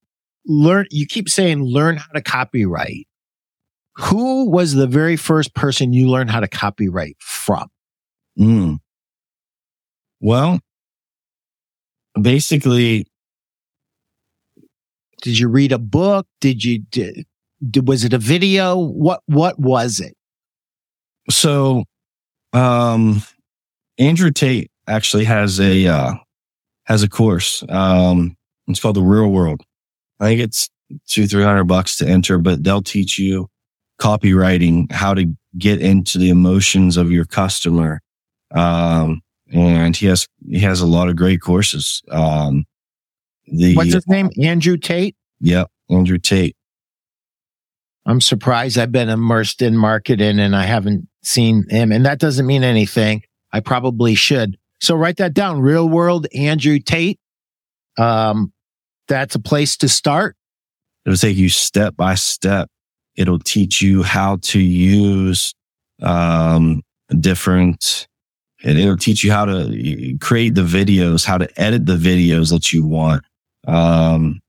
learn, 0.45 0.85
you 0.91 1.07
keep 1.07 1.27
saying 1.27 1.63
learn 1.63 1.97
how 1.97 2.11
to 2.13 2.21
copyright. 2.21 3.07
Who 3.95 4.47
was 4.47 4.75
the 4.75 4.85
very 4.85 5.15
first 5.15 5.55
person 5.55 5.91
you 5.91 6.07
learned 6.07 6.29
how 6.29 6.41
to 6.41 6.47
copyright 6.47 7.17
from? 7.19 7.71
Mm. 8.37 8.77
Well, 10.23 10.61
basically, 12.19 13.05
did 15.21 15.37
you 15.37 15.49
read 15.49 15.73
a 15.73 15.77
book? 15.77 16.27
Did 16.39 16.63
you 16.63 16.79
did, 16.79 17.25
was 17.85 18.05
it 18.05 18.13
a 18.13 18.17
video? 18.17 18.77
What 18.77 19.19
what 19.25 19.59
was 19.59 19.99
it? 19.99 20.15
So, 21.29 21.83
um, 22.53 23.21
Andrew 23.97 24.31
Tate 24.31 24.71
actually 24.87 25.25
has 25.25 25.59
a 25.59 25.87
uh, 25.87 26.13
has 26.85 27.03
a 27.03 27.09
course. 27.09 27.61
Um, 27.67 28.37
it's 28.69 28.79
called 28.79 28.95
the 28.95 29.01
Real 29.01 29.27
World. 29.27 29.61
I 30.21 30.27
think 30.27 30.39
it's 30.39 30.69
two 31.05 31.27
three 31.27 31.43
hundred 31.43 31.65
bucks 31.65 31.97
to 31.97 32.07
enter, 32.07 32.37
but 32.37 32.63
they'll 32.63 32.81
teach 32.81 33.19
you 33.19 33.49
copywriting, 33.99 34.89
how 34.89 35.13
to 35.15 35.35
get 35.57 35.81
into 35.81 36.17
the 36.17 36.29
emotions 36.29 36.95
of 36.95 37.11
your 37.11 37.25
customer, 37.25 37.99
um, 38.55 39.19
and 39.51 39.95
he 39.95 40.07
has 40.07 40.27
he 40.47 40.59
has 40.59 40.81
a 40.81 40.85
lot 40.85 41.09
of 41.09 41.15
great 41.15 41.41
courses. 41.41 42.01
Um, 42.09 42.65
the 43.45 43.75
what's 43.75 43.93
his 43.93 44.07
name? 44.07 44.29
Andrew 44.41 44.77
Tate. 44.77 45.15
Yep, 45.41 45.69
Andrew 45.89 46.17
Tate. 46.17 46.55
I'm 48.05 48.21
surprised. 48.21 48.77
I've 48.77 48.91
been 48.91 49.09
immersed 49.09 49.61
in 49.61 49.77
marketing 49.77 50.39
and 50.39 50.55
I 50.55 50.63
haven't 50.63 51.07
seen 51.23 51.65
him, 51.69 51.91
and 51.91 52.05
that 52.05 52.19
doesn't 52.19 52.45
mean 52.45 52.63
anything. 52.63 53.23
I 53.51 53.59
probably 53.59 54.15
should. 54.15 54.57
So 54.81 54.95
write 54.95 55.17
that 55.17 55.33
down. 55.33 55.61
Real 55.61 55.87
world 55.87 56.27
Andrew 56.35 56.79
Tate. 56.79 57.19
Um, 57.97 58.51
that's 59.07 59.35
a 59.35 59.39
place 59.39 59.77
to 59.77 59.87
start. 59.87 60.35
It'll 61.05 61.17
take 61.17 61.37
you 61.37 61.49
step 61.49 61.95
by 61.95 62.15
step. 62.15 62.69
It'll 63.15 63.39
teach 63.39 63.81
you 63.81 64.03
how 64.03 64.37
to 64.41 64.59
use 64.59 65.53
um, 66.01 66.81
different 67.19 68.07
and 68.63 68.77
it'll 68.77 68.97
teach 68.97 69.23
you 69.23 69.31
how 69.31 69.45
to 69.45 70.17
create 70.21 70.55
the 70.55 70.61
videos, 70.63 71.25
how 71.25 71.37
to 71.37 71.61
edit 71.61 71.85
the 71.85 71.97
videos 71.97 72.49
that 72.51 72.71
you 72.71 72.85
want. 72.85 73.23
Um, 73.67 74.39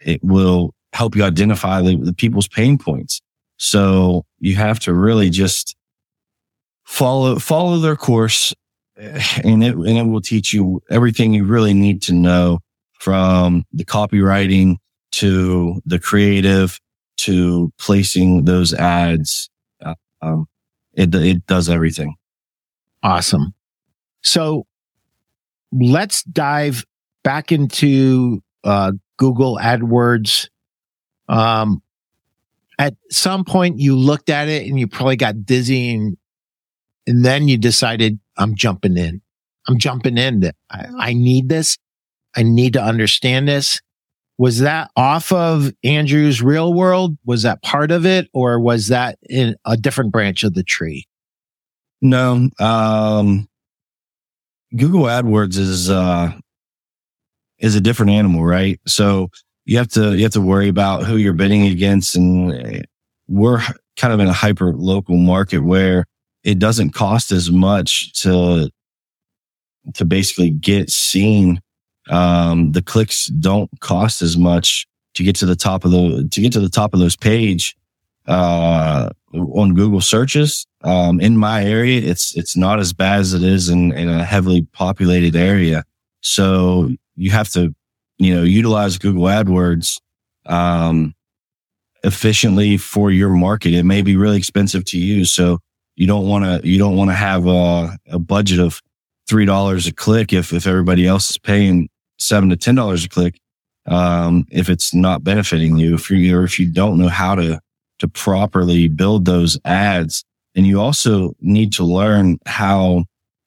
it 0.00 0.22
will 0.24 0.72
help 0.92 1.14
you 1.14 1.24
identify 1.24 1.82
the, 1.82 1.96
the 1.96 2.14
people's 2.14 2.48
pain 2.48 2.78
points. 2.78 3.20
So 3.58 4.24
you 4.38 4.56
have 4.56 4.80
to 4.80 4.94
really 4.94 5.30
just 5.30 5.76
follow, 6.84 7.38
follow 7.38 7.78
their 7.78 7.96
course 7.96 8.54
and 8.96 9.64
it, 9.64 9.74
and 9.74 9.98
it 9.98 10.06
will 10.06 10.20
teach 10.20 10.52
you 10.52 10.82
everything 10.90 11.32
you 11.32 11.44
really 11.44 11.74
need 11.74 12.02
to 12.02 12.12
know 12.12 12.60
from 12.98 13.64
the 13.72 13.84
copywriting 13.84 14.76
to 15.12 15.80
the 15.86 15.98
creative 15.98 16.78
to 17.18 17.72
placing 17.78 18.44
those 18.44 18.74
ads. 18.74 19.48
Uh, 19.82 19.94
um, 20.22 20.46
it, 20.94 21.14
it 21.14 21.46
does 21.46 21.68
everything. 21.68 22.14
Awesome. 23.02 23.54
So 24.22 24.66
let's 25.72 26.22
dive 26.24 26.84
back 27.22 27.52
into 27.52 28.42
uh, 28.64 28.92
Google 29.16 29.58
AdWords. 29.60 30.48
Um, 31.28 31.82
at 32.78 32.94
some 33.10 33.44
point 33.44 33.78
you 33.78 33.96
looked 33.96 34.30
at 34.30 34.48
it 34.48 34.66
and 34.66 34.78
you 34.78 34.86
probably 34.86 35.16
got 35.16 35.44
dizzy 35.44 35.94
and, 35.94 36.16
and 37.06 37.24
then 37.24 37.48
you 37.48 37.56
decided 37.56 38.18
I'm 38.36 38.54
jumping 38.54 38.96
in. 38.96 39.20
I'm 39.68 39.78
jumping 39.78 40.18
in. 40.18 40.50
I, 40.70 40.86
I 40.98 41.12
need 41.12 41.48
this. 41.48 41.78
I 42.36 42.42
need 42.42 42.72
to 42.74 42.82
understand 42.82 43.48
this. 43.48 43.80
Was 44.38 44.60
that 44.60 44.90
off 44.96 45.32
of 45.32 45.70
Andrew's 45.84 46.40
real 46.40 46.72
world? 46.72 47.18
Was 47.26 47.42
that 47.42 47.62
part 47.62 47.90
of 47.90 48.06
it 48.06 48.28
or 48.32 48.58
was 48.58 48.88
that 48.88 49.18
in 49.28 49.54
a 49.66 49.76
different 49.76 50.12
branch 50.12 50.42
of 50.44 50.54
the 50.54 50.62
tree? 50.62 51.06
No. 52.00 52.48
Um, 52.58 53.48
Google 54.76 55.02
AdWords 55.02 55.58
is, 55.58 55.90
uh, 55.90 56.32
is 57.58 57.74
a 57.74 57.80
different 57.80 58.12
animal, 58.12 58.44
right? 58.44 58.80
So 58.86 59.30
you 59.64 59.76
have 59.78 59.88
to, 59.88 60.16
you 60.16 60.22
have 60.22 60.32
to 60.32 60.40
worry 60.40 60.68
about 60.68 61.04
who 61.04 61.16
you're 61.16 61.32
bidding 61.32 61.66
against. 61.66 62.16
And 62.16 62.86
we're 63.28 63.60
kind 63.96 64.14
of 64.14 64.20
in 64.20 64.28
a 64.28 64.32
hyper 64.32 64.72
local 64.72 65.16
market 65.16 65.58
where 65.58 66.06
it 66.42 66.58
doesn't 66.58 66.90
cost 66.90 67.32
as 67.32 67.50
much 67.50 68.12
to, 68.22 68.70
to 69.94 70.04
basically 70.04 70.50
get 70.50 70.90
seen. 70.90 71.60
Um, 72.08 72.72
the 72.72 72.82
clicks 72.82 73.26
don't 73.26 73.70
cost 73.80 74.22
as 74.22 74.36
much 74.36 74.86
to 75.14 75.22
get 75.22 75.36
to 75.36 75.46
the 75.46 75.56
top 75.56 75.84
of 75.84 75.90
the 75.90 76.28
to 76.30 76.40
get 76.40 76.52
to 76.52 76.60
the 76.60 76.68
top 76.68 76.94
of 76.94 77.00
those 77.00 77.16
page 77.16 77.76
uh, 78.26 79.10
on 79.34 79.74
Google 79.74 80.00
searches. 80.00 80.66
Um, 80.82 81.20
in 81.20 81.36
my 81.36 81.64
area, 81.64 82.00
it's 82.00 82.36
it's 82.36 82.56
not 82.56 82.80
as 82.80 82.92
bad 82.92 83.20
as 83.20 83.34
it 83.34 83.42
is 83.42 83.68
in, 83.68 83.92
in 83.92 84.08
a 84.08 84.24
heavily 84.24 84.62
populated 84.72 85.36
area. 85.36 85.84
So 86.20 86.90
you 87.16 87.30
have 87.30 87.48
to, 87.50 87.74
you 88.18 88.34
know, 88.34 88.42
utilize 88.42 88.98
Google 88.98 89.24
AdWords 89.24 90.00
um, 90.46 91.14
efficiently 92.02 92.76
for 92.76 93.10
your 93.10 93.30
market. 93.30 93.74
It 93.74 93.84
may 93.84 94.02
be 94.02 94.16
really 94.16 94.38
expensive 94.38 94.84
to 94.86 94.98
use, 94.98 95.30
so 95.30 95.58
you 95.96 96.06
don't 96.06 96.28
want 96.28 96.44
to 96.44 96.66
you 96.66 96.78
don't 96.78 96.96
want 96.96 97.10
to 97.10 97.14
have 97.16 97.46
a, 97.46 97.98
a 98.10 98.18
budget 98.18 98.58
of 98.58 98.80
three 99.28 99.44
dollars 99.44 99.86
a 99.86 99.92
click 99.92 100.32
if 100.32 100.52
if 100.52 100.66
everybody 100.66 101.06
else 101.06 101.30
is 101.30 101.38
paying 101.38 101.88
seven 102.18 102.48
to 102.50 102.56
ten 102.56 102.74
dollars 102.74 103.04
a 103.04 103.08
click. 103.08 103.38
Um, 103.86 104.46
if 104.50 104.68
it's 104.68 104.94
not 104.94 105.24
benefiting 105.24 105.76
you, 105.78 105.94
if 105.94 106.10
you 106.10 106.38
or 106.38 106.44
if 106.44 106.58
you 106.58 106.70
don't 106.70 106.98
know 106.98 107.08
how 107.08 107.34
to 107.34 107.60
to 108.00 108.08
properly 108.08 108.88
build 108.88 109.24
those 109.24 109.58
ads, 109.64 110.24
and 110.54 110.66
you 110.66 110.80
also 110.80 111.34
need 111.40 111.72
to 111.74 111.84
learn 111.84 112.38
how 112.46 113.04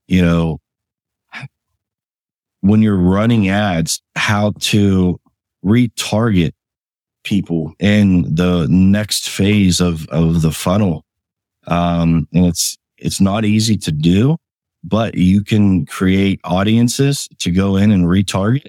you 0.08 0.22
know 0.22 0.60
when 2.62 2.82
you're 2.82 2.96
running 2.96 3.50
ads 3.50 4.02
how 4.16 4.54
to 4.60 5.20
retarget 5.66 6.54
people 7.24 7.74
in 7.80 8.24
the 8.36 8.68
next 8.70 9.30
phase 9.30 9.82
of 9.82 10.08
of 10.10 10.42
the 10.42 10.52
funnel. 10.52 11.04
Um 11.68 12.28
and 12.34 12.46
it's 12.46 12.78
it's 12.98 13.20
not 13.20 13.46
easy 13.46 13.78
to 13.78 13.92
do 13.92 14.38
but 14.86 15.16
you 15.16 15.44
can 15.44 15.86
create 15.86 16.40
audiences 16.44 17.30
to 17.40 17.52
go 17.52 17.76
in 17.76 17.92
and 17.92 18.06
retarget. 18.06 18.68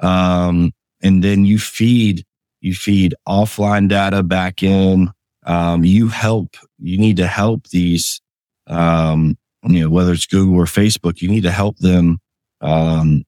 Um 0.00 0.72
and 1.02 1.24
then 1.24 1.44
you 1.46 1.58
feed 1.58 2.24
you 2.60 2.74
feed 2.74 3.14
offline 3.26 3.88
data 3.88 4.22
back 4.22 4.62
in 4.62 5.10
um 5.44 5.84
you 5.84 6.08
help 6.08 6.56
you 6.78 6.98
need 6.98 7.16
to 7.16 7.26
help 7.26 7.68
these 7.68 8.20
um 8.66 9.36
you 9.64 9.80
know 9.80 9.90
whether 9.90 10.12
it's 10.12 10.26
google 10.26 10.56
or 10.56 10.64
facebook 10.64 11.22
you 11.22 11.28
need 11.28 11.42
to 11.42 11.50
help 11.50 11.76
them 11.78 12.18
um 12.60 13.24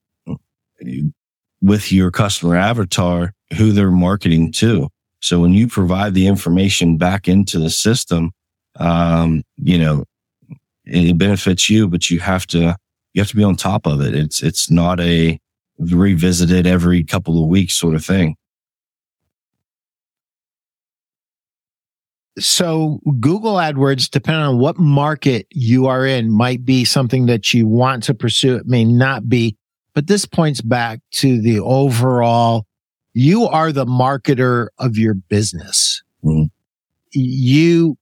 with 1.63 1.91
your 1.91 2.11
customer 2.11 2.55
avatar 2.55 3.33
who 3.57 3.71
they're 3.71 3.91
marketing 3.91 4.51
to. 4.51 4.89
So 5.21 5.39
when 5.39 5.53
you 5.53 5.67
provide 5.67 6.13
the 6.13 6.27
information 6.27 6.97
back 6.97 7.27
into 7.27 7.57
the 7.57 7.69
system, 7.69 8.31
um, 8.75 9.43
you 9.55 9.77
know, 9.77 10.03
it 10.85 11.17
benefits 11.17 11.69
you, 11.69 11.87
but 11.87 12.09
you 12.09 12.19
have 12.19 12.45
to, 12.47 12.75
you 13.13 13.21
have 13.21 13.29
to 13.29 13.35
be 13.35 13.43
on 13.43 13.55
top 13.55 13.85
of 13.85 14.01
it. 14.01 14.13
It's, 14.13 14.43
it's 14.43 14.69
not 14.69 14.99
a 14.99 15.39
revisited 15.79 16.67
every 16.67 17.03
couple 17.03 17.41
of 17.41 17.47
weeks 17.47 17.75
sort 17.75 17.95
of 17.95 18.03
thing. 18.03 18.35
So 22.39 22.99
Google 23.19 23.55
AdWords, 23.55 24.09
depending 24.09 24.43
on 24.43 24.59
what 24.59 24.79
market 24.79 25.47
you 25.51 25.85
are 25.85 26.05
in, 26.05 26.31
might 26.31 26.65
be 26.65 26.83
something 26.83 27.27
that 27.27 27.53
you 27.53 27.67
want 27.67 28.03
to 28.03 28.13
pursue. 28.13 28.55
It 28.55 28.65
may 28.65 28.83
not 28.83 29.29
be, 29.29 29.55
but 29.93 30.07
this 30.07 30.25
points 30.25 30.61
back 30.61 30.99
to 31.13 31.39
the 31.39 31.59
overall 31.59 32.65
you 33.13 33.45
are 33.45 33.71
the 33.71 33.85
marketer 33.85 34.69
of 34.79 34.97
your 34.97 35.13
business. 35.13 36.01
Mm. 36.23 36.49
You 37.11 37.97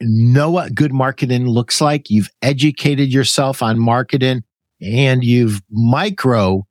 know 0.00 0.50
what 0.50 0.74
good 0.74 0.92
marketing 0.92 1.46
looks 1.46 1.80
like. 1.80 2.10
You've 2.10 2.30
educated 2.40 3.12
yourself 3.12 3.62
on 3.62 3.78
marketing 3.78 4.44
and 4.80 5.22
you've 5.22 5.60
micro, 5.70 6.66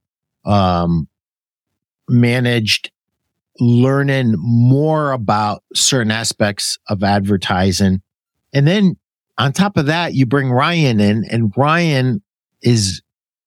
um, 0.45 1.07
managed 2.09 2.89
learning 3.60 4.36
more 4.38 5.12
about 5.12 5.64
certain 5.74 6.12
aspects 6.12 6.78
of 6.88 7.03
advertising. 7.03 8.01
And 8.53 8.68
then 8.68 8.97
on 9.38 9.53
top 9.53 9.78
of 9.78 9.86
that, 9.88 10.14
you 10.14 10.26
bring 10.26 10.51
Ryan 10.51 10.99
in 10.99 11.26
and 11.30 11.53
Ryan 11.55 12.22
is 12.62 13.01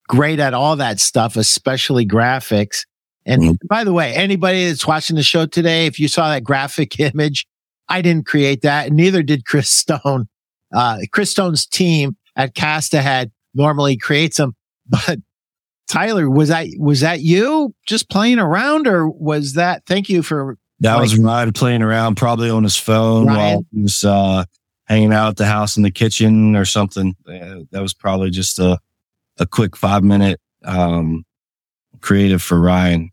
great 0.09 0.39
at 0.39 0.55
all 0.55 0.77
that 0.77 1.01
stuff, 1.01 1.37
especially 1.37 2.07
graphics. 2.07 2.87
And 3.25 3.43
mm-hmm. 3.43 3.67
by 3.69 3.85
the 3.85 3.93
way, 3.93 4.15
anybody 4.15 4.67
that's 4.67 4.87
watching 4.87 5.17
the 5.17 5.23
show 5.23 5.47
today, 5.47 5.87
if 5.87 5.99
you 5.99 6.09
saw 6.09 6.29
that 6.31 6.45
graphic 6.45 6.99
image, 7.15 7.47
I 7.89 8.03
didn't 8.03 8.27
create 8.27 8.63
that. 8.63 8.89
And 8.89 8.97
neither 8.97 9.23
did 9.23 9.45
Chris 9.45 9.71
Stone. 9.71 10.29
Uh, 10.75 10.99
Chris 11.13 11.31
Stone's 11.31 11.67
team 11.67 12.17
at 12.37 12.55
Cast 12.55 12.95
Ahead 12.95 13.31
normally 13.55 13.97
creates 13.97 14.39
them, 14.39 14.55
but 14.87 15.19
Tyler, 15.89 16.29
was 16.29 16.49
that, 16.49 16.69
was 16.79 17.01
that 17.01 17.21
you 17.21 17.75
just 17.87 18.09
playing 18.09 18.39
around 18.39 18.87
or 18.87 19.09
was 19.09 19.55
that, 19.55 19.85
thank 19.87 20.09
you 20.09 20.23
for. 20.23 20.57
That 20.81 20.95
like, 20.95 21.03
was 21.03 21.19
Ryan 21.19 21.53
playing 21.53 21.83
around 21.83 22.17
probably 22.17 22.51
on 22.51 22.63
his 22.63 22.77
phone 22.77 23.27
Ryan? 23.27 23.39
while 23.39 23.67
he 23.73 23.83
was, 23.83 24.05
uh, 24.05 24.45
hanging 24.87 25.13
out 25.13 25.29
at 25.29 25.37
the 25.37 25.47
house 25.47 25.77
in 25.77 25.83
the 25.83 25.91
kitchen 25.91 26.57
or 26.57 26.65
something. 26.65 27.15
that 27.27 27.81
was 27.83 27.95
probably 27.95 28.31
just 28.31 28.59
a, 28.59 28.79
a 29.39 29.47
quick 29.47 29.77
five 29.77 30.03
minute, 30.03 30.41
um, 30.65 31.25
creative 32.01 32.43
for 32.43 32.61
Ryan. 32.61 33.11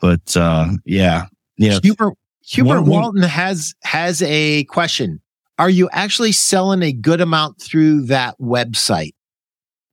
But 0.00 0.36
uh, 0.36 0.72
yeah, 0.84 1.26
yeah. 1.56 1.78
Hubert 1.82 2.14
Hubert 2.44 2.82
one, 2.82 2.90
Walton 2.90 3.22
has 3.22 3.74
has 3.84 4.20
a 4.22 4.64
question. 4.64 5.20
Are 5.58 5.70
you 5.70 5.88
actually 5.92 6.32
selling 6.32 6.82
a 6.82 6.92
good 6.92 7.20
amount 7.20 7.60
through 7.60 8.06
that 8.06 8.36
website? 8.40 9.14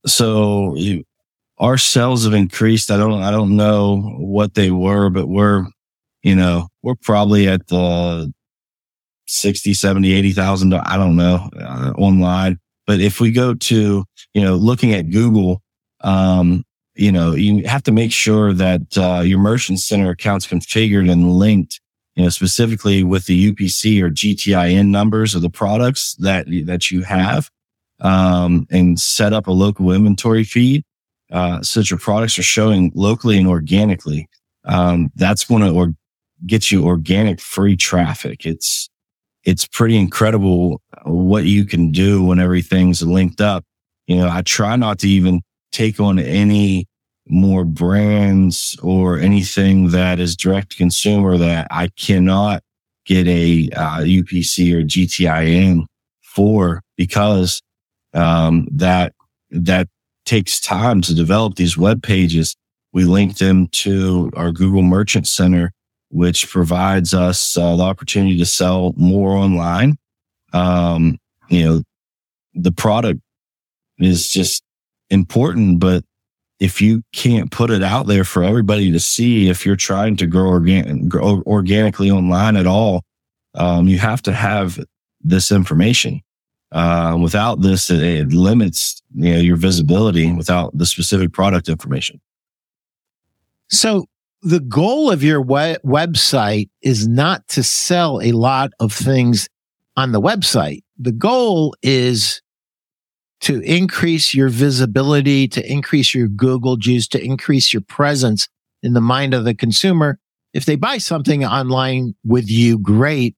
So 0.08 0.76
you, 0.76 1.04
our 1.62 1.78
sales 1.78 2.26
have 2.26 2.34
increased. 2.34 2.92
I 2.92 2.98
don't 2.98 3.22
I 3.22 3.32
don't 3.32 3.56
know 3.56 4.02
what 4.18 4.56
they 4.56 4.72
were, 4.72 5.10
but 5.10 5.28
we're 5.28 5.66
you 6.24 6.36
know 6.36 6.68
we're 6.82 6.96
probably 6.96 7.48
at 7.48 7.68
the 7.68 8.34
60, 9.28 9.74
70, 9.74 10.12
80,000. 10.12 10.74
I 10.74 10.98
don't 10.98 11.16
know 11.16 11.50
uh, 11.58 11.94
online. 11.98 12.60
But 12.86 13.00
if 13.00 13.22
we 13.22 13.32
go 13.32 13.54
to, 13.54 14.04
you 14.34 14.42
know, 14.42 14.56
looking 14.56 14.94
at 14.94 15.10
Google, 15.10 15.62
um, 16.02 16.66
you 16.96 17.12
know, 17.12 17.34
you 17.34 17.66
have 17.68 17.84
to 17.84 17.92
make 17.92 18.12
sure 18.12 18.52
that 18.52 18.98
uh, 18.98 19.22
your 19.22 19.40
merchant 19.40 19.80
center 19.80 20.10
account's 20.10 20.48
configured 20.48 21.10
and 21.10 21.32
linked, 21.32 21.80
you 22.16 22.24
know, 22.24 22.30
specifically 22.30 23.04
with 23.04 23.28
the 23.28 23.54
UPC 23.54 24.02
or 24.02 24.10
GTIN 24.10 24.88
numbers 24.88 25.34
of 25.34 25.42
the 25.42 25.50
products 25.50 26.16
that 26.16 26.48
that 26.66 26.92
you 26.92 27.04
have, 27.04 27.50
um, 28.02 28.68
and 28.70 29.00
set 29.00 29.32
up 29.32 29.48
a 29.48 29.52
local 29.52 29.92
inventory 29.92 30.44
feed 30.44 30.84
uh, 31.32 31.60
that 31.76 31.90
your 31.90 32.00
products 32.00 32.38
are 32.38 32.44
showing 32.44 32.92
locally 32.94 33.38
and 33.38 33.48
organically. 33.48 34.28
Um, 34.66 35.12
that's 35.16 35.46
going 35.46 35.64
to 35.64 35.72
or 35.72 35.94
get 36.46 36.72
you 36.72 36.86
organic 36.86 37.40
free 37.40 37.76
traffic. 37.76 38.46
It's 38.46 38.90
it's 39.44 39.66
pretty 39.66 39.98
incredible 39.98 40.82
what 41.04 41.46
you 41.46 41.66
can 41.66 41.92
do 41.92 42.24
when 42.24 42.40
everything's 42.40 43.02
linked 43.02 43.42
up. 43.42 43.64
You 44.06 44.18
know, 44.18 44.30
I 44.30 44.44
try 44.44 44.76
not 44.76 45.00
to 45.00 45.10
even 45.10 45.42
take 45.72 46.00
on 46.00 46.20
any 46.20 46.88
more 47.28 47.64
brands 47.64 48.78
or 48.84 49.18
anything 49.18 49.90
that 49.90 50.20
is 50.20 50.36
direct 50.36 50.72
to 50.72 50.78
consumer 50.78 51.38
that 51.38 51.68
I 51.72 51.88
cannot 51.98 52.62
get 53.06 53.28
a 53.28 53.70
uh, 53.76 54.00
UPC 54.00 54.74
or 54.74 54.84
GTIN 54.84 55.86
for 56.22 56.82
because 56.98 57.62
um, 58.14 58.68
that 58.72 59.14
that 59.50 59.88
takes 60.32 60.62
time 60.62 61.02
to 61.02 61.14
develop 61.14 61.56
these 61.56 61.78
web 61.78 62.02
pages. 62.02 62.56
We 62.94 63.04
link 63.04 63.38
them 63.38 63.68
to 63.84 64.32
our 64.34 64.54
Google 64.54 64.82
Merchant 64.82 65.28
Center, 65.28 65.74
which 66.10 66.50
provides 66.50 67.14
us 67.14 67.58
uh, 67.58 67.76
the 67.76 67.84
opportunity 67.84 68.38
to 68.38 68.46
sell 68.46 68.94
more 68.96 69.32
online. 69.32 69.98
Um, 70.54 71.18
you 71.50 71.66
know, 71.66 71.84
the 72.54 72.72
product 72.72 73.20
is 74.00 74.30
just 74.30 74.64
important, 75.10 75.82
but 75.82 76.06
if 76.62 76.82
you 76.82 77.04
can't 77.12 77.52
put 77.52 77.70
it 77.70 77.84
out 77.84 78.08
there 78.08 78.24
for 78.24 78.42
everybody 78.42 78.90
to 78.94 79.02
see, 79.02 79.50
if 79.50 79.66
you're 79.66 79.76
trying 79.76 80.16
to 80.16 80.28
grow, 80.28 80.48
organ- 80.48 81.10
grow 81.10 81.44
organically 81.46 82.10
online 82.10 82.56
at 82.56 82.68
all, 82.68 83.04
um, 83.56 83.90
you 83.90 84.00
have 84.00 84.22
to 84.22 84.32
have 84.32 84.80
this 85.20 85.52
information. 85.52 86.22
Uh, 86.72 87.18
without 87.22 87.62
this, 87.62 87.90
it, 87.90 88.02
it, 88.02 88.28
limits 88.32 89.02
you 89.14 89.34
know, 89.34 89.40
your 89.40 89.58
visibility 89.58 90.32
without 90.32 90.78
the 90.78 90.86
specific 90.86 91.34
product 91.34 91.68
information. 91.68 92.22
So 93.70 94.06
the 94.42 94.62
goal 94.62 95.12
of 95.12 95.22
your 95.22 95.42
we- 95.42 95.78
website 95.86 96.70
is 96.82 97.08
not 97.08 97.46
to 97.50 97.64
sell 97.64 98.22
a 98.22 98.32
lot 98.32 98.72
of 98.80 98.94
things 98.94 99.50
on 99.98 100.14
the 100.14 100.22
website. 100.22 100.84
The 100.98 101.12
goal 101.12 101.76
is 101.82 102.42
to 103.42 103.60
increase 103.62 104.34
your 104.34 104.50
visibility, 104.50 105.48
to 105.50 105.72
increase 105.72 106.14
your 106.16 106.28
Google 106.28 106.78
juice, 106.78 107.08
to 107.10 107.22
increase 107.22 107.74
your 107.74 107.82
presence 107.82 108.48
in 108.82 108.94
the 108.94 109.02
mind 109.02 109.34
of 109.34 109.44
the 109.44 109.54
consumer. 109.54 110.20
If 110.54 110.66
they 110.66 110.76
buy 110.76 111.00
something 111.00 111.44
online 111.44 112.16
with 112.24 112.50
you, 112.50 112.78
great. 112.78 113.36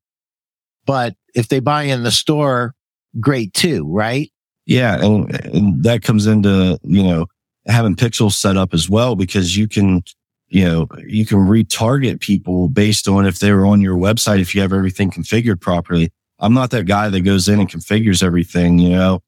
But 0.86 1.16
if 1.34 1.48
they 1.48 1.60
buy 1.60 1.84
in 1.84 2.04
the 2.04 2.12
store, 2.12 2.76
great 3.20 3.54
too, 3.54 3.86
right? 3.88 4.32
Yeah. 4.66 5.04
And, 5.04 5.46
and 5.46 5.84
that 5.84 6.04
comes 6.04 6.26
into, 6.26 6.80
you 6.84 7.04
know, 7.04 7.28
having 7.68 7.96
pixels 7.96 8.34
set 8.34 8.58
up 8.58 8.74
as 8.74 8.90
well, 8.90 9.16
because 9.16 9.58
you 9.58 9.68
can, 9.68 10.04
you 10.48 10.66
know, 10.66 10.88
you 11.06 11.26
can 11.26 11.40
retarget 11.40 12.20
people 12.20 12.70
based 12.70 13.08
on 13.08 13.26
if 13.26 13.40
they 13.40 13.52
were 13.52 13.66
on 13.66 13.82
your 13.82 13.98
website, 13.98 14.40
if 14.40 14.54
you 14.54 14.62
have 14.62 14.74
everything 14.74 15.12
configured 15.12 15.60
properly. 15.60 16.12
I'm 16.40 16.54
not 16.54 16.72
that 16.72 16.86
guy 16.86 17.10
that 17.10 17.22
goes 17.22 17.48
in 17.48 17.60
and 17.60 17.70
configures 17.70 18.24
everything, 18.24 18.80
you 18.80 18.90
know. 18.90 19.22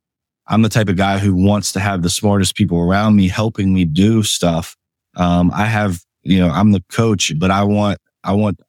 I'm 0.48 0.62
the 0.62 0.70
type 0.70 0.90
of 0.90 0.96
guy 0.96 1.18
who 1.18 1.34
wants 1.34 1.72
to 1.72 1.80
have 1.80 2.04
the 2.04 2.10
smartest 2.10 2.56
people 2.56 2.80
around 2.80 3.16
me 3.16 3.28
helping 3.28 3.74
me 3.74 3.84
do 3.84 4.22
stuff. 4.22 4.76
Um, 5.16 5.52
I 5.54 5.66
have, 5.66 6.02
you 6.22 6.40
know, 6.40 6.50
I'm 6.50 6.72
the 6.72 6.84
coach, 6.92 7.32
but 7.40 7.50
I 7.50 7.64
want, 7.64 7.98
I 8.24 8.34
want 8.34 8.60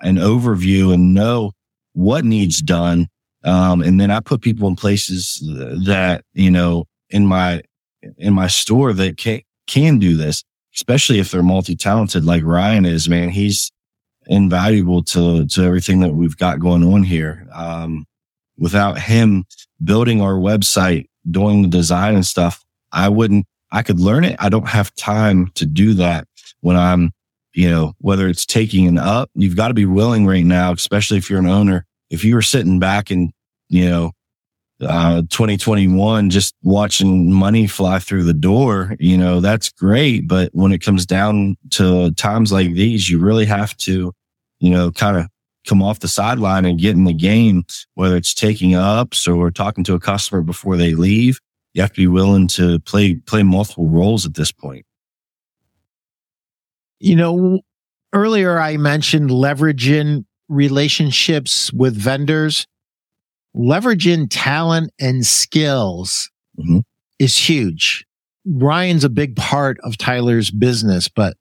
an 0.00 0.16
overview 0.16 0.94
and 0.94 1.12
know 1.12 1.52
what 1.92 2.24
needs 2.24 2.60
done. 2.62 3.08
Um, 3.44 3.82
and 3.82 4.00
then 4.00 4.10
I 4.10 4.20
put 4.20 4.40
people 4.40 4.68
in 4.68 4.76
places 4.76 5.38
that, 5.84 6.24
you 6.32 6.50
know, 6.50 6.86
in 7.10 7.26
my, 7.26 7.62
in 8.16 8.32
my 8.32 8.46
store 8.46 8.92
that 8.94 9.18
can, 9.18 9.42
can 9.66 9.98
do 9.98 10.16
this, 10.16 10.42
especially 10.74 11.18
if 11.18 11.30
they're 11.30 11.42
multi-talented 11.42 12.24
like 12.24 12.42
Ryan 12.42 12.86
is, 12.86 13.08
man. 13.08 13.28
He's 13.28 13.70
invaluable 14.26 15.02
to, 15.04 15.46
to 15.46 15.62
everything 15.62 16.00
that 16.00 16.14
we've 16.14 16.38
got 16.38 16.58
going 16.58 16.82
on 16.84 17.02
here. 17.02 17.46
Um, 17.52 18.06
without 18.56 18.98
him 18.98 19.44
building 19.82 20.22
our 20.22 20.36
website, 20.36 21.08
doing 21.30 21.60
the 21.60 21.68
design 21.68 22.14
and 22.14 22.24
stuff, 22.24 22.64
I 22.92 23.10
wouldn't, 23.10 23.46
I 23.70 23.82
could 23.82 24.00
learn 24.00 24.24
it. 24.24 24.36
I 24.38 24.48
don't 24.48 24.68
have 24.68 24.94
time 24.94 25.48
to 25.56 25.66
do 25.66 25.92
that 25.94 26.26
when 26.60 26.76
I'm, 26.76 27.12
you 27.52 27.68
know, 27.68 27.92
whether 27.98 28.26
it's 28.26 28.46
taking 28.46 28.86
an 28.86 28.96
up, 28.96 29.30
you've 29.34 29.56
got 29.56 29.68
to 29.68 29.74
be 29.74 29.84
willing 29.84 30.24
right 30.24 30.46
now, 30.46 30.72
especially 30.72 31.18
if 31.18 31.28
you're 31.28 31.40
an 31.40 31.46
owner. 31.46 31.84
If 32.08 32.24
you 32.24 32.34
were 32.34 32.42
sitting 32.42 32.78
back 32.78 33.10
and, 33.10 33.33
you 33.74 33.90
know, 33.90 34.12
uh, 34.80 35.22
2021, 35.22 36.30
just 36.30 36.54
watching 36.62 37.32
money 37.32 37.66
fly 37.66 37.98
through 37.98 38.22
the 38.22 38.32
door, 38.32 38.94
you 39.00 39.18
know, 39.18 39.40
that's 39.40 39.70
great. 39.70 40.28
But 40.28 40.50
when 40.52 40.70
it 40.70 40.78
comes 40.78 41.04
down 41.04 41.56
to 41.70 42.12
times 42.12 42.52
like 42.52 42.72
these, 42.74 43.10
you 43.10 43.18
really 43.18 43.46
have 43.46 43.76
to, 43.78 44.12
you 44.60 44.70
know, 44.70 44.92
kind 44.92 45.16
of 45.16 45.26
come 45.66 45.82
off 45.82 45.98
the 45.98 46.08
sideline 46.08 46.64
and 46.64 46.78
get 46.78 46.94
in 46.94 47.02
the 47.02 47.12
game, 47.12 47.64
whether 47.94 48.16
it's 48.16 48.32
taking 48.32 48.76
ups 48.76 49.26
or 49.26 49.50
talking 49.50 49.82
to 49.84 49.94
a 49.94 50.00
customer 50.00 50.42
before 50.42 50.76
they 50.76 50.94
leave. 50.94 51.40
You 51.72 51.82
have 51.82 51.92
to 51.94 52.00
be 52.00 52.06
willing 52.06 52.46
to 52.48 52.78
play, 52.80 53.16
play 53.16 53.42
multiple 53.42 53.88
roles 53.88 54.24
at 54.24 54.34
this 54.34 54.52
point. 54.52 54.86
You 57.00 57.16
know, 57.16 57.60
earlier 58.12 58.60
I 58.60 58.76
mentioned 58.76 59.30
leveraging 59.30 60.26
relationships 60.48 61.72
with 61.72 61.96
vendors 61.96 62.68
leveraging 63.56 64.28
talent 64.30 64.92
and 65.00 65.24
skills 65.24 66.30
mm-hmm. 66.58 66.80
is 67.18 67.36
huge. 67.36 68.06
Ryan's 68.46 69.04
a 69.04 69.08
big 69.08 69.36
part 69.36 69.78
of 69.82 69.96
Tyler's 69.96 70.50
business, 70.50 71.08
but 71.08 71.36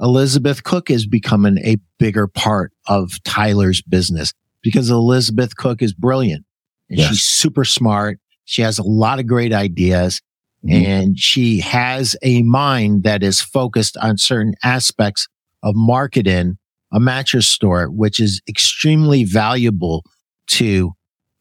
Elizabeth 0.00 0.62
Cook 0.62 0.90
is 0.90 1.06
becoming 1.06 1.58
a 1.58 1.76
bigger 1.98 2.26
part 2.26 2.72
of 2.86 3.22
Tyler's 3.24 3.82
business 3.82 4.32
because 4.62 4.90
Elizabeth 4.90 5.56
Cook 5.56 5.82
is 5.82 5.92
brilliant 5.92 6.44
and 6.88 6.98
yes. 6.98 7.08
she's 7.08 7.22
super 7.22 7.64
smart. 7.64 8.18
She 8.44 8.62
has 8.62 8.78
a 8.78 8.82
lot 8.82 9.18
of 9.18 9.26
great 9.26 9.52
ideas 9.52 10.20
mm-hmm. 10.64 10.84
and 10.84 11.18
she 11.18 11.60
has 11.60 12.16
a 12.22 12.42
mind 12.42 13.04
that 13.04 13.22
is 13.22 13.40
focused 13.40 13.96
on 13.96 14.18
certain 14.18 14.54
aspects 14.62 15.28
of 15.62 15.74
marketing 15.74 16.58
a 16.92 17.00
mattress 17.00 17.48
store, 17.48 17.86
which 17.90 18.20
is 18.20 18.40
extremely 18.48 19.24
valuable 19.24 20.04
to 20.46 20.92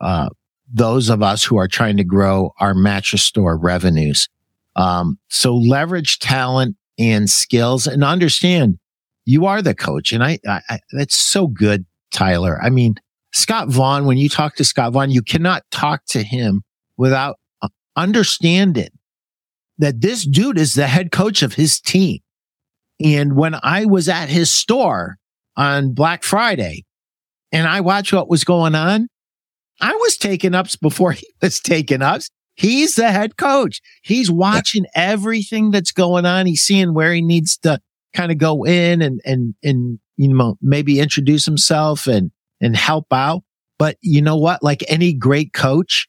uh, 0.01 0.29
those 0.71 1.09
of 1.09 1.21
us 1.21 1.43
who 1.43 1.57
are 1.57 1.67
trying 1.67 1.97
to 1.97 2.03
grow 2.03 2.53
our 2.59 2.73
mattress 2.73 3.23
store 3.23 3.57
revenues. 3.57 4.27
Um, 4.75 5.19
so 5.29 5.55
leverage 5.55 6.19
talent 6.19 6.75
and 6.97 7.29
skills 7.29 7.87
and 7.87 8.03
understand 8.03 8.79
you 9.25 9.45
are 9.45 9.61
the 9.61 9.75
coach. 9.75 10.11
And 10.11 10.23
I, 10.23 10.39
I, 10.47 10.61
I, 10.69 10.79
that's 10.91 11.15
so 11.15 11.47
good, 11.47 11.85
Tyler. 12.11 12.59
I 12.61 12.69
mean, 12.69 12.95
Scott 13.33 13.69
Vaughn, 13.69 14.05
when 14.05 14.17
you 14.17 14.29
talk 14.29 14.55
to 14.55 14.63
Scott 14.63 14.93
Vaughn, 14.93 15.11
you 15.11 15.21
cannot 15.21 15.63
talk 15.71 16.05
to 16.07 16.23
him 16.23 16.63
without 16.97 17.37
uh, 17.61 17.69
understanding 17.95 18.89
that 19.77 20.01
this 20.01 20.25
dude 20.25 20.59
is 20.59 20.73
the 20.73 20.87
head 20.87 21.11
coach 21.11 21.41
of 21.41 21.53
his 21.53 21.79
team. 21.79 22.19
And 23.03 23.35
when 23.35 23.55
I 23.63 23.85
was 23.85 24.07
at 24.07 24.29
his 24.29 24.51
store 24.51 25.17
on 25.57 25.93
Black 25.93 26.23
Friday 26.23 26.85
and 27.51 27.67
I 27.67 27.81
watched 27.81 28.13
what 28.13 28.29
was 28.29 28.43
going 28.43 28.75
on, 28.75 29.07
I 29.81 29.93
was 29.93 30.17
taking 30.17 30.55
ups 30.55 30.75
before 30.75 31.11
he 31.11 31.27
was 31.41 31.59
taking 31.59 32.01
ups. 32.01 32.29
He's 32.55 32.95
the 32.95 33.11
head 33.11 33.37
coach. 33.37 33.81
He's 34.03 34.29
watching 34.29 34.85
everything 34.95 35.71
that's 35.71 35.91
going 35.91 36.25
on. 36.25 36.45
He's 36.45 36.61
seeing 36.61 36.93
where 36.93 37.11
he 37.13 37.21
needs 37.21 37.57
to 37.59 37.79
kind 38.13 38.31
of 38.31 38.37
go 38.37 38.63
in 38.63 39.01
and, 39.01 39.21
and, 39.25 39.55
and, 39.63 39.99
you 40.17 40.31
know, 40.31 40.57
maybe 40.61 40.99
introduce 40.99 41.45
himself 41.45 42.05
and, 42.05 42.31
and 42.61 42.75
help 42.75 43.07
out. 43.11 43.41
But 43.79 43.97
you 44.01 44.21
know 44.21 44.37
what? 44.37 44.61
Like 44.61 44.83
any 44.87 45.13
great 45.13 45.51
coach, 45.51 46.07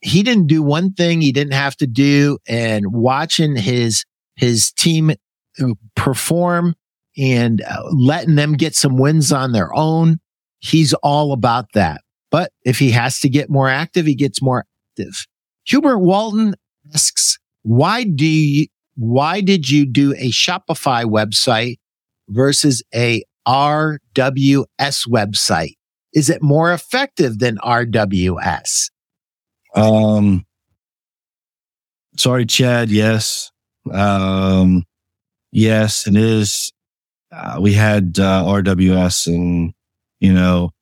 he 0.00 0.24
didn't 0.24 0.48
do 0.48 0.60
one 0.60 0.92
thing 0.92 1.20
he 1.20 1.30
didn't 1.30 1.54
have 1.54 1.76
to 1.76 1.86
do 1.86 2.38
and 2.48 2.92
watching 2.92 3.54
his, 3.54 4.04
his 4.34 4.72
team 4.72 5.10
uh, 5.10 5.66
perform 5.94 6.74
and 7.16 7.62
uh, 7.62 7.82
letting 7.92 8.34
them 8.34 8.54
get 8.54 8.74
some 8.74 8.98
wins 8.98 9.32
on 9.32 9.52
their 9.52 9.72
own. 9.72 10.18
He's 10.58 10.94
all 10.94 11.32
about 11.32 11.66
that. 11.74 12.00
But 12.34 12.50
if 12.64 12.80
he 12.80 12.90
has 12.90 13.20
to 13.20 13.28
get 13.28 13.48
more 13.48 13.68
active, 13.68 14.06
he 14.06 14.16
gets 14.16 14.42
more 14.42 14.66
active. 14.98 15.24
Hubert 15.66 16.00
Walton 16.00 16.56
asks, 16.92 17.38
why 17.62 18.02
do 18.02 18.26
you, 18.26 18.66
why 18.96 19.40
did 19.40 19.70
you 19.70 19.86
do 19.86 20.14
a 20.14 20.32
Shopify 20.32 21.04
website 21.04 21.76
versus 22.28 22.82
a 22.92 23.22
RWS 23.46 24.66
website? 25.08 25.74
Is 26.12 26.28
it 26.28 26.42
more 26.42 26.72
effective 26.72 27.38
than 27.38 27.56
RWS? 27.58 28.90
Um, 29.76 30.44
sorry, 32.16 32.46
Chad. 32.46 32.90
Yes. 32.90 33.52
Um, 33.92 34.82
yes, 35.52 36.08
it 36.08 36.16
is. 36.16 36.72
Uh, 37.30 37.58
we 37.60 37.74
had, 37.74 38.18
uh, 38.18 38.42
RWS 38.42 39.28
and, 39.28 39.72
you 40.18 40.32
know, 40.32 40.72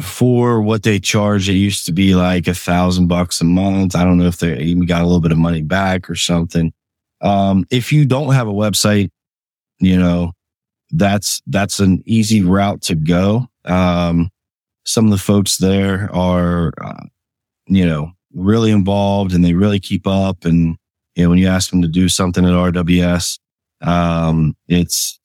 for 0.00 0.60
what 0.60 0.82
they 0.82 0.98
charge, 0.98 1.48
it 1.48 1.54
used 1.54 1.86
to 1.86 1.92
be 1.92 2.14
like 2.14 2.48
a 2.48 2.54
thousand 2.54 3.06
bucks 3.06 3.40
a 3.40 3.44
month. 3.44 3.94
I 3.94 4.04
don't 4.04 4.18
know 4.18 4.26
if 4.26 4.38
they 4.38 4.58
even 4.58 4.86
got 4.86 5.02
a 5.02 5.04
little 5.04 5.20
bit 5.20 5.32
of 5.32 5.38
money 5.38 5.62
back 5.62 6.10
or 6.10 6.16
something. 6.16 6.72
Um, 7.20 7.64
if 7.70 7.92
you 7.92 8.04
don't 8.04 8.34
have 8.34 8.48
a 8.48 8.52
website, 8.52 9.10
you 9.78 9.98
know, 9.98 10.32
that's, 10.90 11.40
that's 11.46 11.80
an 11.80 12.02
easy 12.06 12.42
route 12.42 12.82
to 12.82 12.94
go. 12.94 13.46
Um, 13.64 14.30
some 14.84 15.06
of 15.06 15.10
the 15.10 15.18
folks 15.18 15.58
there 15.58 16.10
are, 16.12 16.72
uh, 16.82 17.04
you 17.66 17.86
know, 17.86 18.10
really 18.34 18.72
involved 18.72 19.32
and 19.32 19.44
they 19.44 19.54
really 19.54 19.80
keep 19.80 20.06
up. 20.06 20.44
And, 20.44 20.76
you 21.14 21.24
know, 21.24 21.30
when 21.30 21.38
you 21.38 21.46
ask 21.46 21.70
them 21.70 21.82
to 21.82 21.88
do 21.88 22.08
something 22.08 22.44
at 22.44 22.50
RWS, 22.50 23.38
um, 23.80 24.56
it's 24.68 25.18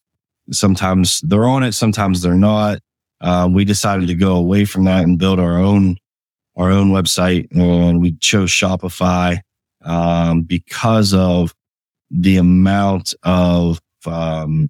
sometimes 0.51 1.21
they're 1.21 1.47
on 1.47 1.63
it, 1.63 1.73
sometimes 1.73 2.21
they're 2.21 2.35
not 2.35 2.79
uh, 3.21 3.49
we 3.51 3.65
decided 3.65 4.07
to 4.07 4.15
go 4.15 4.35
away 4.35 4.65
from 4.65 4.85
that 4.85 5.03
and 5.03 5.19
build 5.19 5.39
our 5.39 5.57
own 5.57 5.97
our 6.55 6.71
own 6.71 6.89
website, 6.89 7.47
and 7.51 8.01
we 8.01 8.11
chose 8.17 8.49
Shopify 8.49 9.39
um, 9.83 10.41
because 10.41 11.13
of 11.13 11.55
the 12.11 12.37
amount 12.37 13.13
of 13.23 13.79
um, 14.05 14.69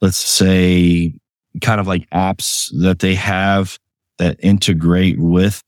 let's 0.00 0.16
say 0.16 1.14
kind 1.60 1.80
of 1.80 1.86
like 1.86 2.08
apps 2.10 2.70
that 2.82 3.00
they 3.00 3.14
have 3.14 3.78
that 4.18 4.38
integrate 4.40 5.18
with 5.18 5.62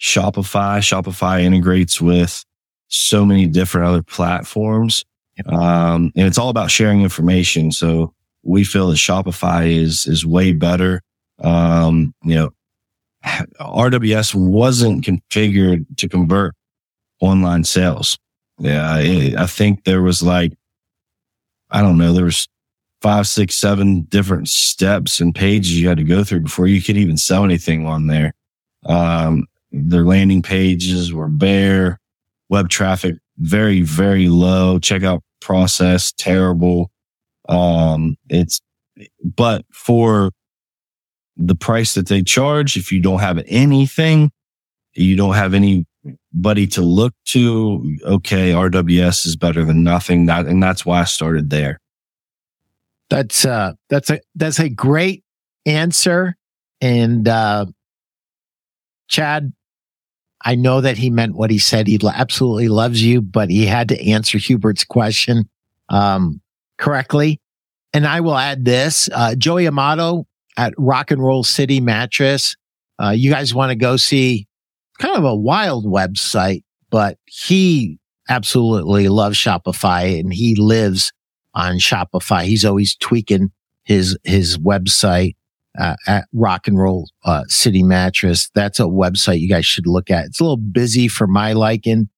Shopify. 0.00 0.78
Shopify 0.78 1.42
integrates 1.42 2.00
with 2.00 2.44
so 2.88 3.24
many 3.24 3.46
different 3.46 3.88
other 3.88 4.02
platforms. 4.02 5.04
Um, 5.46 6.12
and 6.14 6.26
it's 6.26 6.38
all 6.38 6.50
about 6.50 6.70
sharing 6.70 7.02
information. 7.02 7.72
So 7.72 8.12
we 8.42 8.64
feel 8.64 8.88
that 8.88 8.96
Shopify 8.96 9.70
is, 9.70 10.06
is 10.06 10.26
way 10.26 10.52
better. 10.52 11.02
Um, 11.40 12.14
you 12.24 12.34
know, 12.34 12.50
RWS 13.60 14.34
wasn't 14.34 15.04
configured 15.04 15.86
to 15.98 16.08
convert 16.08 16.54
online 17.20 17.64
sales. 17.64 18.18
Yeah. 18.58 18.94
I 19.38 19.46
think 19.46 19.84
there 19.84 20.02
was 20.02 20.22
like, 20.22 20.52
I 21.70 21.80
don't 21.80 21.98
know, 21.98 22.12
there 22.12 22.24
was 22.24 22.48
five, 23.00 23.26
six, 23.26 23.54
seven 23.54 24.02
different 24.02 24.48
steps 24.48 25.20
and 25.20 25.34
pages 25.34 25.80
you 25.80 25.88
had 25.88 25.98
to 25.98 26.04
go 26.04 26.22
through 26.22 26.40
before 26.40 26.66
you 26.66 26.82
could 26.82 26.96
even 26.96 27.16
sell 27.16 27.44
anything 27.44 27.86
on 27.86 28.06
there. 28.06 28.32
Um, 28.86 29.46
their 29.70 30.04
landing 30.04 30.42
pages 30.42 31.12
were 31.12 31.28
bare, 31.28 31.98
web 32.48 32.68
traffic 32.68 33.16
very, 33.38 33.80
very 33.82 34.28
low, 34.28 34.78
checkout 34.78 35.20
process 35.40 36.12
terrible. 36.12 36.90
Um, 37.52 38.16
it's, 38.28 38.60
but 39.22 39.64
for 39.72 40.32
the 41.36 41.54
price 41.54 41.94
that 41.94 42.08
they 42.08 42.22
charge, 42.22 42.76
if 42.76 42.90
you 42.90 43.00
don't 43.00 43.20
have 43.20 43.42
anything, 43.46 44.30
you 44.94 45.16
don't 45.16 45.34
have 45.34 45.54
anybody 45.54 46.66
to 46.68 46.80
look 46.80 47.14
to, 47.26 47.98
okay, 48.04 48.52
RWS 48.52 49.26
is 49.26 49.36
better 49.36 49.64
than 49.64 49.82
nothing. 49.82 50.26
That, 50.26 50.46
and 50.46 50.62
that's 50.62 50.86
why 50.86 51.00
I 51.00 51.04
started 51.04 51.50
there. 51.50 51.78
That's, 53.10 53.44
uh, 53.44 53.74
that's 53.90 54.08
a, 54.08 54.20
that's 54.34 54.58
a 54.58 54.70
great 54.70 55.22
answer. 55.66 56.36
And, 56.80 57.28
uh, 57.28 57.66
Chad, 59.08 59.52
I 60.42 60.54
know 60.54 60.80
that 60.80 60.96
he 60.96 61.10
meant 61.10 61.36
what 61.36 61.50
he 61.50 61.58
said. 61.58 61.86
He 61.86 62.00
absolutely 62.02 62.68
loves 62.68 63.02
you, 63.02 63.20
but 63.20 63.50
he 63.50 63.66
had 63.66 63.90
to 63.90 64.10
answer 64.10 64.38
Hubert's 64.38 64.84
question, 64.84 65.48
um, 65.90 66.40
correctly. 66.78 67.41
And 67.94 68.06
I 68.06 68.20
will 68.20 68.36
add 68.36 68.64
this, 68.64 69.08
uh, 69.12 69.34
Joey 69.34 69.66
Amato 69.66 70.26
at 70.56 70.72
Rock 70.78 71.10
and 71.10 71.22
Roll 71.22 71.44
City 71.44 71.80
Mattress. 71.80 72.56
Uh, 73.02 73.10
you 73.10 73.30
guys 73.30 73.54
want 73.54 73.70
to 73.70 73.76
go 73.76 73.96
see 73.96 74.46
kind 74.98 75.16
of 75.16 75.24
a 75.24 75.34
wild 75.34 75.84
website, 75.84 76.62
but 76.90 77.18
he 77.26 77.98
absolutely 78.28 79.08
loves 79.08 79.36
Shopify 79.36 80.18
and 80.18 80.32
he 80.32 80.54
lives 80.56 81.12
on 81.54 81.76
Shopify. 81.76 82.44
He's 82.44 82.64
always 82.64 82.96
tweaking 82.96 83.50
his, 83.84 84.16
his 84.24 84.58
website. 84.58 85.34
Uh, 85.78 85.96
at 86.06 86.26
Rock 86.34 86.68
and 86.68 86.78
Roll 86.78 87.08
uh, 87.24 87.44
City 87.46 87.82
Mattress. 87.82 88.50
That's 88.54 88.78
a 88.78 88.82
website 88.82 89.40
you 89.40 89.48
guys 89.48 89.64
should 89.64 89.86
look 89.86 90.10
at. 90.10 90.26
It's 90.26 90.38
a 90.38 90.44
little 90.44 90.58
busy 90.58 91.08
for 91.08 91.26
my 91.26 91.54
liking, 91.54 92.10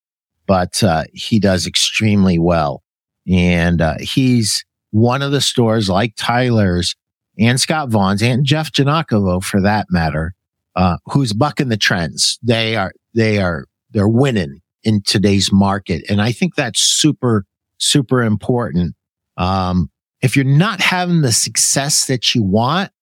but 0.49 0.83
uh, 0.83 1.05
he 1.13 1.39
does 1.39 1.65
extremely 1.65 2.37
well. 2.37 2.83
And 3.31 3.81
uh, 3.81 3.95
he's 4.01 4.65
one 4.95 5.23
of 5.23 5.33
the 5.33 5.41
stores 5.41 5.91
like 5.91 6.15
Tyler's 6.17 6.95
and 7.37 7.61
Scott 7.61 7.89
Vaughn's 7.89 8.23
and 8.23 8.45
Jeff 8.45 8.71
Janakovo 8.71 9.43
for 9.43 9.61
that 9.61 9.89
matter, 9.91 10.37
uh, 10.77 10.99
who's 11.07 11.33
bucking 11.33 11.69
the 11.69 11.77
trends. 11.77 12.39
They 12.45 12.77
are, 12.77 12.93
they 13.13 13.39
are, 13.39 13.67
they're 13.91 14.07
winning 14.07 14.61
in 14.85 15.03
today's 15.03 15.53
market. 15.53 16.05
And 16.09 16.23
I 16.23 16.31
think 16.31 16.55
that's 16.55 16.79
super, 16.79 17.45
super 17.79 18.23
important. 18.23 18.95
Um, 19.37 19.91
if 20.23 20.37
you're 20.37 20.45
not 20.45 20.81
having 20.81 21.23
the 21.23 21.33
success 21.33 22.07
that 22.07 22.33
you 22.37 22.45
want, 22.45 22.93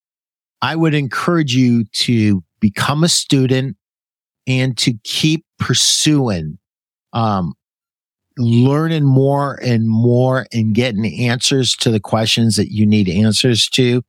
I 0.63 0.77
would 0.77 0.95
encourage 0.95 1.55
you 1.55 1.85
to 1.85 2.43
become 2.59 3.05
a 3.05 3.09
student 3.11 3.77
and 4.47 4.79
to 4.79 4.95
keep 5.05 5.45
pursuing, 5.59 6.57
um, 7.13 7.53
learning 8.39 9.05
more 9.05 9.59
and 9.63 9.89
more 9.89 10.47
and 10.53 10.75
getting 10.75 11.05
answers 11.21 11.75
to 11.77 11.91
the 11.91 12.01
questions 12.01 12.57
that 12.57 12.71
you 12.71 12.87
need 12.87 13.09
answers 13.09 13.69
to. 13.71 14.03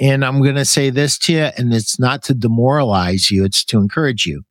And 0.00 0.24
I'm 0.24 0.42
going 0.42 0.56
to 0.56 0.64
say 0.64 0.90
this 0.90 1.18
to 1.20 1.32
you, 1.32 1.48
and 1.56 1.72
it's 1.72 1.98
not 1.98 2.22
to 2.24 2.34
demoralize 2.34 3.30
you. 3.30 3.44
It's 3.44 3.64
to 3.66 3.78
encourage 3.78 4.26
you. 4.26 4.42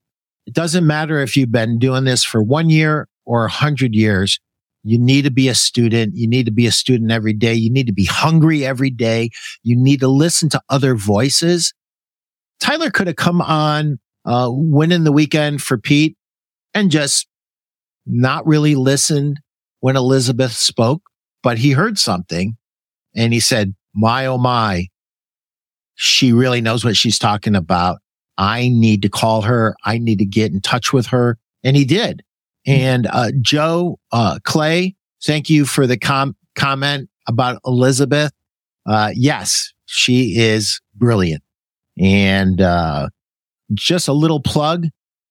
It 0.46 0.54
doesn't 0.54 0.88
matter 0.88 1.20
if 1.20 1.36
you've 1.36 1.52
been 1.52 1.78
doing 1.78 2.06
this 2.06 2.24
for 2.24 2.42
one 2.42 2.70
year 2.70 3.08
or 3.26 3.46
a 3.46 3.50
hundred 3.50 3.94
years. 3.94 4.40
You 4.84 4.98
need 4.98 5.24
to 5.24 5.32
be 5.32 5.50
a 5.50 5.56
student. 5.56 6.16
You 6.16 6.28
need 6.28 6.46
to 6.46 6.52
be 6.52 6.66
a 6.66 6.72
student 6.72 7.12
every 7.12 7.34
day. 7.34 7.54
You 7.54 7.70
need 7.70 7.88
to 7.88 7.94
be 7.94 8.06
hungry 8.06 8.66
every 8.66 8.90
day. 8.90 9.30
You 9.62 9.76
need 9.76 10.00
to 10.00 10.08
listen 10.08 10.50
to 10.50 10.62
other 10.70 10.96
voices. 10.96 11.74
Tyler 12.60 12.90
could 12.90 13.08
have 13.08 13.18
come 13.18 13.42
on, 13.42 14.00
uh, 14.26 14.50
winning 14.52 15.04
the 15.04 15.12
weekend 15.12 15.62
for 15.62 15.78
Pete 15.78 16.18
and 16.74 16.92
just 16.92 17.28
not 18.10 18.46
really 18.46 18.76
listened 18.76 19.40
when 19.80 19.96
Elizabeth 19.96 20.52
spoke, 20.52 21.04
but 21.44 21.60
he 21.60 21.72
heard 21.72 21.98
something 21.98 22.58
and 23.16 23.34
he 23.34 23.40
said, 23.40 23.76
my, 23.94 24.26
oh 24.26 24.38
my, 24.38 24.88
she 25.96 26.34
really 26.34 26.62
knows 26.62 26.84
what 26.84 26.98
she's 26.98 27.20
talking 27.20 27.56
about. 27.56 28.00
I 28.38 28.70
need 28.70 29.02
to 29.02 29.10
call 29.10 29.42
her. 29.42 29.76
I 29.84 29.98
need 29.98 30.20
to 30.20 30.26
get 30.26 30.52
in 30.52 30.62
touch 30.62 30.94
with 30.94 31.08
her. 31.08 31.38
And 31.64 31.76
he 31.76 31.86
did. 31.86 32.24
And, 32.66 33.08
uh, 33.08 33.32
Joe, 33.42 34.00
uh, 34.12 34.40
Clay, 34.44 34.96
thank 35.24 35.50
you 35.50 35.66
for 35.66 35.88
the 35.88 35.98
com- 35.98 36.36
comment 36.56 37.10
about 37.28 37.60
Elizabeth. 37.66 38.32
Uh, 38.86 39.12
yes, 39.14 39.74
she 39.86 40.38
is 40.38 40.80
brilliant. 40.96 41.44
And, 41.98 42.62
uh, 42.62 43.10
just 43.74 44.08
a 44.08 44.14
little 44.14 44.42
plug, 44.42 44.88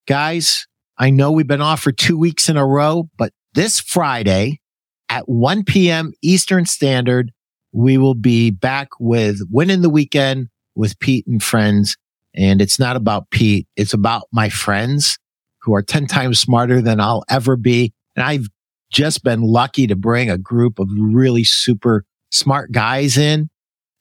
guys. 0.07 0.67
I 0.99 1.11
know 1.11 1.31
we've 1.31 1.47
been 1.47 1.61
off 1.61 1.81
for 1.81 1.93
two 1.93 2.19
weeks 2.19 2.49
in 2.49 2.57
a 2.57 2.67
row, 2.67 3.09
but 3.17 3.33
this 3.55 3.79
Friday 3.79 4.61
at 5.09 5.29
1 5.29 5.65
p.m. 5.65 6.13
Eastern 6.23 6.67
Standard, 6.67 7.31
we 7.73 7.99
will 7.99 8.15
be 8.15 8.51
back 8.51 8.89
with 8.99 9.41
winning 9.49 9.83
the 9.83 9.91
weekend 9.91 10.49
with 10.75 10.99
Pete 10.99 11.27
and 11.27 11.43
friends. 11.43 11.97
And 12.35 12.61
it's 12.61 12.79
not 12.79 12.97
about 12.97 13.31
Pete. 13.31 13.69
It's 13.77 13.95
about 13.95 14.25
my 14.33 14.49
friends 14.49 15.19
who 15.63 15.75
are 15.75 15.83
10 15.83 16.07
times 16.07 16.41
smarter 16.41 16.83
than 16.83 17.01
I'll 17.01 17.25
ever 17.29 17.57
be. 17.57 17.93
And 18.17 18.25
I've 18.25 18.49
just 18.91 19.23
been 19.23 19.43
lucky 19.43 19.87
to 19.87 19.97
bring 19.97 20.31
a 20.31 20.39
group 20.39 20.79
of 20.79 20.89
really 20.99 21.45
super 21.45 22.05
smart 22.31 22.73
guys 22.73 23.17
in, 23.17 23.51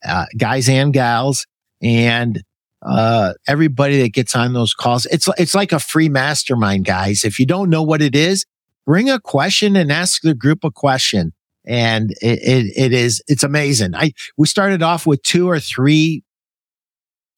uh, 0.07 0.25
guys 0.37 0.67
and 0.67 0.91
gals. 0.93 1.45
And, 1.81 2.41
uh, 2.85 3.33
everybody 3.47 4.01
that 4.01 4.13
gets 4.13 4.35
on 4.35 4.53
those 4.53 4.73
calls, 4.73 5.05
it's, 5.07 5.27
it's 5.37 5.55
like 5.55 5.71
a 5.71 5.79
free 5.79 6.09
mastermind, 6.09 6.85
guys. 6.85 7.23
If 7.23 7.39
you 7.39 7.45
don't 7.45 7.69
know 7.69 7.83
what 7.83 8.01
it 8.01 8.15
is, 8.15 8.45
bring 8.85 9.09
a 9.09 9.19
question 9.19 9.75
and 9.75 9.91
ask 9.91 10.21
the 10.21 10.33
group 10.33 10.63
a 10.63 10.71
question. 10.71 11.33
And 11.65 12.11
it, 12.21 12.39
it, 12.41 12.73
it 12.77 12.93
is, 12.93 13.21
it's 13.27 13.43
amazing. 13.43 13.93
I, 13.95 14.13
we 14.37 14.47
started 14.47 14.81
off 14.81 15.05
with 15.05 15.21
two 15.23 15.49
or 15.49 15.59
three 15.59 16.23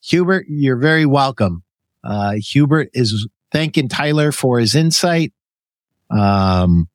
Hubert, 0.01 0.45
you're 0.47 0.77
very 0.77 1.05
welcome. 1.05 1.63
Uh, 2.03 2.35
Hubert 2.35 2.89
is 2.93 3.27
thanking 3.51 3.89
Tyler 3.89 4.31
for 4.31 4.59
his 4.59 4.75
insight. 4.75 5.33
Um, 6.09 6.89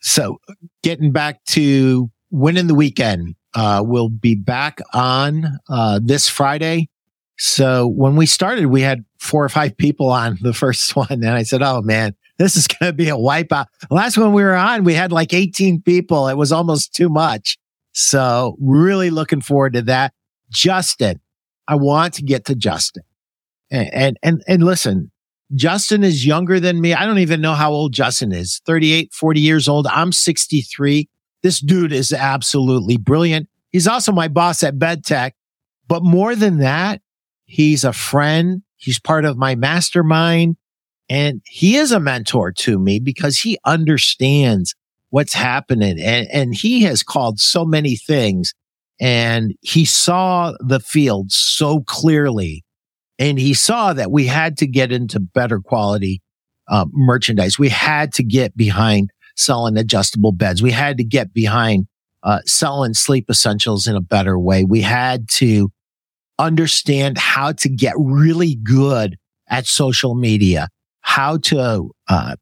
so 0.00 0.38
getting 0.82 1.12
back 1.12 1.44
to 1.46 2.10
winning 2.30 2.66
the 2.66 2.74
weekend, 2.74 3.34
uh, 3.54 3.82
we'll 3.84 4.08
be 4.08 4.34
back 4.34 4.80
on, 4.92 5.58
uh, 5.68 6.00
this 6.02 6.28
Friday. 6.28 6.88
So 7.38 7.86
when 7.86 8.16
we 8.16 8.26
started, 8.26 8.66
we 8.66 8.82
had 8.82 9.04
four 9.18 9.44
or 9.44 9.48
five 9.48 9.76
people 9.76 10.10
on 10.10 10.38
the 10.40 10.52
first 10.52 10.94
one. 10.96 11.06
And 11.10 11.30
I 11.30 11.44
said, 11.44 11.62
Oh 11.62 11.82
man, 11.82 12.14
this 12.38 12.56
is 12.56 12.66
going 12.66 12.90
to 12.90 12.96
be 12.96 13.08
a 13.08 13.16
wipeout. 13.16 13.66
Last 13.90 14.16
one 14.16 14.32
we 14.32 14.42
were 14.42 14.54
on, 14.54 14.84
we 14.84 14.94
had 14.94 15.12
like 15.12 15.32
18 15.32 15.82
people. 15.82 16.28
It 16.28 16.36
was 16.36 16.52
almost 16.52 16.94
too 16.94 17.08
much. 17.08 17.58
So 17.92 18.56
really 18.60 19.10
looking 19.10 19.40
forward 19.40 19.72
to 19.74 19.82
that. 19.82 20.12
Justin, 20.50 21.20
I 21.66 21.74
want 21.74 22.14
to 22.14 22.22
get 22.22 22.44
to 22.46 22.54
Justin. 22.54 23.02
And, 23.70 23.92
and, 23.92 24.18
and, 24.22 24.42
and 24.48 24.62
listen, 24.62 25.10
Justin 25.54 26.04
is 26.04 26.26
younger 26.26 26.60
than 26.60 26.80
me. 26.80 26.94
I 26.94 27.06
don't 27.06 27.18
even 27.18 27.40
know 27.40 27.54
how 27.54 27.72
old 27.72 27.92
Justin 27.92 28.32
is 28.32 28.60
38, 28.66 29.12
40 29.12 29.40
years 29.40 29.68
old. 29.68 29.86
I'm 29.88 30.12
63. 30.12 31.08
This 31.42 31.60
dude 31.60 31.92
is 31.92 32.12
absolutely 32.12 32.96
brilliant. 32.96 33.48
He's 33.70 33.86
also 33.86 34.12
my 34.12 34.28
boss 34.28 34.62
at 34.62 34.78
BedTech. 34.78 35.32
But 35.86 36.02
more 36.02 36.34
than 36.34 36.58
that, 36.58 37.00
he's 37.44 37.84
a 37.84 37.92
friend. 37.92 38.62
He's 38.76 38.98
part 38.98 39.24
of 39.24 39.36
my 39.36 39.54
mastermind 39.54 40.56
and 41.08 41.40
he 41.46 41.76
is 41.76 41.90
a 41.92 42.00
mentor 42.00 42.52
to 42.52 42.78
me 42.78 43.00
because 43.00 43.38
he 43.40 43.58
understands 43.64 44.74
what's 45.10 45.32
happening 45.32 45.98
and, 45.98 46.28
and 46.30 46.54
he 46.54 46.82
has 46.82 47.02
called 47.02 47.40
so 47.40 47.64
many 47.64 47.96
things 47.96 48.52
and 49.00 49.54
he 49.62 49.84
saw 49.84 50.52
the 50.60 50.80
field 50.80 51.32
so 51.32 51.80
clearly 51.80 52.64
and 53.18 53.38
he 53.38 53.54
saw 53.54 53.92
that 53.92 54.10
we 54.10 54.26
had 54.26 54.58
to 54.58 54.66
get 54.66 54.92
into 54.92 55.18
better 55.18 55.60
quality 55.60 56.20
uh, 56.68 56.84
merchandise. 56.92 57.58
We 57.58 57.70
had 57.70 58.12
to 58.14 58.22
get 58.22 58.56
behind 58.56 59.10
selling 59.38 59.76
adjustable 59.76 60.32
beds. 60.32 60.62
We 60.62 60.72
had 60.72 60.98
to 60.98 61.04
get 61.04 61.32
behind 61.32 61.86
uh, 62.22 62.40
selling 62.44 62.94
sleep 62.94 63.30
essentials 63.30 63.86
in 63.86 63.96
a 63.96 64.00
better 64.00 64.38
way. 64.38 64.64
We 64.64 64.80
had 64.80 65.28
to 65.30 65.70
understand 66.38 67.18
how 67.18 67.52
to 67.52 67.68
get 67.68 67.94
really 67.96 68.56
good 68.56 69.16
at 69.48 69.66
social 69.66 70.14
media, 70.14 70.68
how 71.00 71.38
to, 71.38 71.90
uh, 72.08 72.36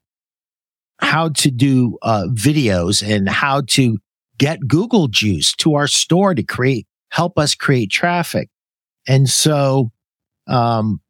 how 0.98 1.28
to 1.28 1.50
do, 1.50 1.98
uh, 2.02 2.24
videos 2.32 3.06
and 3.06 3.28
how 3.28 3.62
to 3.68 3.98
get 4.38 4.66
Google 4.66 5.08
juice 5.08 5.54
to 5.56 5.74
our 5.74 5.86
store 5.86 6.34
to 6.34 6.42
create, 6.42 6.86
help 7.10 7.38
us 7.38 7.54
create 7.54 7.90
traffic. 7.90 8.48
And 9.06 9.28
so, 9.28 9.92
um, 10.46 11.00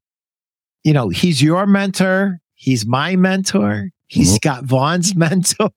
you 0.84 0.92
know, 0.92 1.08
he's 1.08 1.42
your 1.42 1.66
mentor. 1.66 2.40
He's 2.54 2.86
my 2.86 3.16
mentor. 3.16 3.90
He's 4.06 4.28
mm-hmm. 4.28 4.36
Scott 4.36 4.64
Vaughn's 4.64 5.14
mentor. 5.16 5.70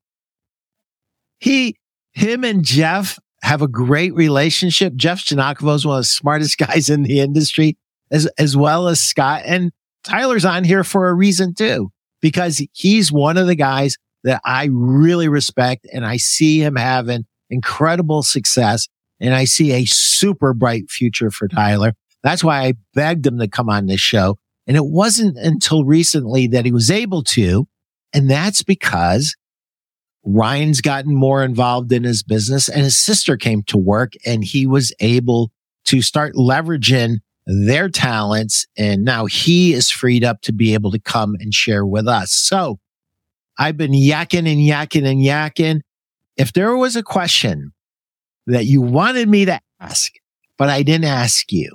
He, 1.39 1.77
him 2.11 2.43
and 2.43 2.63
Jeff 2.63 3.17
have 3.41 3.61
a 3.61 3.67
great 3.67 4.13
relationship. 4.13 4.95
Jeff 4.95 5.19
Janakovo 5.19 5.75
is 5.75 5.85
one 5.85 5.97
of 5.97 6.01
the 6.01 6.07
smartest 6.07 6.57
guys 6.57 6.89
in 6.89 7.03
the 7.03 7.19
industry 7.19 7.77
as, 8.11 8.25
as 8.37 8.57
well 8.57 8.87
as 8.87 9.01
Scott 9.01 9.43
and 9.45 9.71
Tyler's 10.03 10.45
on 10.45 10.63
here 10.63 10.83
for 10.83 11.09
a 11.09 11.13
reason 11.13 11.53
too, 11.53 11.91
because 12.21 12.65
he's 12.73 13.11
one 13.11 13.37
of 13.37 13.47
the 13.47 13.55
guys 13.55 13.97
that 14.23 14.41
I 14.43 14.69
really 14.71 15.29
respect 15.29 15.87
and 15.93 16.05
I 16.05 16.17
see 16.17 16.61
him 16.61 16.75
having 16.75 17.25
incredible 17.49 18.23
success. 18.23 18.87
And 19.21 19.33
I 19.33 19.45
see 19.45 19.73
a 19.73 19.85
super 19.85 20.53
bright 20.53 20.89
future 20.89 21.29
for 21.29 21.47
Tyler. 21.47 21.93
That's 22.23 22.43
why 22.43 22.63
I 22.63 22.73
begged 22.93 23.25
him 23.27 23.39
to 23.39 23.47
come 23.47 23.69
on 23.69 23.85
this 23.85 24.01
show 24.01 24.37
And 24.67 24.77
it 24.77 24.85
wasn't 24.85 25.37
until 25.37 25.83
recently 25.83 26.47
that 26.47 26.65
he 26.65 26.71
was 26.71 26.89
able 26.89 27.23
to. 27.25 27.67
And 28.13 28.29
that's 28.29 28.63
because 28.63 29.35
Ryan's 30.23 30.81
gotten 30.81 31.15
more 31.15 31.43
involved 31.43 31.91
in 31.91 32.03
his 32.03 32.23
business 32.23 32.69
and 32.69 32.83
his 32.83 32.97
sister 32.97 33.37
came 33.37 33.63
to 33.63 33.77
work 33.77 34.13
and 34.25 34.43
he 34.43 34.67
was 34.67 34.93
able 34.99 35.51
to 35.85 36.01
start 36.01 36.35
leveraging 36.35 37.17
their 37.45 37.89
talents. 37.89 38.67
And 38.77 39.03
now 39.03 39.25
he 39.25 39.73
is 39.73 39.89
freed 39.89 40.23
up 40.23 40.41
to 40.41 40.53
be 40.53 40.73
able 40.73 40.91
to 40.91 40.99
come 40.99 41.35
and 41.39 41.53
share 41.53 41.85
with 41.85 42.07
us. 42.07 42.31
So 42.31 42.79
I've 43.57 43.77
been 43.77 43.91
yakking 43.91 44.47
and 44.47 44.59
yakking 44.59 45.09
and 45.09 45.19
yakking. 45.21 45.81
If 46.37 46.53
there 46.53 46.75
was 46.75 46.95
a 46.95 47.03
question 47.03 47.73
that 48.47 48.65
you 48.65 48.81
wanted 48.81 49.27
me 49.27 49.45
to 49.45 49.59
ask, 49.79 50.13
but 50.57 50.69
I 50.69 50.83
didn't 50.83 51.05
ask 51.05 51.51
you, 51.51 51.71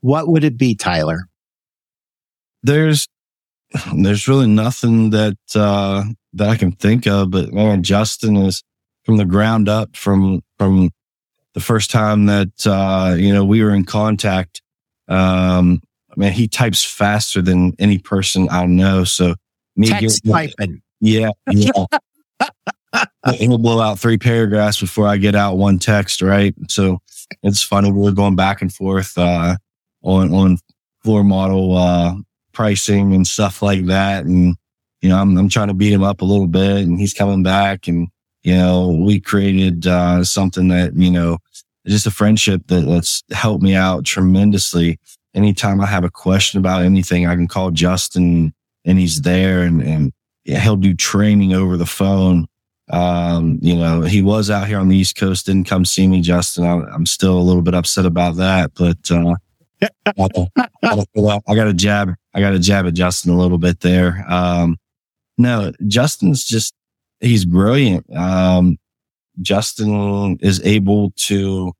what 0.00 0.28
would 0.28 0.44
it 0.44 0.58
be, 0.58 0.74
Tyler? 0.74 1.28
There's, 2.62 3.08
there's 3.96 4.28
really 4.28 4.46
nothing 4.46 5.10
that, 5.10 5.36
uh, 5.54 6.04
that 6.32 6.48
I 6.48 6.56
can 6.56 6.72
think 6.72 7.06
of, 7.06 7.30
but 7.30 7.52
man, 7.52 7.82
Justin 7.82 8.36
is 8.36 8.62
from 9.04 9.16
the 9.16 9.24
ground 9.24 9.68
up 9.68 9.96
from, 9.96 10.42
from 10.58 10.90
the 11.54 11.60
first 11.60 11.90
time 11.90 12.26
that, 12.26 12.66
uh, 12.66 13.14
you 13.16 13.32
know, 13.32 13.44
we 13.44 13.62
were 13.62 13.74
in 13.74 13.84
contact. 13.84 14.62
Um, 15.08 15.82
man, 16.16 16.32
he 16.32 16.48
types 16.48 16.84
faster 16.84 17.42
than 17.42 17.74
any 17.78 17.98
person 17.98 18.48
I 18.50 18.66
know. 18.66 19.04
So 19.04 19.34
me 19.76 19.88
Text 19.88 20.24
typing. 20.24 20.82
Yeah. 21.00 21.30
yeah. 21.50 21.70
He'll 23.38 23.58
blow 23.58 23.80
out 23.80 23.98
three 23.98 24.18
paragraphs 24.18 24.80
before 24.80 25.06
I 25.06 25.16
get 25.16 25.34
out 25.34 25.58
one 25.58 25.78
text, 25.78 26.22
right? 26.22 26.54
So 26.68 27.00
it's 27.42 27.62
funny. 27.62 27.90
We're 27.90 28.12
going 28.12 28.36
back 28.36 28.62
and 28.62 28.72
forth, 28.72 29.18
uh, 29.18 29.56
on, 30.02 30.32
on 30.32 30.58
floor 31.02 31.24
model, 31.24 31.76
uh, 31.76 32.14
pricing 32.54 33.12
and 33.14 33.26
stuff 33.26 33.60
like 33.60 33.86
that. 33.86 34.24
And, 34.24 34.56
you 35.02 35.08
know, 35.10 35.18
I'm, 35.18 35.36
I'm 35.36 35.48
trying 35.48 35.68
to 35.68 35.74
beat 35.74 35.92
him 35.92 36.02
up 36.02 36.22
a 36.22 36.24
little 36.24 36.46
bit 36.46 36.78
and 36.78 36.98
he's 36.98 37.12
coming 37.12 37.42
back 37.42 37.86
and, 37.88 38.08
you 38.42 38.56
know, 38.56 38.88
we 38.88 39.20
created, 39.20 39.86
uh, 39.86 40.24
something 40.24 40.68
that, 40.68 40.94
you 40.94 41.10
know, 41.10 41.38
just 41.86 42.06
a 42.06 42.10
friendship 42.10 42.62
that, 42.68 42.86
that's 42.86 43.22
helped 43.32 43.62
me 43.62 43.74
out 43.74 44.04
tremendously. 44.04 44.98
Anytime 45.34 45.80
I 45.80 45.86
have 45.86 46.04
a 46.04 46.10
question 46.10 46.58
about 46.58 46.82
anything, 46.82 47.26
I 47.26 47.34
can 47.34 47.48
call 47.48 47.70
Justin 47.70 48.54
and 48.84 48.98
he's 48.98 49.22
there 49.22 49.62
and, 49.62 49.82
and 49.82 50.12
he'll 50.44 50.76
do 50.76 50.94
training 50.94 51.52
over 51.52 51.76
the 51.76 51.86
phone. 51.86 52.46
Um, 52.90 53.58
you 53.62 53.74
know, 53.74 54.02
he 54.02 54.22
was 54.22 54.50
out 54.50 54.68
here 54.68 54.78
on 54.78 54.88
the 54.88 54.96
East 54.96 55.16
Coast, 55.16 55.46
didn't 55.46 55.66
come 55.66 55.84
see 55.84 56.06
me, 56.06 56.20
Justin. 56.20 56.64
I, 56.64 56.94
am 56.94 57.06
still 57.06 57.38
a 57.38 57.40
little 57.40 57.62
bit 57.62 57.74
upset 57.74 58.04
about 58.06 58.36
that, 58.36 58.72
but, 58.74 59.10
uh, 59.10 59.34
I 61.46 61.54
got 61.54 61.64
to 61.64 61.74
jab, 61.74 62.14
I 62.34 62.40
got 62.40 62.50
to 62.50 62.58
jab 62.58 62.86
at 62.86 62.94
Justin 62.94 63.32
a 63.32 63.38
little 63.38 63.58
bit 63.58 63.80
there. 63.80 64.24
Um, 64.28 64.78
no, 65.38 65.72
Justin's 65.86 66.44
just, 66.44 66.74
he's 67.20 67.44
brilliant. 67.44 68.06
Um, 68.14 68.78
Justin 69.40 70.38
is 70.40 70.60
able 70.64 71.12
to 71.16 71.72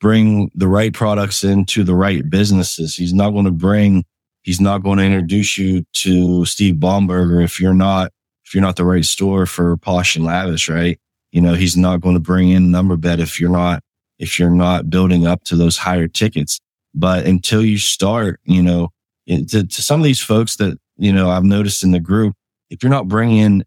bring 0.00 0.50
the 0.54 0.68
right 0.68 0.92
products 0.92 1.44
into 1.44 1.84
the 1.84 1.94
right 1.94 2.28
businesses. 2.28 2.96
He's 2.96 3.12
not 3.12 3.30
going 3.30 3.44
to 3.44 3.50
bring 3.50 4.04
he's 4.42 4.60
not 4.60 4.82
going 4.82 4.98
to 4.98 5.04
introduce 5.04 5.58
you 5.58 5.84
to 5.92 6.44
Steve 6.44 6.76
Baumberger 6.76 7.44
if 7.44 7.60
you're 7.60 7.74
not 7.74 8.10
if 8.44 8.54
you're 8.54 8.62
not 8.62 8.76
the 8.76 8.84
right 8.84 9.04
store 9.04 9.46
for 9.46 9.76
posh 9.76 10.16
and 10.16 10.24
lavish, 10.24 10.68
right? 10.68 10.98
You 11.30 11.40
know, 11.40 11.54
he's 11.54 11.76
not 11.76 12.00
going 12.00 12.14
to 12.14 12.20
bring 12.20 12.48
in 12.48 12.70
number 12.70 12.96
bed 12.96 13.20
if 13.20 13.40
you're 13.40 13.50
not 13.50 13.82
if 14.18 14.38
you're 14.38 14.50
not 14.50 14.90
building 14.90 15.26
up 15.26 15.44
to 15.44 15.56
those 15.56 15.76
higher 15.76 16.08
tickets. 16.08 16.60
But 16.94 17.26
until 17.26 17.64
you 17.64 17.78
start, 17.78 18.40
you 18.44 18.62
know, 18.62 18.90
to, 19.28 19.66
to 19.66 19.82
some 19.82 20.00
of 20.00 20.04
these 20.04 20.20
folks 20.20 20.56
that 20.56 20.78
you 20.96 21.12
know 21.12 21.30
I've 21.30 21.44
noticed 21.44 21.84
in 21.84 21.92
the 21.92 22.00
group, 22.00 22.34
if 22.68 22.82
you're 22.82 22.90
not 22.90 23.08
bringing 23.08 23.38
in 23.38 23.64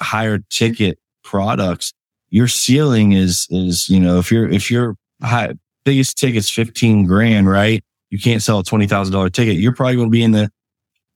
higher 0.00 0.38
ticket 0.50 0.98
products, 1.22 1.92
your 2.30 2.48
ceiling 2.48 3.12
is 3.12 3.46
is 3.50 3.88
you 3.88 4.00
know 4.00 4.18
if 4.18 4.30
you're 4.32 4.48
if 4.48 4.70
your 4.70 4.96
high, 5.22 5.54
biggest 5.84 6.18
ticket's 6.18 6.50
fifteen 6.50 7.04
grand, 7.06 7.48
right? 7.48 7.82
you 8.10 8.18
can't 8.18 8.42
sell 8.42 8.60
a 8.60 8.64
$20,000 8.64 9.32
ticket. 9.32 9.56
You're 9.56 9.72
probably 9.72 9.96
going 9.96 10.08
to 10.08 10.12
be 10.12 10.22
in 10.22 10.32
the 10.32 10.50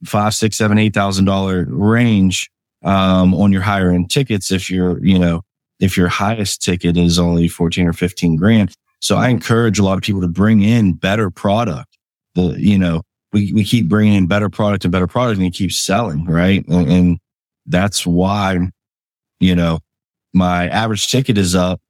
five, 0.05 0.35
six, 0.35 0.57
seven, 0.57 0.79
eight 0.79 0.95
thousand 0.95 1.25
dollar 1.25 1.67
range, 1.69 2.51
um, 2.85 3.35
on 3.35 3.53
your 3.53 3.63
higher 3.63 3.91
end 3.91 4.11
tickets. 4.11 4.51
If 4.51 4.71
you're, 4.71 5.05
you 5.05 5.19
know, 5.19 5.43
if 5.79 5.97
your 5.97 6.09
highest 6.09 6.63
ticket 6.63 6.97
is 6.97 7.19
only 7.19 7.49
14 7.49 7.87
or 7.87 7.93
15 7.93 8.37
grand. 8.37 8.75
So 9.01 9.17
I 9.17 9.29
encourage 9.29 9.79
a 9.79 9.85
lot 9.85 9.97
of 9.97 10.03
people 10.03 10.21
to 10.21 10.29
bring 10.29 10.63
in 10.63 10.95
better 10.95 11.31
product. 11.31 11.99
The, 12.35 12.55
you 12.59 12.79
know, 12.79 13.03
we, 13.33 13.53
we 13.53 13.65
keep 13.65 13.89
bringing 13.89 14.15
in 14.15 14.27
better 14.27 14.49
product 14.49 14.85
and 14.85 14.93
better 14.93 15.07
product 15.07 15.39
and 15.39 15.47
it 15.47 15.55
keeps 15.55 15.81
selling. 15.81 16.25
Right. 16.25 16.67
And, 16.69 16.91
and 16.91 17.19
that's 17.67 18.07
why, 18.07 18.59
you 19.41 19.55
know, 19.55 19.81
my 20.33 20.69
average 20.69 21.11
ticket 21.11 21.39
is 21.39 21.55
up 21.55 21.81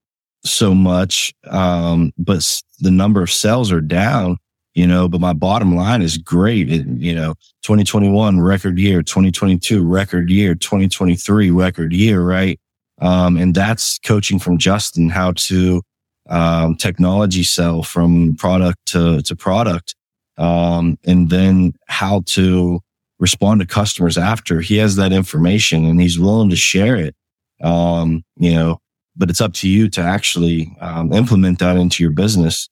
so 0.44 0.74
much. 0.74 1.34
Um, 1.48 2.12
but 2.16 2.62
the 2.78 2.90
number 2.90 3.22
of 3.22 3.30
sales 3.30 3.70
are 3.70 3.80
down 3.80 4.38
you 4.74 4.86
know, 4.86 5.08
but 5.08 5.20
my 5.20 5.32
bottom 5.32 5.74
line 5.74 6.02
is 6.02 6.16
great. 6.16 6.70
It, 6.70 6.86
you 6.86 7.14
know, 7.14 7.34
2021 7.62 8.40
record 8.40 8.78
year, 8.78 9.02
2022 9.02 9.84
record 9.84 10.30
year, 10.30 10.54
2023 10.54 11.50
record 11.50 11.92
year, 11.92 12.22
right? 12.22 12.58
Um, 13.00 13.36
and 13.36 13.54
that's 13.54 13.98
coaching 13.98 14.38
from 14.38 14.58
Justin 14.58 15.08
how 15.08 15.32
to, 15.32 15.82
um, 16.30 16.76
technology 16.76 17.42
sell 17.42 17.82
from 17.82 18.36
product 18.36 18.78
to, 18.86 19.20
to 19.22 19.36
product. 19.36 19.94
Um, 20.38 20.98
and 21.04 21.28
then 21.28 21.74
how 21.86 22.22
to 22.26 22.80
respond 23.18 23.60
to 23.60 23.66
customers 23.66 24.16
after 24.16 24.60
he 24.60 24.76
has 24.76 24.96
that 24.96 25.12
information 25.12 25.84
and 25.84 26.00
he's 26.00 26.18
willing 26.18 26.48
to 26.50 26.56
share 26.56 26.96
it. 26.96 27.14
Um, 27.62 28.24
you 28.36 28.54
know, 28.54 28.78
but 29.16 29.28
it's 29.28 29.42
up 29.42 29.52
to 29.54 29.68
you 29.68 29.90
to 29.90 30.00
actually, 30.00 30.74
um, 30.80 31.12
implement 31.12 31.58
that 31.58 31.76
into 31.76 32.02
your 32.02 32.12
business. 32.12 32.70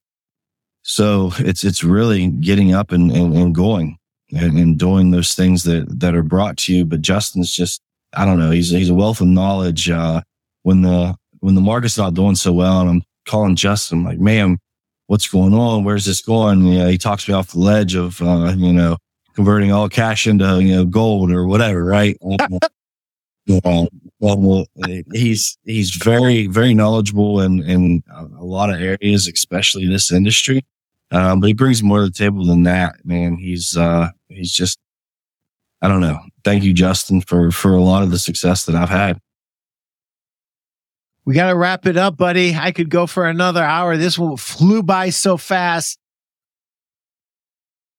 So 0.82 1.32
it's, 1.40 1.64
it's 1.64 1.84
really 1.84 2.28
getting 2.28 2.72
up 2.72 2.92
and, 2.92 3.10
and, 3.12 3.36
and 3.36 3.54
going 3.54 3.98
and, 4.32 4.56
and, 4.56 4.78
doing 4.78 5.10
those 5.10 5.34
things 5.34 5.64
that, 5.64 6.00
that 6.00 6.14
are 6.14 6.22
brought 6.22 6.56
to 6.58 6.74
you. 6.74 6.86
But 6.86 7.02
Justin's 7.02 7.52
just, 7.54 7.82
I 8.14 8.24
don't 8.24 8.38
know, 8.38 8.50
he's, 8.50 8.70
he's 8.70 8.88
a 8.88 8.94
wealth 8.94 9.20
of 9.20 9.26
knowledge. 9.26 9.90
Uh, 9.90 10.22
when 10.62 10.80
the, 10.80 11.14
when 11.40 11.54
the 11.54 11.60
market's 11.60 11.98
not 11.98 12.14
doing 12.14 12.34
so 12.34 12.52
well 12.52 12.80
and 12.80 12.88
I'm 12.88 13.02
calling 13.28 13.54
Justin, 13.54 14.02
like, 14.02 14.18
man, 14.18 14.58
what's 15.06 15.28
going 15.28 15.54
on? 15.54 15.84
Where's 15.84 16.04
this 16.04 16.20
going? 16.20 16.64
You 16.64 16.78
know, 16.78 16.88
he 16.88 16.98
talks 16.98 17.28
me 17.28 17.34
off 17.34 17.52
the 17.52 17.58
ledge 17.58 17.94
of, 17.94 18.20
uh, 18.22 18.54
you 18.56 18.72
know, 18.72 18.96
converting 19.34 19.70
all 19.70 19.88
cash 19.88 20.26
into, 20.26 20.60
you 20.62 20.74
know, 20.74 20.84
gold 20.84 21.30
or 21.30 21.46
whatever, 21.46 21.84
right? 21.84 22.16
you 23.46 23.60
know, 23.64 23.88
well, 24.20 24.66
he's, 25.12 25.58
he's 25.64 25.90
very, 25.90 26.46
very 26.46 26.74
knowledgeable 26.74 27.40
in, 27.40 27.62
in 27.62 28.02
a 28.10 28.44
lot 28.44 28.70
of 28.70 28.80
areas, 28.80 29.28
especially 29.28 29.86
this 29.86 30.10
industry. 30.10 30.64
Um, 31.10 31.40
but 31.40 31.46
he 31.46 31.54
brings 31.54 31.82
more 31.82 32.00
to 32.00 32.06
the 32.06 32.10
table 32.10 32.44
than 32.44 32.64
that, 32.64 32.96
man. 33.04 33.36
He's, 33.36 33.76
uh, 33.76 34.08
he's 34.28 34.52
just, 34.52 34.78
I 35.80 35.88
don't 35.88 36.00
know. 36.00 36.18
Thank 36.44 36.64
you, 36.64 36.74
Justin, 36.74 37.20
for, 37.22 37.50
for 37.50 37.72
a 37.72 37.80
lot 37.80 38.02
of 38.02 38.10
the 38.10 38.18
success 38.18 38.66
that 38.66 38.74
I've 38.74 38.90
had. 38.90 39.20
We 41.28 41.34
got 41.34 41.50
to 41.50 41.56
wrap 41.56 41.84
it 41.84 41.98
up, 41.98 42.16
buddy. 42.16 42.54
I 42.54 42.72
could 42.72 42.88
go 42.88 43.06
for 43.06 43.28
another 43.28 43.62
hour. 43.62 43.98
This 43.98 44.18
one 44.18 44.38
flew 44.38 44.82
by 44.82 45.10
so 45.10 45.36
fast. 45.36 45.98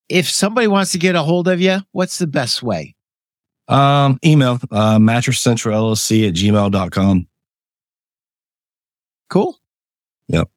If 0.09 0.27
somebody 0.27 0.65
wants 0.65 0.93
to 0.93 0.97
get 0.97 1.13
a 1.13 1.21
hold 1.21 1.47
of 1.47 1.61
you, 1.61 1.81
what's 1.91 2.17
the 2.17 2.25
best 2.25 2.63
way? 2.63 2.95
Um, 3.67 4.17
email, 4.25 4.59
uh, 4.71 4.97
mattress 4.97 5.39
central 5.39 5.79
LLC 5.93 6.27
at 6.27 6.33
gmail.com. 6.33 7.27
Cool. 9.29 9.59
Yep. 10.29 10.49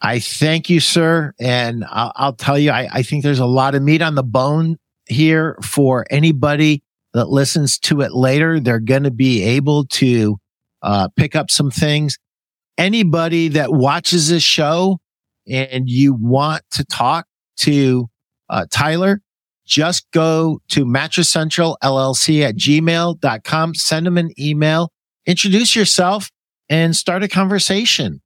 I 0.00 0.18
thank 0.18 0.68
you, 0.68 0.80
sir. 0.80 1.32
And 1.38 1.84
I'll, 1.84 2.10
I'll 2.16 2.32
tell 2.32 2.58
you, 2.58 2.72
I, 2.72 2.88
I, 2.90 3.02
think 3.04 3.22
there's 3.22 3.38
a 3.38 3.46
lot 3.46 3.76
of 3.76 3.84
meat 3.84 4.02
on 4.02 4.16
the 4.16 4.24
bone 4.24 4.78
here 5.06 5.56
for 5.62 6.06
anybody 6.10 6.82
that 7.14 7.28
listens 7.28 7.78
to 7.78 8.00
it 8.00 8.14
later. 8.14 8.58
They're 8.58 8.80
going 8.80 9.04
to 9.04 9.12
be 9.12 9.44
able 9.44 9.84
to 9.86 10.40
uh, 10.82 11.08
pick 11.16 11.36
up 11.36 11.50
some 11.50 11.70
things. 11.70 12.18
Anybody 12.76 13.48
that 13.48 13.72
watches 13.72 14.28
this 14.28 14.42
show 14.42 14.98
and 15.48 15.88
you 15.88 16.14
want 16.14 16.62
to 16.72 16.84
talk 16.84 17.26
to 17.58 18.08
uh, 18.48 18.66
Tyler, 18.70 19.20
just 19.66 20.06
go 20.12 20.60
to 20.68 20.86
Mattress 20.86 21.28
Central 21.28 21.76
LLC 21.82 22.42
at 22.42 22.56
gmail.com, 22.56 23.74
send 23.74 24.06
them 24.06 24.16
an 24.16 24.30
email, 24.38 24.90
introduce 25.26 25.76
yourself 25.76 26.30
and 26.68 26.94
start 26.96 27.22
a 27.22 27.28
conversation. 27.28 28.20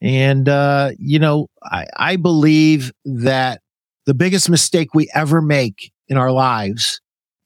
And, 0.00 0.48
uh, 0.48 0.90
you 0.98 1.18
know, 1.18 1.48
I, 1.62 1.86
I 1.96 2.16
believe 2.16 2.92
that 3.04 3.60
the 4.04 4.14
biggest 4.14 4.48
mistake 4.48 4.94
we 4.94 5.10
ever 5.14 5.42
make 5.42 5.92
in 6.08 6.16
our 6.16 6.30
lives, 6.30 7.00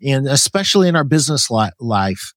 and 0.05 0.29
especially 0.29 0.89
in 0.89 0.97
our 0.97 1.05
business 1.05 1.51
li- 1.51 1.71
life, 1.81 2.33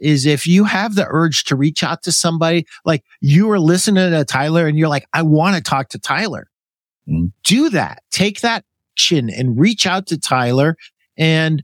is 0.00 0.26
if 0.26 0.46
you 0.46 0.64
have 0.64 0.94
the 0.94 1.06
urge 1.08 1.44
to 1.44 1.56
reach 1.56 1.82
out 1.82 2.02
to 2.04 2.12
somebody, 2.12 2.66
like 2.84 3.04
you 3.20 3.50
are 3.50 3.60
listening 3.60 4.10
to 4.10 4.24
Tyler 4.24 4.66
and 4.66 4.78
you're 4.78 4.88
like, 4.88 5.06
I 5.12 5.22
want 5.22 5.56
to 5.56 5.62
talk 5.62 5.88
to 5.90 5.98
Tyler. 5.98 6.48
Mm. 7.08 7.32
Do 7.44 7.70
that. 7.70 8.02
Take 8.10 8.40
that 8.40 8.64
action 8.94 9.30
and 9.30 9.58
reach 9.58 9.86
out 9.86 10.06
to 10.08 10.18
Tyler 10.18 10.76
and 11.16 11.62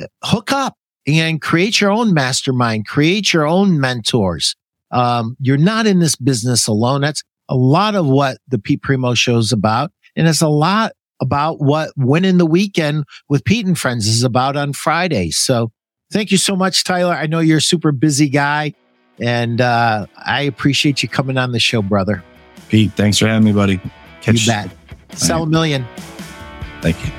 uh, 0.00 0.06
hook 0.22 0.52
up 0.52 0.76
and 1.06 1.40
create 1.40 1.80
your 1.80 1.90
own 1.90 2.12
mastermind, 2.12 2.86
create 2.86 3.32
your 3.32 3.46
own 3.46 3.80
mentors. 3.80 4.54
Um, 4.90 5.36
you're 5.40 5.56
not 5.56 5.86
in 5.86 6.00
this 6.00 6.16
business 6.16 6.66
alone. 6.66 7.00
That's 7.00 7.22
a 7.48 7.56
lot 7.56 7.94
of 7.94 8.06
what 8.06 8.38
the 8.48 8.58
Pete 8.58 8.82
Primeau 8.82 9.14
show 9.14 9.38
is 9.38 9.52
about. 9.52 9.90
And 10.16 10.28
it's 10.28 10.42
a 10.42 10.48
lot 10.48 10.92
about 11.20 11.60
what 11.60 11.90
winning 11.96 12.38
the 12.38 12.46
weekend 12.46 13.04
with 13.28 13.44
Pete 13.44 13.66
and 13.66 13.78
friends 13.78 14.06
is 14.06 14.22
about 14.22 14.56
on 14.56 14.72
Friday. 14.72 15.30
So 15.30 15.72
thank 16.10 16.30
you 16.30 16.38
so 16.38 16.56
much, 16.56 16.84
Tyler. 16.84 17.14
I 17.14 17.26
know 17.26 17.40
you're 17.40 17.58
a 17.58 17.62
super 17.62 17.92
busy 17.92 18.28
guy 18.28 18.74
and, 19.20 19.60
uh, 19.60 20.06
I 20.24 20.42
appreciate 20.42 21.02
you 21.02 21.08
coming 21.08 21.36
on 21.38 21.52
the 21.52 21.60
show, 21.60 21.82
brother. 21.82 22.22
Pete, 22.68 22.92
thanks 22.92 23.18
for 23.18 23.26
having 23.26 23.44
me, 23.44 23.52
buddy. 23.52 23.80
Catch 24.20 24.46
you 24.46 24.52
bet. 24.52 24.70
Sell 25.12 25.42
a 25.42 25.46
million. 25.46 25.86
Thank 26.80 27.04
you. 27.04 27.12